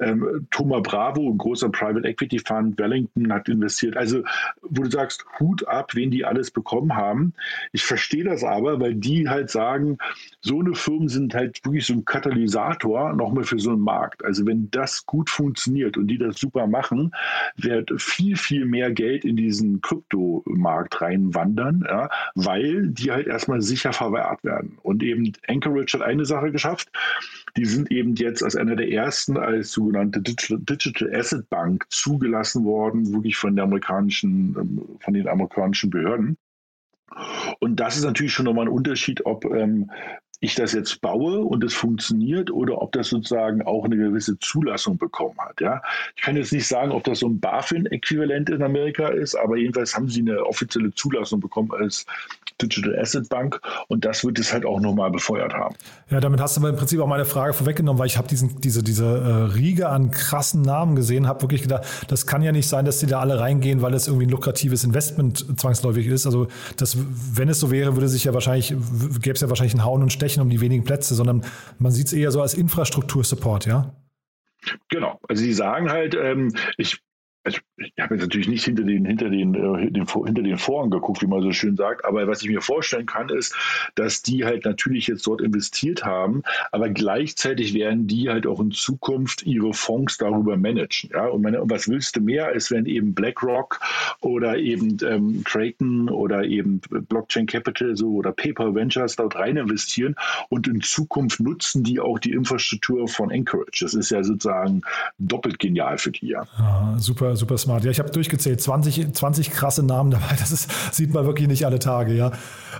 ähm, 0.00 0.46
Thoma 0.50 0.80
Bravo, 0.80 1.30
ein 1.30 1.36
großer 1.36 1.68
Private 1.68 2.08
Equity 2.08 2.38
Fund, 2.38 2.78
Wellington 2.78 3.30
hat 3.30 3.48
investiert. 3.48 3.98
Also, 3.98 4.22
wo 4.62 4.82
du 4.82 4.90
sagst, 4.90 5.24
Hut 5.38 5.66
ab, 5.68 5.94
wen 5.94 6.10
die 6.10 6.24
alles 6.24 6.50
bekommen 6.50 6.96
haben. 6.96 7.34
Ich 7.72 7.84
verstehe 7.84 8.24
das 8.24 8.44
aber, 8.44 8.80
weil 8.80 8.94
die 8.94 9.28
halt 9.28 9.50
sagen, 9.50 9.98
so 10.40 10.60
eine 10.60 10.74
Firmen 10.74 11.08
sind 11.08 11.34
halt 11.34 11.62
wirklich 11.64 11.86
so 11.86 11.92
ein 11.92 12.04
Katalysator 12.04 13.12
nochmal 13.12 13.44
für 13.44 13.58
so 13.58 13.70
einen 13.70 13.80
Markt. 13.80 14.24
Also, 14.24 14.46
wenn 14.46 14.70
das 14.70 15.04
gut 15.04 15.28
funktioniert 15.28 15.98
und 15.98 16.06
die 16.06 16.16
das 16.16 16.38
super 16.38 16.66
machen, 16.66 17.12
wer 17.56 17.73
wird 17.74 18.00
viel, 18.00 18.36
viel 18.36 18.64
mehr 18.64 18.92
Geld 18.92 19.24
in 19.24 19.36
diesen 19.36 19.80
Kryptomarkt 19.80 21.00
reinwandern, 21.00 21.84
ja, 21.86 22.08
weil 22.34 22.88
die 22.88 23.10
halt 23.10 23.26
erstmal 23.26 23.62
sicher 23.62 23.92
verwahrt 23.92 24.44
werden. 24.44 24.78
Und 24.82 25.02
eben 25.02 25.32
Anchorage 25.48 25.98
hat 25.98 26.06
eine 26.06 26.24
Sache 26.24 26.52
geschafft. 26.52 26.90
Die 27.56 27.64
sind 27.64 27.90
eben 27.90 28.14
jetzt 28.16 28.42
als 28.42 28.56
einer 28.56 28.76
der 28.76 28.90
ersten 28.90 29.36
als 29.36 29.72
sogenannte 29.72 30.20
Digital, 30.20 30.58
Digital 30.60 31.14
Asset 31.14 31.48
Bank 31.50 31.84
zugelassen 31.90 32.64
worden, 32.64 33.12
wirklich 33.12 33.36
von 33.36 33.54
der 33.54 33.64
amerikanischen, 33.64 34.56
ähm, 34.58 34.82
von 35.00 35.14
den 35.14 35.28
amerikanischen 35.28 35.90
Behörden. 35.90 36.36
Und 37.60 37.76
das 37.76 37.96
ist 37.96 38.04
natürlich 38.04 38.32
schon 38.32 38.46
nochmal 38.46 38.66
ein 38.66 38.72
Unterschied, 38.72 39.24
ob 39.24 39.44
ähm, 39.44 39.90
ich 40.44 40.54
das 40.54 40.72
jetzt 40.72 41.00
baue 41.00 41.40
und 41.40 41.64
es 41.64 41.74
funktioniert 41.74 42.50
oder 42.50 42.80
ob 42.82 42.92
das 42.92 43.08
sozusagen 43.08 43.62
auch 43.62 43.84
eine 43.84 43.96
gewisse 43.96 44.38
Zulassung 44.38 44.98
bekommen 44.98 45.38
hat. 45.38 45.60
Ja? 45.60 45.82
Ich 46.16 46.22
kann 46.22 46.36
jetzt 46.36 46.52
nicht 46.52 46.66
sagen, 46.66 46.92
ob 46.92 47.04
das 47.04 47.20
so 47.20 47.28
ein 47.28 47.40
BaFin-Äquivalent 47.40 48.50
in 48.50 48.62
Amerika 48.62 49.08
ist, 49.08 49.34
aber 49.34 49.56
jedenfalls 49.56 49.96
haben 49.96 50.08
sie 50.08 50.20
eine 50.20 50.44
offizielle 50.44 50.92
Zulassung 50.94 51.40
bekommen 51.40 51.72
als 51.72 52.04
Digital 52.68 52.98
Asset 52.98 53.28
Bank 53.28 53.60
und 53.88 54.04
das 54.04 54.24
wird 54.24 54.38
es 54.38 54.52
halt 54.52 54.64
auch 54.64 54.80
nochmal 54.80 55.10
befeuert 55.10 55.54
haben. 55.54 55.74
Ja, 56.10 56.20
damit 56.20 56.40
hast 56.40 56.56
du 56.56 56.60
aber 56.60 56.70
im 56.70 56.76
Prinzip 56.76 57.00
auch 57.00 57.06
meine 57.06 57.24
Frage 57.24 57.52
vorweggenommen, 57.52 57.98
weil 57.98 58.06
ich 58.06 58.18
habe 58.18 58.28
diese, 58.28 58.82
diese 58.82 59.04
äh, 59.04 59.54
Riege 59.54 59.88
an 59.88 60.10
krassen 60.10 60.62
Namen 60.62 60.96
gesehen, 60.96 61.26
habe 61.26 61.42
wirklich 61.42 61.62
gedacht, 61.62 61.84
das 62.08 62.26
kann 62.26 62.42
ja 62.42 62.52
nicht 62.52 62.68
sein, 62.68 62.84
dass 62.84 62.98
die 62.98 63.06
da 63.06 63.20
alle 63.20 63.38
reingehen, 63.40 63.82
weil 63.82 63.94
es 63.94 64.06
irgendwie 64.06 64.26
ein 64.26 64.30
lukratives 64.30 64.84
Investment 64.84 65.58
zwangsläufig 65.58 66.06
ist. 66.06 66.26
Also 66.26 66.48
das, 66.76 66.96
wenn 66.98 67.48
es 67.48 67.60
so 67.60 67.70
wäre, 67.70 67.96
würde 67.96 68.08
sich 68.08 68.24
ja 68.24 68.34
wahrscheinlich, 68.34 68.74
gäbe 69.20 69.34
es 69.34 69.40
ja 69.40 69.48
wahrscheinlich 69.48 69.74
ein 69.74 69.84
Hauen 69.84 70.02
und 70.02 70.12
Stechen 70.12 70.42
um 70.42 70.50
die 70.50 70.60
wenigen 70.60 70.84
Plätze, 70.84 71.14
sondern 71.14 71.44
man 71.78 71.92
sieht 71.92 72.08
es 72.08 72.12
eher 72.12 72.30
so 72.30 72.40
als 72.42 72.54
Infrastruktursupport, 72.54 73.66
ja? 73.66 73.94
Genau. 74.88 75.20
Also 75.28 75.42
sie 75.42 75.52
sagen 75.52 75.90
halt, 75.90 76.14
ähm, 76.14 76.54
ich 76.78 77.00
also 77.44 77.58
ich 77.76 77.92
habe 78.00 78.14
jetzt 78.14 78.22
natürlich 78.22 78.48
nicht 78.48 78.64
hinter 78.64 78.84
den, 78.84 79.04
hinter 79.04 79.28
den, 79.28 79.54
äh, 79.54 79.90
den, 79.90 80.06
hinter 80.06 80.42
den 80.42 80.56
Vorhang 80.56 80.90
geguckt, 80.90 81.20
wie 81.20 81.26
man 81.26 81.42
so 81.42 81.52
schön 81.52 81.76
sagt, 81.76 82.04
aber 82.04 82.26
was 82.26 82.42
ich 82.42 82.48
mir 82.48 82.62
vorstellen 82.62 83.04
kann, 83.04 83.28
ist, 83.28 83.54
dass 83.94 84.22
die 84.22 84.44
halt 84.44 84.64
natürlich 84.64 85.06
jetzt 85.08 85.26
dort 85.26 85.42
investiert 85.42 86.04
haben, 86.04 86.42
aber 86.72 86.88
gleichzeitig 86.88 87.74
werden 87.74 88.06
die 88.06 88.30
halt 88.30 88.46
auch 88.46 88.60
in 88.60 88.70
Zukunft 88.70 89.42
ihre 89.42 89.74
Fonds 89.74 90.16
darüber 90.16 90.56
managen. 90.56 91.10
Ja? 91.12 91.26
Und, 91.26 91.42
meine, 91.42 91.60
und 91.60 91.70
was 91.70 91.86
willst 91.86 92.16
du 92.16 92.20
mehr, 92.20 92.52
ist, 92.52 92.70
wenn 92.70 92.86
eben 92.86 93.14
BlackRock 93.14 93.78
oder 94.20 94.56
eben 94.56 94.96
ähm, 95.06 95.42
Kraken 95.44 96.08
oder 96.08 96.44
eben 96.44 96.80
Blockchain 96.80 97.46
Capital 97.46 97.94
so 97.96 98.14
oder 98.14 98.32
PayPal 98.32 98.74
Ventures 98.74 99.16
dort 99.16 99.36
rein 99.36 99.58
investieren 99.58 100.14
und 100.48 100.66
in 100.66 100.80
Zukunft 100.80 101.40
nutzen 101.40 101.84
die 101.84 102.00
auch 102.00 102.18
die 102.18 102.32
Infrastruktur 102.32 103.06
von 103.06 103.30
Anchorage. 103.30 103.80
Das 103.84 103.92
ist 103.92 104.10
ja 104.10 104.22
sozusagen 104.24 104.80
doppelt 105.18 105.58
genial 105.58 105.98
für 105.98 106.10
die. 106.10 106.28
Ja, 106.28 106.46
ja 106.58 106.94
super 106.98 107.33
super, 107.36 107.58
smart. 107.58 107.84
Ja, 107.84 107.90
ich 107.90 107.98
habe 107.98 108.10
durchgezählt, 108.10 108.60
20, 108.60 109.14
20 109.14 109.50
krasse 109.50 109.82
Namen 109.82 110.10
dabei. 110.10 110.36
Das 110.38 110.52
ist, 110.52 110.70
sieht 110.92 111.12
man 111.12 111.26
wirklich 111.26 111.48
nicht 111.48 111.64
alle 111.66 111.78
Tage, 111.78 112.12
ja. 112.14 112.32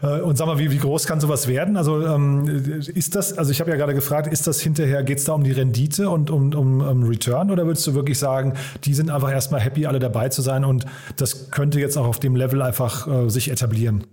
Äh, 0.03 0.21
und 0.21 0.37
sag 0.37 0.47
mal, 0.47 0.59
wie, 0.59 0.71
wie 0.71 0.79
groß 0.79 1.07
kann 1.07 1.21
sowas 1.21 1.47
werden? 1.47 1.77
Also 1.77 2.05
ähm, 2.07 2.49
ist 2.95 3.15
das, 3.15 3.37
also 3.37 3.51
ich 3.51 3.61
habe 3.61 3.71
ja 3.71 3.77
gerade 3.77 3.95
gefragt, 3.95 4.33
ist 4.33 4.47
das 4.47 4.61
hinterher, 4.61 5.03
geht 5.03 5.19
es 5.19 5.25
da 5.25 5.33
um 5.33 5.45
die 5.45 5.53
Rendite 5.53 6.11
und 6.11 6.31
um, 6.31 6.53
um, 6.55 6.81
um 6.81 7.03
Return 7.05 7.51
oder 7.51 7.67
würdest 7.67 7.87
du 7.87 7.95
wirklich 7.95 8.19
sagen, 8.19 8.55
die 8.85 8.95
sind 8.95 9.11
einfach 9.11 9.31
erstmal 9.31 9.61
happy, 9.61 9.87
alle 9.87 9.99
dabei 9.99 10.29
zu 10.29 10.43
sein 10.43 10.65
und 10.65 10.85
das 11.17 11.51
könnte 11.51 11.81
jetzt 11.81 11.97
auch 11.97 12.07
auf 12.07 12.21
dem 12.21 12.37
Level 12.37 12.63
einfach 12.63 13.07
äh, 13.07 13.31
sich 13.31 13.51
etablieren? 13.51 14.05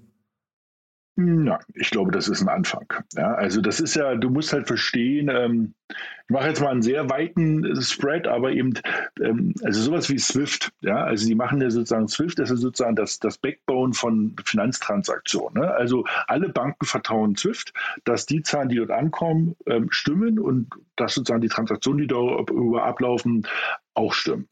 Nein, 1.15 1.59
ich 1.75 1.89
glaube, 1.89 2.11
das 2.11 2.29
ist 2.29 2.41
ein 2.41 2.47
Anfang. 2.47 2.87
Ja, 3.15 3.33
also 3.33 3.59
das 3.59 3.81
ist 3.81 3.95
ja, 3.95 4.15
du 4.15 4.29
musst 4.29 4.53
halt 4.53 4.67
verstehen, 4.67 5.29
ähm, 5.29 5.73
ich 5.89 6.29
mache 6.29 6.47
jetzt 6.47 6.61
mal 6.61 6.69
einen 6.69 6.81
sehr 6.81 7.09
weiten 7.09 7.81
Spread, 7.81 8.27
aber 8.27 8.51
eben, 8.53 8.73
ähm, 9.21 9.53
also 9.63 9.81
sowas 9.81 10.09
wie 10.09 10.17
Swift, 10.17 10.71
ja, 10.79 11.03
also 11.03 11.27
die 11.27 11.35
machen 11.35 11.59
ja 11.61 11.69
sozusagen 11.69 12.07
Swift, 12.07 12.39
das 12.39 12.49
ist 12.49 12.61
sozusagen 12.61 12.95
das, 12.95 13.19
das 13.19 13.37
Backbone 13.37 13.93
von 13.93 14.37
Finanztransaktionen. 14.45 15.61
Ne? 15.61 15.73
Also 15.73 16.05
alle 16.27 16.47
Banken 16.47 16.85
vertrauen 16.85 17.35
Swift, 17.35 17.73
dass 18.05 18.25
die 18.25 18.41
Zahlen, 18.41 18.69
die 18.69 18.77
dort 18.77 18.91
ankommen, 18.91 19.57
ähm, 19.65 19.91
stimmen 19.91 20.39
und 20.39 20.69
dass 20.95 21.13
sozusagen 21.13 21.41
die 21.41 21.49
Transaktionen, 21.49 21.99
die 21.99 22.07
darüber 22.07 22.85
ablaufen, 22.85 23.45
auch 23.93 24.13
stimmen. 24.13 24.47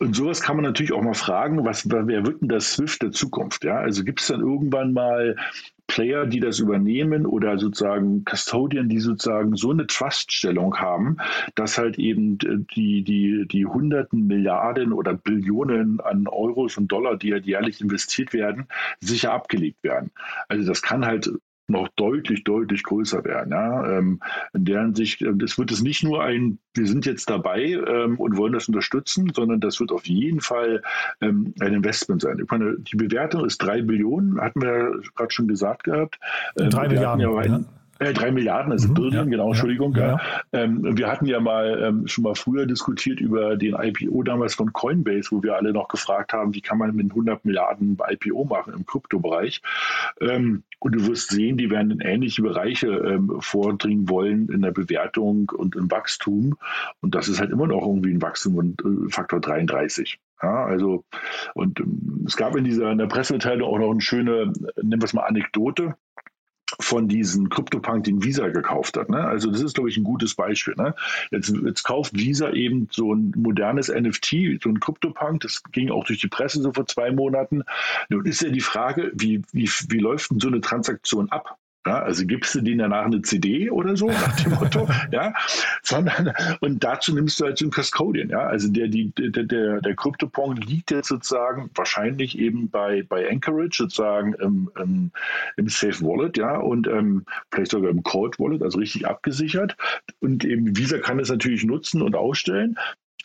Und 0.00 0.16
sowas 0.16 0.40
kann 0.40 0.56
man 0.56 0.64
natürlich 0.64 0.92
auch 0.92 1.02
mal 1.02 1.14
fragen, 1.14 1.62
was, 1.66 1.88
wer 1.90 2.24
wird 2.24 2.40
denn 2.40 2.48
das 2.48 2.72
Swift 2.72 3.02
der 3.02 3.12
Zukunft? 3.12 3.64
Ja? 3.64 3.76
Also 3.76 4.02
gibt 4.02 4.22
es 4.22 4.28
dann 4.28 4.40
irgendwann 4.40 4.94
mal 4.94 5.36
Player, 5.88 6.24
die 6.24 6.40
das 6.40 6.58
übernehmen 6.58 7.26
oder 7.26 7.58
sozusagen 7.58 8.24
Custodian, 8.24 8.88
die 8.88 9.00
sozusagen 9.00 9.56
so 9.56 9.72
eine 9.72 9.86
Truststellung 9.86 10.76
haben, 10.76 11.18
dass 11.54 11.76
halt 11.76 11.98
eben 11.98 12.38
die, 12.38 13.02
die, 13.02 13.44
die 13.46 13.66
hunderten 13.66 14.26
Milliarden 14.26 14.94
oder 14.94 15.12
Billionen 15.12 16.00
an 16.00 16.26
Euros 16.28 16.78
und 16.78 16.88
Dollar, 16.88 17.16
die 17.16 17.32
halt 17.32 17.44
jährlich 17.44 17.82
investiert 17.82 18.32
werden, 18.32 18.68
sicher 19.00 19.32
abgelegt 19.32 19.82
werden. 19.82 20.12
Also 20.48 20.66
das 20.66 20.80
kann 20.80 21.04
halt 21.04 21.30
noch 21.70 21.88
deutlich, 21.96 22.44
deutlich 22.44 22.82
größer 22.82 23.24
werden. 23.24 23.52
Ja? 23.52 23.98
Ähm, 23.98 24.20
in 24.52 24.64
der 24.64 24.82
Hinsicht, 24.82 25.22
äh, 25.22 25.32
das 25.34 25.58
wird 25.58 25.70
es 25.70 25.82
nicht 25.82 26.02
nur 26.02 26.22
ein, 26.22 26.58
wir 26.74 26.86
sind 26.86 27.06
jetzt 27.06 27.30
dabei 27.30 27.62
ähm, 27.62 28.18
und 28.18 28.36
wollen 28.36 28.52
das 28.52 28.68
unterstützen, 28.68 29.30
sondern 29.34 29.60
das 29.60 29.80
wird 29.80 29.92
auf 29.92 30.06
jeden 30.06 30.40
Fall 30.40 30.82
ähm, 31.20 31.54
ein 31.60 31.74
Investment 31.74 32.22
sein. 32.22 32.38
Ich 32.42 32.50
meine, 32.50 32.76
die 32.78 32.96
Bewertung 32.96 33.44
ist 33.44 33.58
drei 33.58 33.82
Billionen, 33.82 34.40
hatten 34.40 34.62
wir 34.62 34.68
ja 34.68 34.90
gerade 35.14 35.30
schon 35.30 35.48
gesagt 35.48 35.84
gehabt. 35.84 36.18
Ähm, 36.58 36.70
drei 36.70 36.88
Milliarden. 36.88 37.20
Ja 37.20 37.79
äh, 38.00 38.14
drei 38.14 38.30
Milliarden, 38.30 38.72
also 38.72 38.88
mhm, 38.88 38.94
Billion, 38.94 39.12
ja, 39.12 39.24
genau, 39.24 39.48
Entschuldigung. 39.48 39.94
Ja. 39.94 40.18
Ähm, 40.52 40.96
wir 40.96 41.06
hatten 41.06 41.26
ja 41.26 41.38
mal 41.38 41.80
ähm, 41.82 42.08
schon 42.08 42.24
mal 42.24 42.34
früher 42.34 42.64
diskutiert 42.64 43.20
über 43.20 43.56
den 43.56 43.74
IPO 43.74 44.22
damals 44.22 44.54
von 44.54 44.72
Coinbase, 44.72 45.30
wo 45.30 45.42
wir 45.42 45.54
alle 45.54 45.72
noch 45.72 45.88
gefragt 45.88 46.32
haben, 46.32 46.54
wie 46.54 46.62
kann 46.62 46.78
man 46.78 46.96
mit 46.96 47.10
100 47.10 47.44
Milliarden 47.44 47.98
IPO 48.10 48.46
machen 48.46 48.72
im 48.72 48.86
Kryptobereich. 48.86 49.60
Ähm, 50.20 50.62
und 50.78 50.92
du 50.92 51.06
wirst 51.06 51.28
sehen, 51.28 51.58
die 51.58 51.70
werden 51.70 51.90
in 51.90 52.00
ähnliche 52.00 52.40
Bereiche 52.40 52.86
ähm, 52.88 53.36
vordringen 53.40 54.08
wollen 54.08 54.48
in 54.48 54.62
der 54.62 54.72
Bewertung 54.72 55.50
und 55.54 55.76
im 55.76 55.90
Wachstum. 55.90 56.56
Und 57.02 57.14
das 57.14 57.28
ist 57.28 57.38
halt 57.38 57.50
immer 57.50 57.66
noch 57.66 57.82
irgendwie 57.82 58.14
ein 58.14 58.22
Wachstum 58.22 58.56
und 58.56 58.80
äh, 58.80 59.10
Faktor 59.10 59.40
33. 59.40 60.18
Ja, 60.42 60.64
also, 60.64 61.04
und 61.52 61.80
ähm, 61.80 62.24
es 62.26 62.34
gab 62.34 62.56
in 62.56 62.64
dieser 62.64 62.90
in 62.90 62.98
der 62.98 63.08
Pressemitteilung 63.08 63.68
auch 63.68 63.78
noch 63.78 63.90
eine 63.90 64.00
schöne, 64.00 64.52
nennen 64.76 65.02
wir 65.02 65.04
es 65.04 65.12
mal 65.12 65.24
Anekdote. 65.24 65.96
Von 66.78 67.08
diesem 67.08 67.48
CryptoPunk, 67.48 68.04
den 68.04 68.22
Visa 68.22 68.48
gekauft 68.48 68.96
hat. 68.96 69.08
Ne? 69.08 69.24
Also 69.24 69.50
das 69.50 69.60
ist, 69.60 69.74
glaube 69.74 69.90
ich, 69.90 69.96
ein 69.96 70.04
gutes 70.04 70.34
Beispiel. 70.34 70.74
Ne? 70.76 70.94
Jetzt, 71.30 71.52
jetzt 71.64 71.82
kauft 71.82 72.16
Visa 72.16 72.50
eben 72.50 72.88
so 72.90 73.14
ein 73.14 73.32
modernes 73.36 73.88
NFT, 73.88 74.62
so 74.62 74.68
ein 74.68 74.80
CryptoPunk, 74.80 75.40
das 75.40 75.62
ging 75.72 75.90
auch 75.90 76.04
durch 76.04 76.20
die 76.20 76.28
Presse 76.28 76.62
so 76.62 76.72
vor 76.72 76.86
zwei 76.86 77.10
Monaten. 77.10 77.62
Nun 78.08 78.26
ist 78.26 78.42
ja 78.42 78.50
die 78.50 78.60
Frage, 78.60 79.12
wie, 79.14 79.42
wie, 79.52 79.68
wie 79.88 79.98
läuft 79.98 80.30
denn 80.30 80.40
so 80.40 80.48
eine 80.48 80.60
Transaktion 80.60 81.30
ab? 81.30 81.59
Ja, 81.86 82.02
also 82.02 82.26
gibst 82.26 82.54
du 82.54 82.60
denen 82.60 82.80
danach 82.80 83.06
eine 83.06 83.22
CD 83.22 83.70
oder 83.70 83.96
so, 83.96 84.08
nach 84.08 84.36
dem 84.36 84.52
Motto, 84.52 84.86
ja, 85.12 85.32
sondern, 85.82 86.34
und 86.60 86.84
dazu 86.84 87.14
nimmst 87.14 87.40
du 87.40 87.46
halt 87.46 87.56
so 87.56 87.64
einen 87.64 87.72
Custodian, 87.72 88.28
ja, 88.28 88.40
also 88.40 88.68
der, 88.70 88.88
die, 88.88 89.12
der, 89.12 89.44
der, 89.44 89.80
der 89.80 89.96
CryptoPong 89.96 90.56
liegt 90.56 90.90
jetzt 90.90 91.08
sozusagen 91.08 91.70
wahrscheinlich 91.74 92.38
eben 92.38 92.68
bei, 92.68 93.02
bei 93.08 93.30
Anchorage 93.30 93.78
sozusagen 93.78 94.34
im, 94.34 94.70
im, 94.78 95.10
im 95.56 95.68
Safe 95.70 96.04
Wallet, 96.04 96.36
ja, 96.36 96.58
und 96.58 96.86
ähm, 96.86 97.24
vielleicht 97.50 97.70
sogar 97.70 97.90
im 97.90 98.02
Cold 98.02 98.38
Wallet, 98.38 98.62
also 98.62 98.78
richtig 98.78 99.06
abgesichert. 99.06 99.74
Und 100.20 100.44
eben 100.44 100.76
Visa 100.76 100.98
kann 100.98 101.18
es 101.18 101.30
natürlich 101.30 101.64
nutzen 101.64 102.02
und 102.02 102.14
ausstellen. 102.14 102.76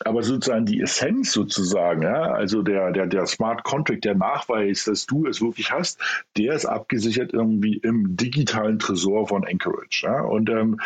Aber 0.04 0.22
sozusagen 0.22 0.66
die 0.66 0.80
Essenz 0.80 1.32
sozusagen, 1.32 2.02
ja, 2.02 2.32
also 2.32 2.62
der, 2.62 2.92
der, 2.92 3.06
der 3.06 3.26
Smart 3.26 3.64
Contract, 3.64 4.04
der 4.04 4.14
Nachweis, 4.14 4.84
dass 4.84 5.06
du 5.06 5.26
es 5.26 5.40
wirklich 5.40 5.70
hast, 5.70 6.00
der 6.36 6.54
ist 6.54 6.66
abgesichert 6.66 7.32
irgendwie 7.32 7.78
im 7.78 8.16
digitalen 8.16 8.78
Tresor 8.78 9.26
von 9.26 9.46
Anchorage. 9.46 10.02
Ja? 10.04 10.20
Und 10.20 10.50
ähm, 10.50 10.80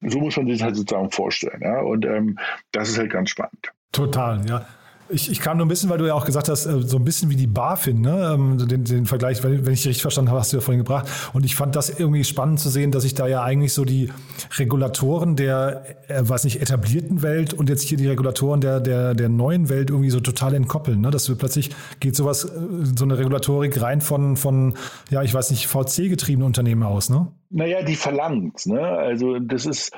so 0.00 0.18
muss 0.18 0.36
man 0.36 0.48
sich 0.48 0.62
halt 0.62 0.76
sozusagen 0.76 1.10
vorstellen. 1.10 1.60
Ja? 1.62 1.80
Und 1.80 2.04
ähm, 2.04 2.38
das 2.72 2.88
ist 2.88 2.98
halt 2.98 3.10
ganz 3.10 3.30
spannend. 3.30 3.72
Total, 3.92 4.44
ja. 4.48 4.66
Ich, 5.10 5.30
ich 5.30 5.40
kam 5.40 5.58
nur 5.58 5.66
ein 5.66 5.68
bisschen, 5.68 5.90
weil 5.90 5.98
du 5.98 6.06
ja 6.06 6.14
auch 6.14 6.24
gesagt 6.24 6.48
hast, 6.48 6.64
äh, 6.66 6.80
so 6.80 6.96
ein 6.96 7.04
bisschen 7.04 7.30
wie 7.30 7.36
die 7.36 7.46
BaFin, 7.46 8.00
ne? 8.00 8.32
Ähm, 8.34 8.66
den, 8.66 8.84
den 8.84 9.06
Vergleich, 9.06 9.42
wenn 9.42 9.60
ich 9.60 9.86
richtig 9.86 10.00
verstanden 10.00 10.30
habe, 10.30 10.40
hast 10.40 10.52
du 10.52 10.56
ja 10.56 10.60
vorhin 10.62 10.78
gebracht. 10.78 11.06
Und 11.34 11.44
ich 11.44 11.56
fand 11.56 11.76
das 11.76 11.90
irgendwie 11.90 12.24
spannend 12.24 12.60
zu 12.60 12.70
sehen, 12.70 12.90
dass 12.90 13.02
sich 13.02 13.14
da 13.14 13.26
ja 13.26 13.42
eigentlich 13.42 13.74
so 13.74 13.84
die 13.84 14.10
Regulatoren 14.58 15.36
der, 15.36 15.84
äh, 16.08 16.22
weiß 16.22 16.44
nicht, 16.44 16.62
etablierten 16.62 17.22
Welt 17.22 17.52
und 17.52 17.68
jetzt 17.68 17.82
hier 17.82 17.98
die 17.98 18.08
Regulatoren 18.08 18.60
der, 18.60 18.80
der, 18.80 19.14
der 19.14 19.28
neuen 19.28 19.68
Welt 19.68 19.90
irgendwie 19.90 20.10
so 20.10 20.20
total 20.20 20.54
entkoppeln. 20.54 21.00
Ne? 21.00 21.10
Dass 21.10 21.28
wir 21.28 21.36
plötzlich 21.36 21.70
geht 22.00 22.16
sowas, 22.16 22.44
äh, 22.44 22.50
so 22.96 23.04
eine 23.04 23.18
Regulatorik 23.18 23.80
rein 23.82 24.00
von, 24.00 24.36
von 24.36 24.74
ja, 25.10 25.22
ich 25.22 25.34
weiß 25.34 25.50
nicht, 25.50 25.66
VC-getriebenen 25.66 26.46
Unternehmen 26.46 26.82
aus, 26.82 27.10
ne? 27.10 27.28
Naja, 27.50 27.82
die 27.82 27.94
verlangt. 27.94 28.66
Ne? 28.66 28.80
Also 28.80 29.38
das 29.38 29.64
ist, 29.66 29.92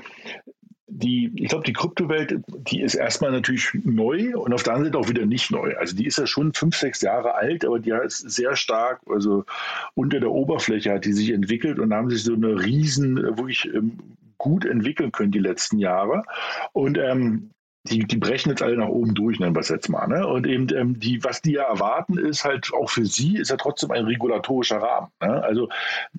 die, 0.96 1.30
ich 1.34 1.48
glaube, 1.48 1.64
die 1.64 1.72
Kryptowelt, 1.72 2.40
die 2.48 2.80
ist 2.80 2.94
erstmal 2.94 3.30
natürlich 3.30 3.70
neu 3.84 4.36
und 4.36 4.52
auf 4.54 4.62
der 4.62 4.74
anderen 4.74 4.92
Seite 4.92 4.98
auch 4.98 5.08
wieder 5.08 5.26
nicht 5.26 5.50
neu. 5.50 5.74
Also 5.76 5.94
die 5.94 6.06
ist 6.06 6.18
ja 6.18 6.26
schon 6.26 6.54
fünf, 6.54 6.76
sechs 6.76 7.02
Jahre 7.02 7.34
alt, 7.34 7.64
aber 7.64 7.78
die 7.78 7.90
ist 7.90 8.18
sehr 8.18 8.56
stark, 8.56 9.00
also 9.08 9.44
unter 9.94 10.20
der 10.20 10.30
Oberfläche 10.30 10.92
hat 10.92 11.04
die 11.04 11.12
sich 11.12 11.30
entwickelt 11.30 11.78
und 11.78 11.92
haben 11.92 12.10
sich 12.10 12.24
so 12.24 12.32
eine 12.32 12.62
riesen, 12.64 13.16
wirklich 13.16 13.66
ähm, 13.74 13.98
gut 14.38 14.64
entwickeln 14.64 15.12
können 15.12 15.32
die 15.32 15.38
letzten 15.38 15.78
Jahre. 15.78 16.22
Und 16.72 16.98
ähm, 16.98 17.50
die, 17.90 18.00
die 18.00 18.16
brechen 18.16 18.50
jetzt 18.50 18.62
alle 18.62 18.76
nach 18.76 18.88
oben 18.88 19.14
durch, 19.14 19.38
nennen 19.38 19.54
wir 19.54 19.60
es 19.60 19.68
jetzt 19.68 19.88
mal. 19.88 20.06
Ne? 20.06 20.26
Und 20.26 20.46
eben 20.46 20.66
ähm, 20.74 20.98
die, 20.98 21.22
was 21.24 21.42
die 21.42 21.52
ja 21.52 21.64
erwarten, 21.64 22.18
ist 22.18 22.44
halt 22.44 22.70
auch 22.72 22.90
für 22.90 23.04
sie, 23.04 23.36
ist 23.36 23.50
ja 23.50 23.56
trotzdem 23.56 23.90
ein 23.90 24.04
regulatorischer 24.04 24.78
Rahmen. 24.78 25.08
Ne? 25.20 25.42
Also 25.42 25.68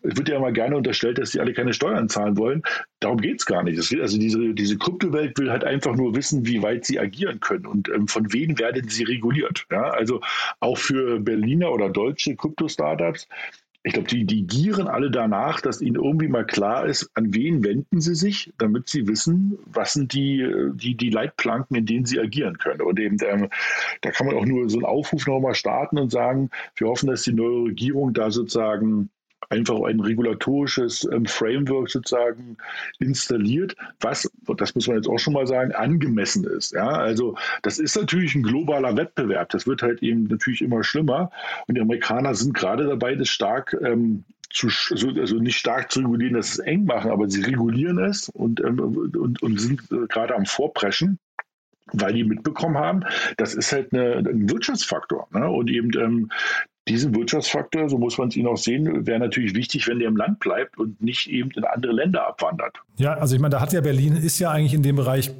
es 0.03 0.17
wird 0.17 0.29
ja 0.29 0.37
immer 0.37 0.51
gerne 0.51 0.77
unterstellt, 0.77 1.17
dass 1.17 1.31
die 1.31 1.39
alle 1.39 1.53
keine 1.53 1.73
Steuern 1.73 2.09
zahlen 2.09 2.37
wollen. 2.37 2.63
Darum 2.99 3.19
geht 3.19 3.39
es 3.39 3.45
gar 3.45 3.63
nicht. 3.63 3.91
Will, 3.91 4.01
also 4.01 4.17
diese, 4.17 4.53
diese 4.53 4.77
Kryptowelt 4.77 5.37
will 5.37 5.51
halt 5.51 5.63
einfach 5.63 5.95
nur 5.95 6.15
wissen, 6.15 6.45
wie 6.45 6.61
weit 6.63 6.85
sie 6.85 6.99
agieren 6.99 7.39
können 7.39 7.65
und 7.65 7.89
ähm, 7.89 8.07
von 8.07 8.31
wem 8.33 8.57
werden 8.59 8.87
sie 8.89 9.03
reguliert. 9.03 9.65
Ja? 9.71 9.89
Also 9.91 10.21
auch 10.59 10.77
für 10.77 11.19
Berliner 11.19 11.71
oder 11.71 11.89
deutsche 11.89 12.35
Krypto-Startups 12.35 13.27
ich 13.87 13.93
glaube, 13.93 14.09
die, 14.09 14.25
die 14.25 14.45
gieren 14.45 14.89
alle 14.89 15.09
danach, 15.09 15.61
dass 15.61 15.81
ihnen 15.81 15.95
irgendwie 15.95 16.27
mal 16.27 16.45
klar 16.45 16.85
ist, 16.85 17.09
an 17.13 17.33
wen 17.33 17.63
wenden 17.63 18.01
sie 18.01 18.15
sich, 18.15 18.51
damit 18.57 18.89
sie 18.89 19.07
wissen, 19.07 19.57
was 19.65 19.93
sind 19.93 20.11
die, 20.11 20.45
die, 20.73 20.95
die 20.95 21.09
Leitplanken, 21.09 21.77
in 21.77 21.85
denen 21.85 22.05
sie 22.05 22.19
agieren 22.19 22.57
können. 22.57 22.81
Und 22.81 22.99
eben, 22.99 23.17
ähm, 23.25 23.47
da 24.01 24.11
kann 24.11 24.27
man 24.27 24.35
auch 24.35 24.45
nur 24.45 24.69
so 24.69 24.77
einen 24.77 24.85
Aufruf 24.85 25.25
nochmal 25.25 25.55
starten 25.55 25.97
und 25.99 26.11
sagen, 26.11 26.49
wir 26.75 26.87
hoffen, 26.87 27.07
dass 27.07 27.23
die 27.23 27.31
neue 27.31 27.69
Regierung 27.69 28.13
da 28.13 28.29
sozusagen 28.29 29.09
einfach 29.49 29.81
ein 29.83 29.99
regulatorisches 29.99 31.07
ähm, 31.11 31.25
Framework 31.25 31.89
sozusagen 31.89 32.57
installiert, 32.99 33.75
was, 33.99 34.29
das 34.57 34.75
muss 34.75 34.87
man 34.87 34.97
jetzt 34.97 35.07
auch 35.07 35.19
schon 35.19 35.33
mal 35.33 35.47
sagen, 35.47 35.71
angemessen 35.71 36.43
ist. 36.45 36.73
Ja? 36.73 36.89
Also 36.89 37.37
das 37.61 37.79
ist 37.79 37.95
natürlich 37.95 38.35
ein 38.35 38.43
globaler 38.43 38.97
Wettbewerb. 38.97 39.49
Das 39.49 39.67
wird 39.67 39.81
halt 39.81 40.03
eben 40.03 40.25
natürlich 40.25 40.61
immer 40.61 40.83
schlimmer. 40.83 41.31
Und 41.67 41.75
die 41.75 41.81
Amerikaner 41.81 42.35
sind 42.35 42.53
gerade 42.53 42.85
dabei, 42.85 43.15
das 43.15 43.29
stark 43.29 43.75
ähm, 43.83 44.25
zu, 44.49 44.67
also 45.19 45.37
nicht 45.37 45.57
stark 45.57 45.91
zu 45.91 45.99
regulieren, 45.99 46.33
dass 46.33 46.53
es 46.53 46.59
eng 46.59 46.85
machen, 46.85 47.11
aber 47.11 47.29
sie 47.29 47.41
regulieren 47.41 47.99
es 47.99 48.29
und, 48.29 48.61
ähm, 48.61 48.79
und, 48.79 49.41
und 49.41 49.59
sind 49.59 49.81
äh, 49.91 50.07
gerade 50.07 50.35
am 50.35 50.45
Vorpreschen 50.45 51.19
weil 51.93 52.11
die 52.11 52.25
mitbekommen 52.25 52.77
haben, 52.77 53.05
das 53.37 53.53
ist 53.53 53.71
halt 53.71 53.93
eine, 53.93 54.17
ein 54.17 54.49
Wirtschaftsfaktor. 54.49 55.29
Ne? 55.31 55.49
Und 55.49 55.69
eben 55.69 55.89
ähm, 55.97 56.29
diesen 56.87 57.15
Wirtschaftsfaktor, 57.15 57.89
so 57.89 57.97
muss 57.97 58.17
man 58.17 58.29
es 58.29 58.35
ihn 58.35 58.47
auch 58.47 58.57
sehen, 58.57 59.05
wäre 59.05 59.19
natürlich 59.19 59.55
wichtig, 59.55 59.87
wenn 59.87 59.99
der 59.99 60.07
im 60.07 60.15
Land 60.15 60.39
bleibt 60.39 60.77
und 60.77 61.01
nicht 61.01 61.29
eben 61.29 61.51
in 61.51 61.63
andere 61.63 61.91
Länder 61.93 62.27
abwandert. 62.27 62.77
Ja, 62.97 63.13
also 63.13 63.35
ich 63.35 63.41
meine, 63.41 63.53
da 63.53 63.61
hat 63.61 63.73
ja 63.73 63.81
Berlin, 63.81 64.15
ist 64.15 64.39
ja 64.39 64.51
eigentlich 64.51 64.73
in 64.73 64.83
dem 64.83 64.95
Bereich 64.95 65.31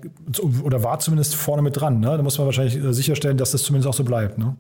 oder 0.64 0.84
war 0.84 1.00
zumindest 1.00 1.36
vorne 1.36 1.62
mit 1.62 1.80
dran. 1.80 2.00
Ne? 2.00 2.18
Da 2.18 2.24
muss 2.24 2.38
man 2.38 2.46
wahrscheinlich 2.46 2.76
äh, 2.76 2.94
sicherstellen, 2.94 3.38
dass 3.38 3.52
das 3.52 3.64
zumindest 3.64 3.90
auch 3.90 3.94
so 3.94 4.04
bleibt. 4.04 4.38
Ne? 4.38 4.56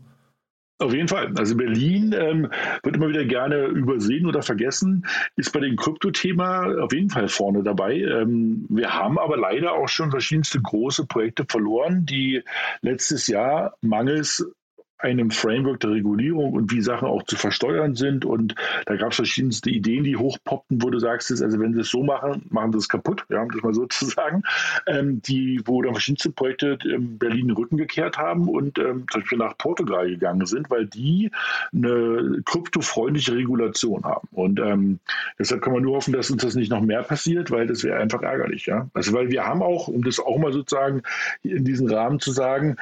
Auf 0.79 0.93
jeden 0.93 1.07
Fall. 1.07 1.33
Also 1.35 1.57
Berlin 1.57 2.13
ähm, 2.15 2.51
wird 2.83 2.95
immer 2.95 3.09
wieder 3.09 3.25
gerne 3.25 3.65
übersehen 3.65 4.27
oder 4.27 4.43
vergessen, 4.43 5.07
ist 5.35 5.51
bei 5.51 5.59
dem 5.59 5.75
Krypto-Thema 5.75 6.83
auf 6.83 6.93
jeden 6.93 7.09
Fall 7.09 7.27
vorne 7.29 7.63
dabei. 7.63 7.95
Ähm, 7.95 8.67
wir 8.69 8.93
haben 8.93 9.17
aber 9.17 9.37
leider 9.37 9.73
auch 9.73 9.89
schon 9.89 10.11
verschiedenste 10.11 10.61
große 10.61 11.07
Projekte 11.07 11.45
verloren, 11.49 12.05
die 12.05 12.43
letztes 12.81 13.25
Jahr 13.25 13.75
mangels 13.81 14.45
einem 14.99 15.31
Framework 15.31 15.79
der 15.81 15.91
Regulierung 15.91 16.53
und 16.53 16.71
wie 16.71 16.81
Sachen 16.81 17.07
auch 17.07 17.23
zu 17.23 17.35
versteuern 17.35 17.95
sind. 17.95 18.25
Und 18.25 18.55
da 18.85 18.95
gab 18.95 19.11
es 19.11 19.17
verschiedenste 19.17 19.69
Ideen, 19.69 20.03
die 20.03 20.17
hochpoppten, 20.17 20.81
wo 20.81 20.89
du 20.89 20.99
sagst, 20.99 21.31
also 21.31 21.59
wenn 21.59 21.73
sie 21.73 21.81
es 21.81 21.89
so 21.89 22.03
machen, 22.03 22.45
machen 22.49 22.71
sie 22.71 22.79
es 22.79 22.89
kaputt, 22.89 23.25
ja, 23.29 23.41
um 23.41 23.51
das 23.51 23.61
mal 23.61 23.73
so 23.73 23.85
zu 23.89 24.05
sagen, 24.05 24.43
ähm, 24.87 25.21
die, 25.21 25.61
wo 25.65 25.81
dann 25.81 25.93
verschiedenste 25.93 26.31
Projekte 26.31 26.77
in 26.85 27.17
Berlin 27.17 27.47
den 27.47 27.55
Rücken 27.55 27.77
gekehrt 27.77 28.17
haben 28.17 28.49
und 28.49 28.79
ähm, 28.79 29.05
zum 29.11 29.21
Beispiel 29.21 29.37
nach 29.37 29.57
Portugal 29.57 30.09
gegangen 30.09 30.45
sind, 30.45 30.69
weil 30.69 30.87
die 30.87 31.31
eine 31.73 32.41
kryptofreundliche 32.45 33.35
Regulation 33.35 34.03
haben. 34.03 34.27
Und 34.31 34.59
ähm, 34.59 34.99
deshalb 35.37 35.61
kann 35.61 35.73
man 35.73 35.83
nur 35.83 35.97
hoffen, 35.97 36.13
dass 36.13 36.31
uns 36.31 36.43
das 36.43 36.55
nicht 36.55 36.71
noch 36.71 36.81
mehr 36.81 37.03
passiert, 37.03 37.51
weil 37.51 37.67
das 37.67 37.83
wäre 37.83 37.99
einfach 37.99 38.21
ärgerlich. 38.21 38.65
Ja? 38.65 38.89
Also 38.93 39.13
weil 39.13 39.29
wir 39.29 39.45
haben 39.45 39.61
auch, 39.61 39.87
um 39.87 40.03
das 40.03 40.19
auch 40.19 40.37
mal 40.37 40.53
sozusagen 40.53 41.03
in 41.43 41.65
diesem 41.65 41.87
Rahmen 41.87 42.19
zu 42.19 42.31
sagen, 42.31 42.77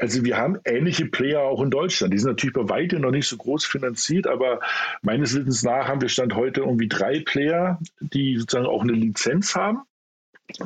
also 0.00 0.24
wir 0.24 0.38
haben 0.38 0.58
ähnliche 0.64 1.06
Player 1.06 1.42
auch 1.42 1.62
in 1.62 1.70
Deutschland. 1.70 2.14
Die 2.14 2.18
sind 2.18 2.30
natürlich 2.30 2.54
bei 2.54 2.68
weitem 2.68 3.02
noch 3.02 3.10
nicht 3.10 3.28
so 3.28 3.36
groß 3.36 3.66
finanziert, 3.66 4.26
aber 4.26 4.60
meines 5.02 5.34
Wissens 5.34 5.62
nach 5.62 5.88
haben 5.88 6.00
wir 6.00 6.08
Stand 6.08 6.34
heute 6.34 6.62
irgendwie 6.62 6.88
drei 6.88 7.20
Player, 7.20 7.78
die 8.00 8.38
sozusagen 8.38 8.66
auch 8.66 8.82
eine 8.82 8.92
Lizenz 8.92 9.54
haben 9.54 9.82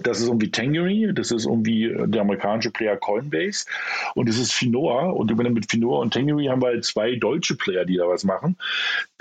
das 0.03 0.20
ist 0.20 0.26
irgendwie 0.26 0.51
Tangery, 0.51 1.12
das 1.14 1.30
ist 1.30 1.47
irgendwie 1.47 1.95
der 2.07 2.22
amerikanische 2.22 2.70
Player 2.70 2.97
Coinbase 2.97 3.64
und 4.14 4.28
das 4.28 4.39
ist 4.39 4.53
Finoa. 4.53 5.11
Und 5.11 5.35
mit 5.37 5.70
Finoa 5.70 6.01
und 6.01 6.12
Tangery 6.12 6.47
haben 6.47 6.62
wir 6.62 6.68
halt 6.68 6.85
zwei 6.85 7.16
deutsche 7.16 7.57
Player, 7.57 7.85
die 7.85 7.97
da 7.97 8.09
was 8.09 8.24
machen. 8.24 8.57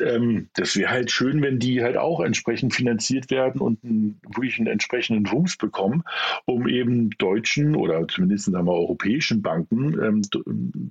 Ähm, 0.01 0.49
das 0.55 0.75
wäre 0.75 0.91
halt 0.91 1.11
schön, 1.11 1.41
wenn 1.41 1.59
die 1.59 1.83
halt 1.83 1.97
auch 1.97 2.19
entsprechend 2.19 2.73
finanziert 2.73 3.29
werden 3.31 3.61
und 3.61 3.83
einen, 3.83 4.19
wirklich 4.23 4.57
einen 4.57 4.67
entsprechenden 4.67 5.29
Wumms 5.31 5.57
bekommen, 5.57 6.03
um 6.45 6.67
eben 6.67 7.09
deutschen 7.11 7.75
oder 7.75 8.07
zumindest 8.07 8.45
sagen 8.45 8.65
wir, 8.65 8.73
europäischen 8.73 9.41
Banken 9.41 10.01
ähm, 10.01 10.21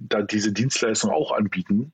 da 0.08 0.22
diese 0.22 0.52
Dienstleistung 0.52 1.10
auch 1.10 1.32
anbieten. 1.32 1.92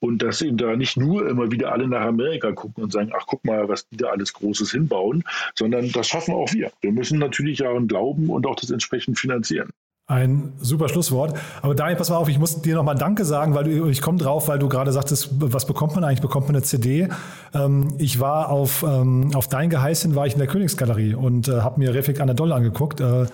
Und 0.00 0.22
dass 0.22 0.42
eben 0.42 0.56
da 0.56 0.76
nicht 0.76 0.96
nur 0.96 1.28
immer 1.28 1.50
wieder 1.50 1.72
alle 1.72 1.88
nach 1.88 2.02
Amerika 2.02 2.52
gucken 2.52 2.84
und 2.84 2.92
sagen, 2.92 3.12
ach 3.16 3.26
guck 3.26 3.44
mal, 3.44 3.68
was 3.68 3.88
die 3.88 3.96
da 3.96 4.08
alles 4.08 4.32
Großes 4.32 4.70
hinbauen, 4.70 5.24
sondern 5.54 5.90
das 5.92 6.08
schaffen 6.08 6.34
auch 6.34 6.52
wir. 6.52 6.72
Wir 6.80 6.92
müssen 6.92 7.15
müssen 7.16 7.30
natürlich 7.30 7.58
daran 7.58 7.88
glauben 7.88 8.30
und 8.30 8.46
auch 8.46 8.56
das 8.56 8.70
entsprechend 8.70 9.18
finanzieren. 9.18 9.70
Ein 10.08 10.52
super 10.60 10.88
Schlusswort. 10.88 11.36
Aber 11.62 11.74
Daniel, 11.74 11.96
pass 11.96 12.10
mal 12.10 12.16
auf, 12.16 12.28
ich 12.28 12.38
muss 12.38 12.62
dir 12.62 12.76
nochmal 12.76 12.94
Danke 12.94 13.24
sagen, 13.24 13.56
weil 13.56 13.64
du, 13.64 13.88
ich 13.88 14.00
komme 14.00 14.18
drauf, 14.18 14.46
weil 14.46 14.60
du 14.60 14.68
gerade 14.68 14.92
sagtest, 14.92 15.30
was 15.40 15.66
bekommt 15.66 15.96
man 15.96 16.04
eigentlich? 16.04 16.20
Bekommt 16.20 16.46
man 16.46 16.54
eine 16.54 16.62
CD? 16.62 17.08
Ähm, 17.52 17.92
ich 17.98 18.20
war 18.20 18.50
auf, 18.50 18.84
ähm, 18.84 19.32
auf 19.34 19.48
dein 19.48 19.68
Geheiß 19.68 20.02
hin, 20.02 20.14
war 20.14 20.24
ich 20.24 20.34
in 20.34 20.38
der 20.38 20.46
Königsgalerie 20.46 21.14
und 21.14 21.48
äh, 21.48 21.60
habe 21.60 21.80
mir 21.80 21.92
Refik 21.92 22.20
Anadol 22.20 22.52
angeguckt, 22.52 23.00
äh, 23.00 23.26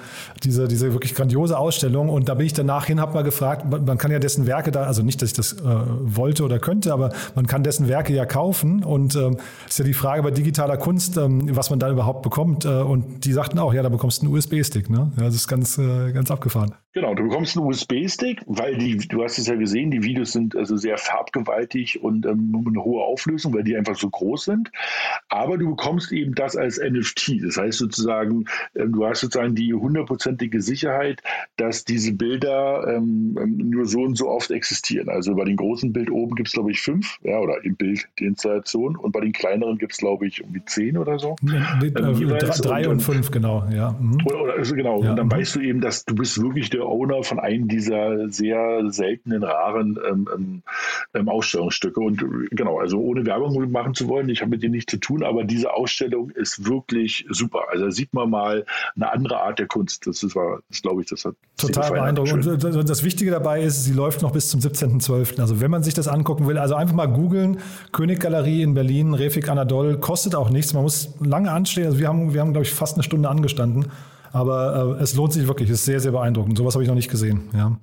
diese, 0.45 0.67
diese 0.67 0.95
wirklich 0.95 1.15
grandiose 1.15 1.59
Ausstellung. 1.59 2.09
Und 2.09 2.31
da 2.31 2.35
bin 2.37 2.47
ich 2.47 2.55
danach 2.55 2.87
hin, 2.87 3.03
habe 3.03 3.13
mal 3.13 3.23
gefragt, 3.23 3.71
man, 3.71 3.85
man, 3.85 3.99
kann 3.99 4.11
ja 4.11 4.19
dessen 4.19 4.47
Werke 4.47 4.71
da, 4.71 4.85
also 4.85 5.03
nicht, 5.03 5.21
dass 5.21 5.29
ich 5.29 5.37
das 5.37 5.53
äh, 5.53 5.65
wollte 5.65 6.43
oder 6.43 6.59
könnte, 6.59 6.95
aber 6.95 7.11
man 7.35 7.47
kann 7.47 7.65
dessen 7.65 7.87
Werke 7.89 8.15
ja 8.15 8.25
kaufen. 8.25 8.83
Und 8.83 9.15
ähm, 9.15 9.37
ist 9.69 9.79
ja 9.79 9.85
die 9.85 9.93
Frage 9.93 10.23
bei 10.23 10.31
digitaler 10.31 10.79
Kunst, 10.79 11.19
ähm, 11.19 11.55
was 11.55 11.69
man 11.69 11.79
da 11.79 11.91
überhaupt 11.91 12.23
bekommt. 12.23 12.65
Äh, 12.65 12.69
und 12.69 13.27
die 13.27 13.35
sagten 13.35 13.59
auch, 13.59 13.75
ja, 13.75 13.83
da 13.83 13.91
bekommst 13.91 14.23
du 14.23 14.27
einen 14.27 14.35
USB-Stick. 14.35 14.89
Ne? 14.89 15.13
Ja, 15.19 15.25
das 15.25 15.35
ist 15.35 15.49
ganz, 15.49 15.77
äh, 15.77 16.13
ganz 16.13 16.31
abgefahren. 16.31 16.62
Abgefahren. 16.63 16.83
Genau, 16.95 17.15
du 17.15 17.23
bekommst 17.23 17.57
einen 17.57 17.67
USB-Stick, 17.67 18.43
weil 18.47 18.77
die, 18.77 18.99
du 18.99 19.25
hast 19.25 19.39
es 19.39 19.47
ja 19.47 19.55
gesehen, 19.55 19.91
die 19.91 20.03
Videos 20.03 20.33
sind 20.33 20.55
also 20.55 20.77
sehr 20.77 20.99
farbgewaltig 20.99 22.03
und 22.03 22.27
ähm, 22.27 22.65
eine 22.69 22.85
hohe 22.85 23.03
Auflösung, 23.03 23.55
weil 23.55 23.65
die 23.65 23.75
einfach 23.75 23.97
so 23.97 24.11
groß 24.11 24.45
sind. 24.45 24.71
Aber 25.31 25.57
du 25.57 25.71
bekommst 25.71 26.13
eben 26.13 26.35
das 26.35 26.55
als 26.55 26.79
NFT. 26.79 27.45
Das 27.45 27.57
heißt 27.57 27.79
sozusagen, 27.79 28.45
äh, 28.75 28.87
du 28.87 29.07
hast 29.07 29.21
sozusagen 29.21 29.55
die 29.55 29.73
hundertprozentige 29.73 30.61
Sicherheit, 30.61 31.23
dass 31.57 31.87
diese 31.87 32.13
Bilder 32.13 32.87
ähm, 32.87 33.39
ähm, 33.41 33.71
nur 33.71 33.87
so 33.87 34.03
und 34.03 34.17
so 34.17 34.29
oft 34.29 34.51
existieren. 34.51 35.09
Also 35.09 35.35
bei 35.35 35.45
dem 35.45 35.57
großen 35.57 35.95
Bild 35.95 36.11
oben 36.11 36.35
gibt 36.35 36.49
es, 36.49 36.55
glaube 36.55 36.73
ich, 36.73 36.83
fünf, 36.83 37.19
ja, 37.23 37.39
oder 37.39 37.65
im 37.65 37.75
Bild 37.75 38.07
die 38.19 38.27
Installation 38.27 38.97
und 38.97 39.13
bei 39.13 39.21
den 39.21 39.33
kleineren 39.33 39.79
gibt 39.79 39.93
es, 39.93 39.99
glaube 39.99 40.27
ich, 40.27 40.41
irgendwie 40.41 40.63
zehn 40.67 40.99
oder 40.99 41.19
so. 41.19 41.37
Äh, 41.51 41.87
ähm, 41.87 42.39
drei 42.61 42.87
und, 42.87 42.97
und, 42.97 43.01
fünf, 43.01 43.31
genau, 43.31 43.65
ja. 43.73 43.97
Mhm. 43.99 44.19
Oder, 44.27 44.43
oder 44.43 44.53
also 44.59 44.75
genau, 44.75 45.03
ja. 45.03 45.11
und 45.11 45.17
dann 45.17 45.29
mhm. 45.29 45.33
weißt 45.33 45.57
du 45.57 45.61
eben, 45.61 45.81
dass 45.81 46.05
du 46.05 46.15
bist 46.15 46.43
wirklich 46.43 46.52
der 46.71 46.87
Owner 46.87 47.23
von 47.23 47.39
einem 47.39 47.69
dieser 47.69 48.29
sehr 48.31 48.91
seltenen, 48.91 49.43
raren 49.43 49.99
ähm, 50.09 50.29
ähm, 50.35 50.63
ähm 51.15 51.29
Ausstellungsstücke. 51.29 52.01
Und 52.01 52.25
genau, 52.51 52.79
also 52.79 52.99
ohne 52.99 53.27
Werbung 53.27 53.71
machen 53.71 53.95
zu 53.95 54.09
wollen, 54.09 54.29
ich 54.29 54.41
habe 54.41 54.51
mit 54.51 54.63
denen 54.63 54.73
nichts 54.73 54.91
zu 54.91 54.99
tun, 54.99 55.23
aber 55.23 55.45
diese 55.45 55.73
Ausstellung 55.73 56.31
ist 56.31 56.67
wirklich 56.67 57.27
super. 57.31 57.65
Also 57.71 57.87
da 57.87 57.91
sieht 57.91 58.13
man 58.13 58.31
mal 58.31 58.65
eine 58.97 59.13
andere 59.13 59.41
Art 59.41 59.59
der 59.59 59.67
Kunst. 59.67 60.07
Das 60.07 60.23
ist, 60.23 60.35
war, 60.35 60.61
das 60.69 60.83
glaube 60.83 61.03
ich, 61.03 61.09
das 61.09 61.25
hat 61.25 61.35
total 61.57 61.91
beeindruckend. 61.93 62.47
Und 62.47 62.89
das 62.89 63.05
Wichtige 63.05 63.31
dabei 63.31 63.63
ist, 63.63 63.85
sie 63.85 63.93
läuft 63.93 64.23
noch 64.23 64.33
bis 64.33 64.49
zum 64.49 64.61
17.12. 64.61 65.41
Also 65.41 65.61
wenn 65.61 65.71
man 65.71 65.83
sich 65.83 65.95
das 65.95 66.09
angucken 66.09 66.47
will, 66.47 66.59
also 66.59 66.75
einfach 66.75 66.95
mal 66.95 67.07
googeln, 67.07 67.59
Königgalerie 67.93 68.63
in 68.63 68.75
Berlin, 68.75 69.15
Refik 69.15 69.49
Anadol, 69.49 69.99
kostet 69.99 70.35
auch 70.35 70.51
nichts. 70.51 70.75
Man 70.75 70.83
muss 70.83 71.15
lange 71.21 71.51
anstehen. 71.51 71.87
Also 71.87 71.99
wir 71.99 72.09
haben, 72.09 72.35
wir 72.35 72.41
haben, 72.41 72.53
glaube 72.53 72.67
ich, 72.67 72.73
fast 72.73 72.95
eine 72.97 73.03
Stunde 73.03 73.29
angestanden. 73.29 73.87
Aber 74.33 74.97
äh, 74.99 75.03
es 75.03 75.15
lohnt 75.15 75.33
sich 75.33 75.47
wirklich, 75.47 75.71
es 75.71 75.81
ist 75.81 75.85
sehr, 75.85 76.01
sehr 76.01 76.13
beeindruckend. 76.13 76.57
Sowas 76.57 76.75
habe 76.75 76.83
ich 76.83 76.89
noch 76.89 76.97
nicht 76.97 77.11
gesehen. 77.11 77.43
Ja. 77.53 77.79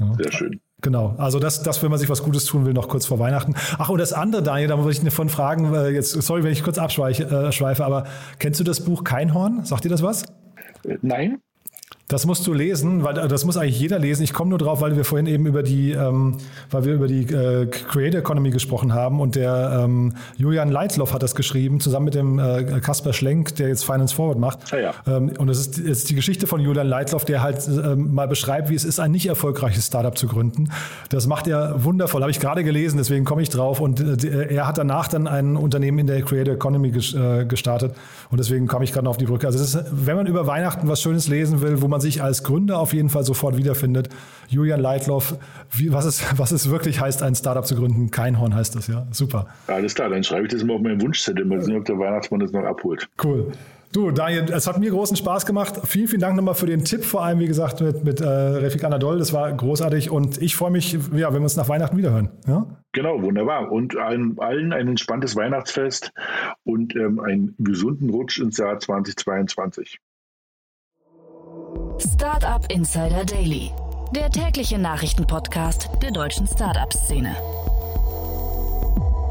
ja. 0.00 0.14
Sehr 0.16 0.32
schön. 0.32 0.60
Genau, 0.80 1.14
also 1.16 1.38
das, 1.38 1.62
das, 1.62 1.82
wenn 1.82 1.88
man 1.88 1.98
sich 1.98 2.10
was 2.10 2.22
Gutes 2.22 2.44
tun 2.44 2.66
will, 2.66 2.74
noch 2.74 2.88
kurz 2.88 3.06
vor 3.06 3.18
Weihnachten. 3.18 3.54
Ach, 3.78 3.88
und 3.88 3.98
das 3.98 4.12
andere, 4.12 4.42
Daniel, 4.42 4.68
da 4.68 4.76
muss 4.76 5.02
ich 5.02 5.12
von 5.14 5.30
fragen, 5.30 5.72
äh, 5.72 5.88
jetzt, 5.88 6.10
sorry, 6.10 6.44
wenn 6.44 6.52
ich 6.52 6.62
kurz 6.62 6.76
abschweife, 6.76 7.22
äh, 7.22 7.82
aber 7.82 8.04
kennst 8.38 8.60
du 8.60 8.64
das 8.64 8.84
Buch 8.84 9.02
Keinhorn? 9.02 9.64
Sagt 9.64 9.84
dir 9.84 9.88
das 9.88 10.02
was? 10.02 10.26
Nein. 11.00 11.38
Das 12.14 12.26
musst 12.26 12.46
du 12.46 12.52
lesen, 12.52 13.02
weil 13.02 13.18
äh, 13.18 13.26
das 13.26 13.44
muss 13.44 13.56
eigentlich 13.56 13.80
jeder 13.80 13.98
lesen. 13.98 14.22
Ich 14.22 14.32
komme 14.32 14.50
nur 14.50 14.58
drauf, 14.60 14.80
weil 14.80 14.96
wir 14.96 15.04
vorhin 15.04 15.26
eben 15.26 15.46
über 15.46 15.64
die, 15.64 15.90
ähm, 15.90 16.36
weil 16.70 16.84
wir 16.84 16.94
über 16.94 17.08
die 17.08 17.22
äh, 17.22 17.66
Creator 17.66 18.20
Economy 18.20 18.50
gesprochen 18.50 18.94
haben 18.94 19.18
und 19.18 19.34
der 19.34 19.80
ähm, 19.82 20.12
Julian 20.36 20.70
Leitloff 20.70 21.12
hat 21.12 21.24
das 21.24 21.34
geschrieben, 21.34 21.80
zusammen 21.80 22.04
mit 22.04 22.14
dem 22.14 22.38
äh, 22.38 22.78
Kasper 22.80 23.12
Schlenk, 23.12 23.56
der 23.56 23.66
jetzt 23.66 23.84
Finance 23.84 24.14
Forward 24.14 24.38
macht. 24.38 24.72
Ah, 24.72 24.78
ja. 24.78 24.94
ähm, 25.08 25.32
und 25.38 25.48
es 25.48 25.58
ist, 25.58 25.78
ist, 25.80 26.08
die 26.08 26.14
Geschichte 26.14 26.46
von 26.46 26.60
Julian 26.60 26.86
Leitloff, 26.86 27.24
der 27.24 27.42
halt 27.42 27.66
ähm, 27.66 28.14
mal 28.14 28.28
beschreibt, 28.28 28.70
wie 28.70 28.76
es 28.76 28.84
ist, 28.84 29.00
ein 29.00 29.10
nicht 29.10 29.26
erfolgreiches 29.26 29.88
Startup 29.88 30.16
zu 30.16 30.28
gründen. 30.28 30.70
Das 31.08 31.26
macht 31.26 31.48
er 31.48 31.82
wundervoll. 31.82 32.20
Habe 32.20 32.30
ich 32.30 32.38
gerade 32.38 32.62
gelesen, 32.62 32.96
deswegen 32.96 33.24
komme 33.24 33.42
ich 33.42 33.48
drauf. 33.48 33.80
Und 33.80 34.22
äh, 34.22 34.54
er 34.54 34.68
hat 34.68 34.78
danach 34.78 35.08
dann 35.08 35.26
ein 35.26 35.56
Unternehmen 35.56 35.98
in 35.98 36.06
der 36.06 36.22
Creator 36.22 36.54
Economy 36.54 36.90
äh, 36.90 37.44
gestartet. 37.44 37.92
Und 38.30 38.38
deswegen 38.38 38.68
komme 38.68 38.84
ich 38.84 38.92
gerade 38.92 39.06
noch 39.06 39.10
auf 39.10 39.16
die 39.16 39.26
Brücke. 39.26 39.48
Also 39.48 39.58
ist, 39.58 39.84
wenn 39.90 40.14
man 40.14 40.28
über 40.28 40.46
Weihnachten 40.46 40.86
was 40.86 41.02
Schönes 41.02 41.26
lesen 41.26 41.60
will, 41.60 41.82
wo 41.82 41.88
man 41.88 42.03
sich 42.04 42.22
als 42.22 42.44
Gründer 42.44 42.78
auf 42.78 42.92
jeden 42.92 43.08
Fall 43.08 43.24
sofort 43.24 43.56
wiederfindet. 43.56 44.08
Julian 44.48 44.80
Leitloff, 44.80 45.36
wie, 45.70 45.92
was, 45.92 46.04
es, 46.04 46.24
was 46.38 46.52
es 46.52 46.70
wirklich 46.70 47.00
heißt, 47.00 47.22
ein 47.22 47.34
Startup 47.34 47.66
zu 47.66 47.74
gründen. 47.74 48.10
Kein 48.10 48.38
Horn 48.38 48.54
heißt 48.54 48.76
das, 48.76 48.86
ja. 48.86 49.06
Super. 49.10 49.48
Alles 49.66 49.94
klar, 49.94 50.08
dann 50.08 50.22
schreibe 50.22 50.46
ich 50.46 50.52
das 50.52 50.62
mal 50.62 50.74
auf 50.74 50.82
meinen 50.82 51.00
Wunschzettel. 51.02 51.44
Mal 51.44 51.60
sehen, 51.60 51.76
ob 51.76 51.84
der 51.84 51.98
Weihnachtsmann 51.98 52.40
das 52.40 52.52
noch 52.52 52.64
abholt. 52.64 53.08
Cool. 53.22 53.52
Du, 53.94 54.10
Daniel, 54.10 54.44
es 54.52 54.66
hat 54.66 54.80
mir 54.80 54.90
großen 54.90 55.16
Spaß 55.16 55.46
gemacht. 55.46 55.80
Vielen, 55.84 56.08
vielen 56.08 56.20
Dank 56.20 56.34
nochmal 56.34 56.56
für 56.56 56.66
den 56.66 56.84
Tipp, 56.84 57.04
vor 57.04 57.22
allem, 57.22 57.38
wie 57.38 57.46
gesagt, 57.46 57.80
mit, 57.80 58.02
mit 58.02 58.20
äh, 58.20 58.26
Refik 58.26 58.82
Anadol. 58.82 59.20
Das 59.20 59.32
war 59.32 59.52
großartig 59.52 60.10
und 60.10 60.42
ich 60.42 60.56
freue 60.56 60.72
mich, 60.72 60.94
ja, 61.14 61.28
wenn 61.28 61.34
wir 61.34 61.42
uns 61.42 61.54
nach 61.54 61.68
Weihnachten 61.68 61.96
wiederhören. 61.96 62.30
Ja? 62.48 62.66
Genau, 62.90 63.22
wunderbar. 63.22 63.70
Und 63.70 63.96
allen, 63.96 64.36
allen 64.40 64.72
ein 64.72 64.88
entspanntes 64.88 65.36
Weihnachtsfest 65.36 66.12
und 66.64 66.96
ähm, 66.96 67.20
einen 67.20 67.54
gesunden 67.60 68.10
Rutsch 68.10 68.40
ins 68.40 68.58
Jahr 68.58 68.80
2022. 68.80 70.00
Startup 71.98 72.64
Insider 72.70 73.24
Daily, 73.24 73.70
der 74.14 74.30
tägliche 74.30 74.78
Nachrichtenpodcast 74.78 75.90
der 76.02 76.10
deutschen 76.10 76.46
Startup-Szene. 76.46 77.36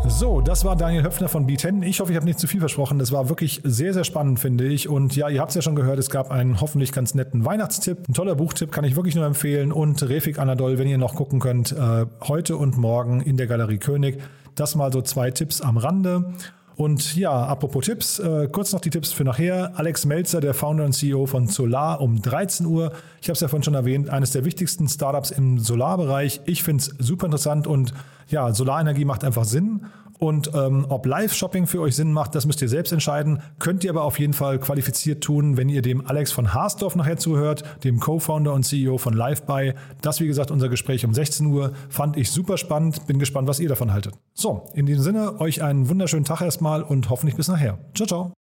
So, 0.07 0.41
das 0.41 0.65
war 0.65 0.75
Daniel 0.75 1.03
Höpfner 1.03 1.29
von 1.29 1.47
B10. 1.47 1.81
Ich 1.83 2.01
hoffe, 2.01 2.11
ich 2.11 2.17
habe 2.17 2.25
nicht 2.25 2.37
zu 2.37 2.47
viel 2.47 2.59
versprochen. 2.59 2.99
Das 2.99 3.11
war 3.11 3.29
wirklich 3.29 3.61
sehr, 3.63 3.93
sehr 3.93 4.03
spannend, 4.03 4.39
finde 4.39 4.65
ich. 4.65 4.89
Und 4.89 5.15
ja, 5.15 5.29
ihr 5.29 5.39
habt 5.39 5.51
es 5.51 5.55
ja 5.55 5.61
schon 5.61 5.75
gehört, 5.75 5.97
es 5.97 6.09
gab 6.09 6.29
einen 6.29 6.59
hoffentlich 6.59 6.91
ganz 6.91 7.15
netten 7.15 7.45
Weihnachtstipp. 7.45 8.09
Ein 8.09 8.13
toller 8.13 8.35
Buchtipp 8.35 8.71
kann 8.71 8.83
ich 8.83 8.95
wirklich 8.95 9.15
nur 9.15 9.25
empfehlen. 9.25 9.71
Und 9.71 10.03
Refik 10.03 10.39
Anadol, 10.39 10.77
wenn 10.77 10.87
ihr 10.87 10.97
noch 10.97 11.15
gucken 11.15 11.39
könnt, 11.39 11.71
äh, 11.71 12.05
heute 12.27 12.57
und 12.57 12.77
morgen 12.77 13.21
in 13.21 13.37
der 13.37 13.47
Galerie 13.47 13.77
König. 13.77 14.21
Das 14.55 14.75
mal 14.75 14.91
so 14.91 15.01
zwei 15.01 15.31
Tipps 15.31 15.61
am 15.61 15.77
Rande. 15.77 16.33
Und 16.75 17.15
ja, 17.15 17.31
apropos 17.31 17.85
Tipps, 17.85 18.19
äh, 18.19 18.47
kurz 18.51 18.73
noch 18.73 18.81
die 18.81 18.89
Tipps 18.89 19.11
für 19.11 19.23
nachher. 19.23 19.73
Alex 19.75 20.05
Melzer, 20.05 20.41
der 20.41 20.53
Founder 20.53 20.85
und 20.85 20.93
CEO 20.93 21.25
von 21.27 21.47
Solar 21.47 22.01
um 22.01 22.21
13 22.21 22.65
Uhr. 22.65 22.91
Ich 23.21 23.27
habe 23.27 23.33
es 23.33 23.41
ja 23.41 23.47
vorhin 23.47 23.63
schon 23.63 23.75
erwähnt, 23.75 24.09
eines 24.09 24.31
der 24.31 24.43
wichtigsten 24.43 24.87
Startups 24.87 25.31
im 25.31 25.59
Solarbereich. 25.59 26.41
Ich 26.45 26.63
finde 26.63 26.81
es 26.81 26.95
super 26.97 27.27
interessant 27.27 27.67
und 27.67 27.93
ja, 28.29 28.53
Solarenergie 28.53 29.05
macht 29.05 29.23
einfach 29.23 29.45
Sinn. 29.45 29.85
Und 30.23 30.51
ähm, 30.53 30.85
ob 30.87 31.05
Live-Shopping 31.05 31.67
für 31.67 31.81
euch 31.81 31.97
Sinn 31.97 32.13
macht, 32.13 32.33
das 32.33 32.45
müsst 32.45 32.61
ihr 32.61 32.69
selbst 32.69 32.93
entscheiden. 32.93 33.41
Könnt 33.59 33.83
ihr 33.83 33.89
aber 33.89 34.03
auf 34.03 34.19
jeden 34.19 34.31
Fall 34.31 34.57
qualifiziert 34.57 35.21
tun, 35.21 35.57
wenn 35.57 35.67
ihr 35.67 35.81
dem 35.81 36.07
Alex 36.07 36.31
von 36.31 36.53
Haasdorf 36.53 36.95
nachher 36.95 37.17
zuhört, 37.17 37.63
dem 37.83 37.99
Co-Founder 37.99 38.53
und 38.53 38.63
CEO 38.63 38.97
von 38.97 39.13
LiveBuy. 39.13 39.73
Das, 39.99 40.21
wie 40.21 40.27
gesagt, 40.27 40.49
unser 40.49 40.69
Gespräch 40.69 41.03
um 41.03 41.13
16 41.13 41.47
Uhr. 41.47 41.73
Fand 41.89 42.15
ich 42.15 42.31
super 42.31 42.57
spannend. 42.57 43.05
Bin 43.05 43.19
gespannt, 43.19 43.49
was 43.49 43.59
ihr 43.59 43.67
davon 43.67 43.91
haltet. 43.91 44.13
So, 44.33 44.63
in 44.73 44.85
diesem 44.85 45.03
Sinne, 45.03 45.41
euch 45.41 45.61
einen 45.61 45.89
wunderschönen 45.89 46.23
Tag 46.23 46.39
erstmal 46.39 46.83
und 46.83 47.09
hoffentlich 47.09 47.35
bis 47.35 47.49
nachher. 47.49 47.79
Ciao, 47.93 48.07
ciao. 48.07 48.42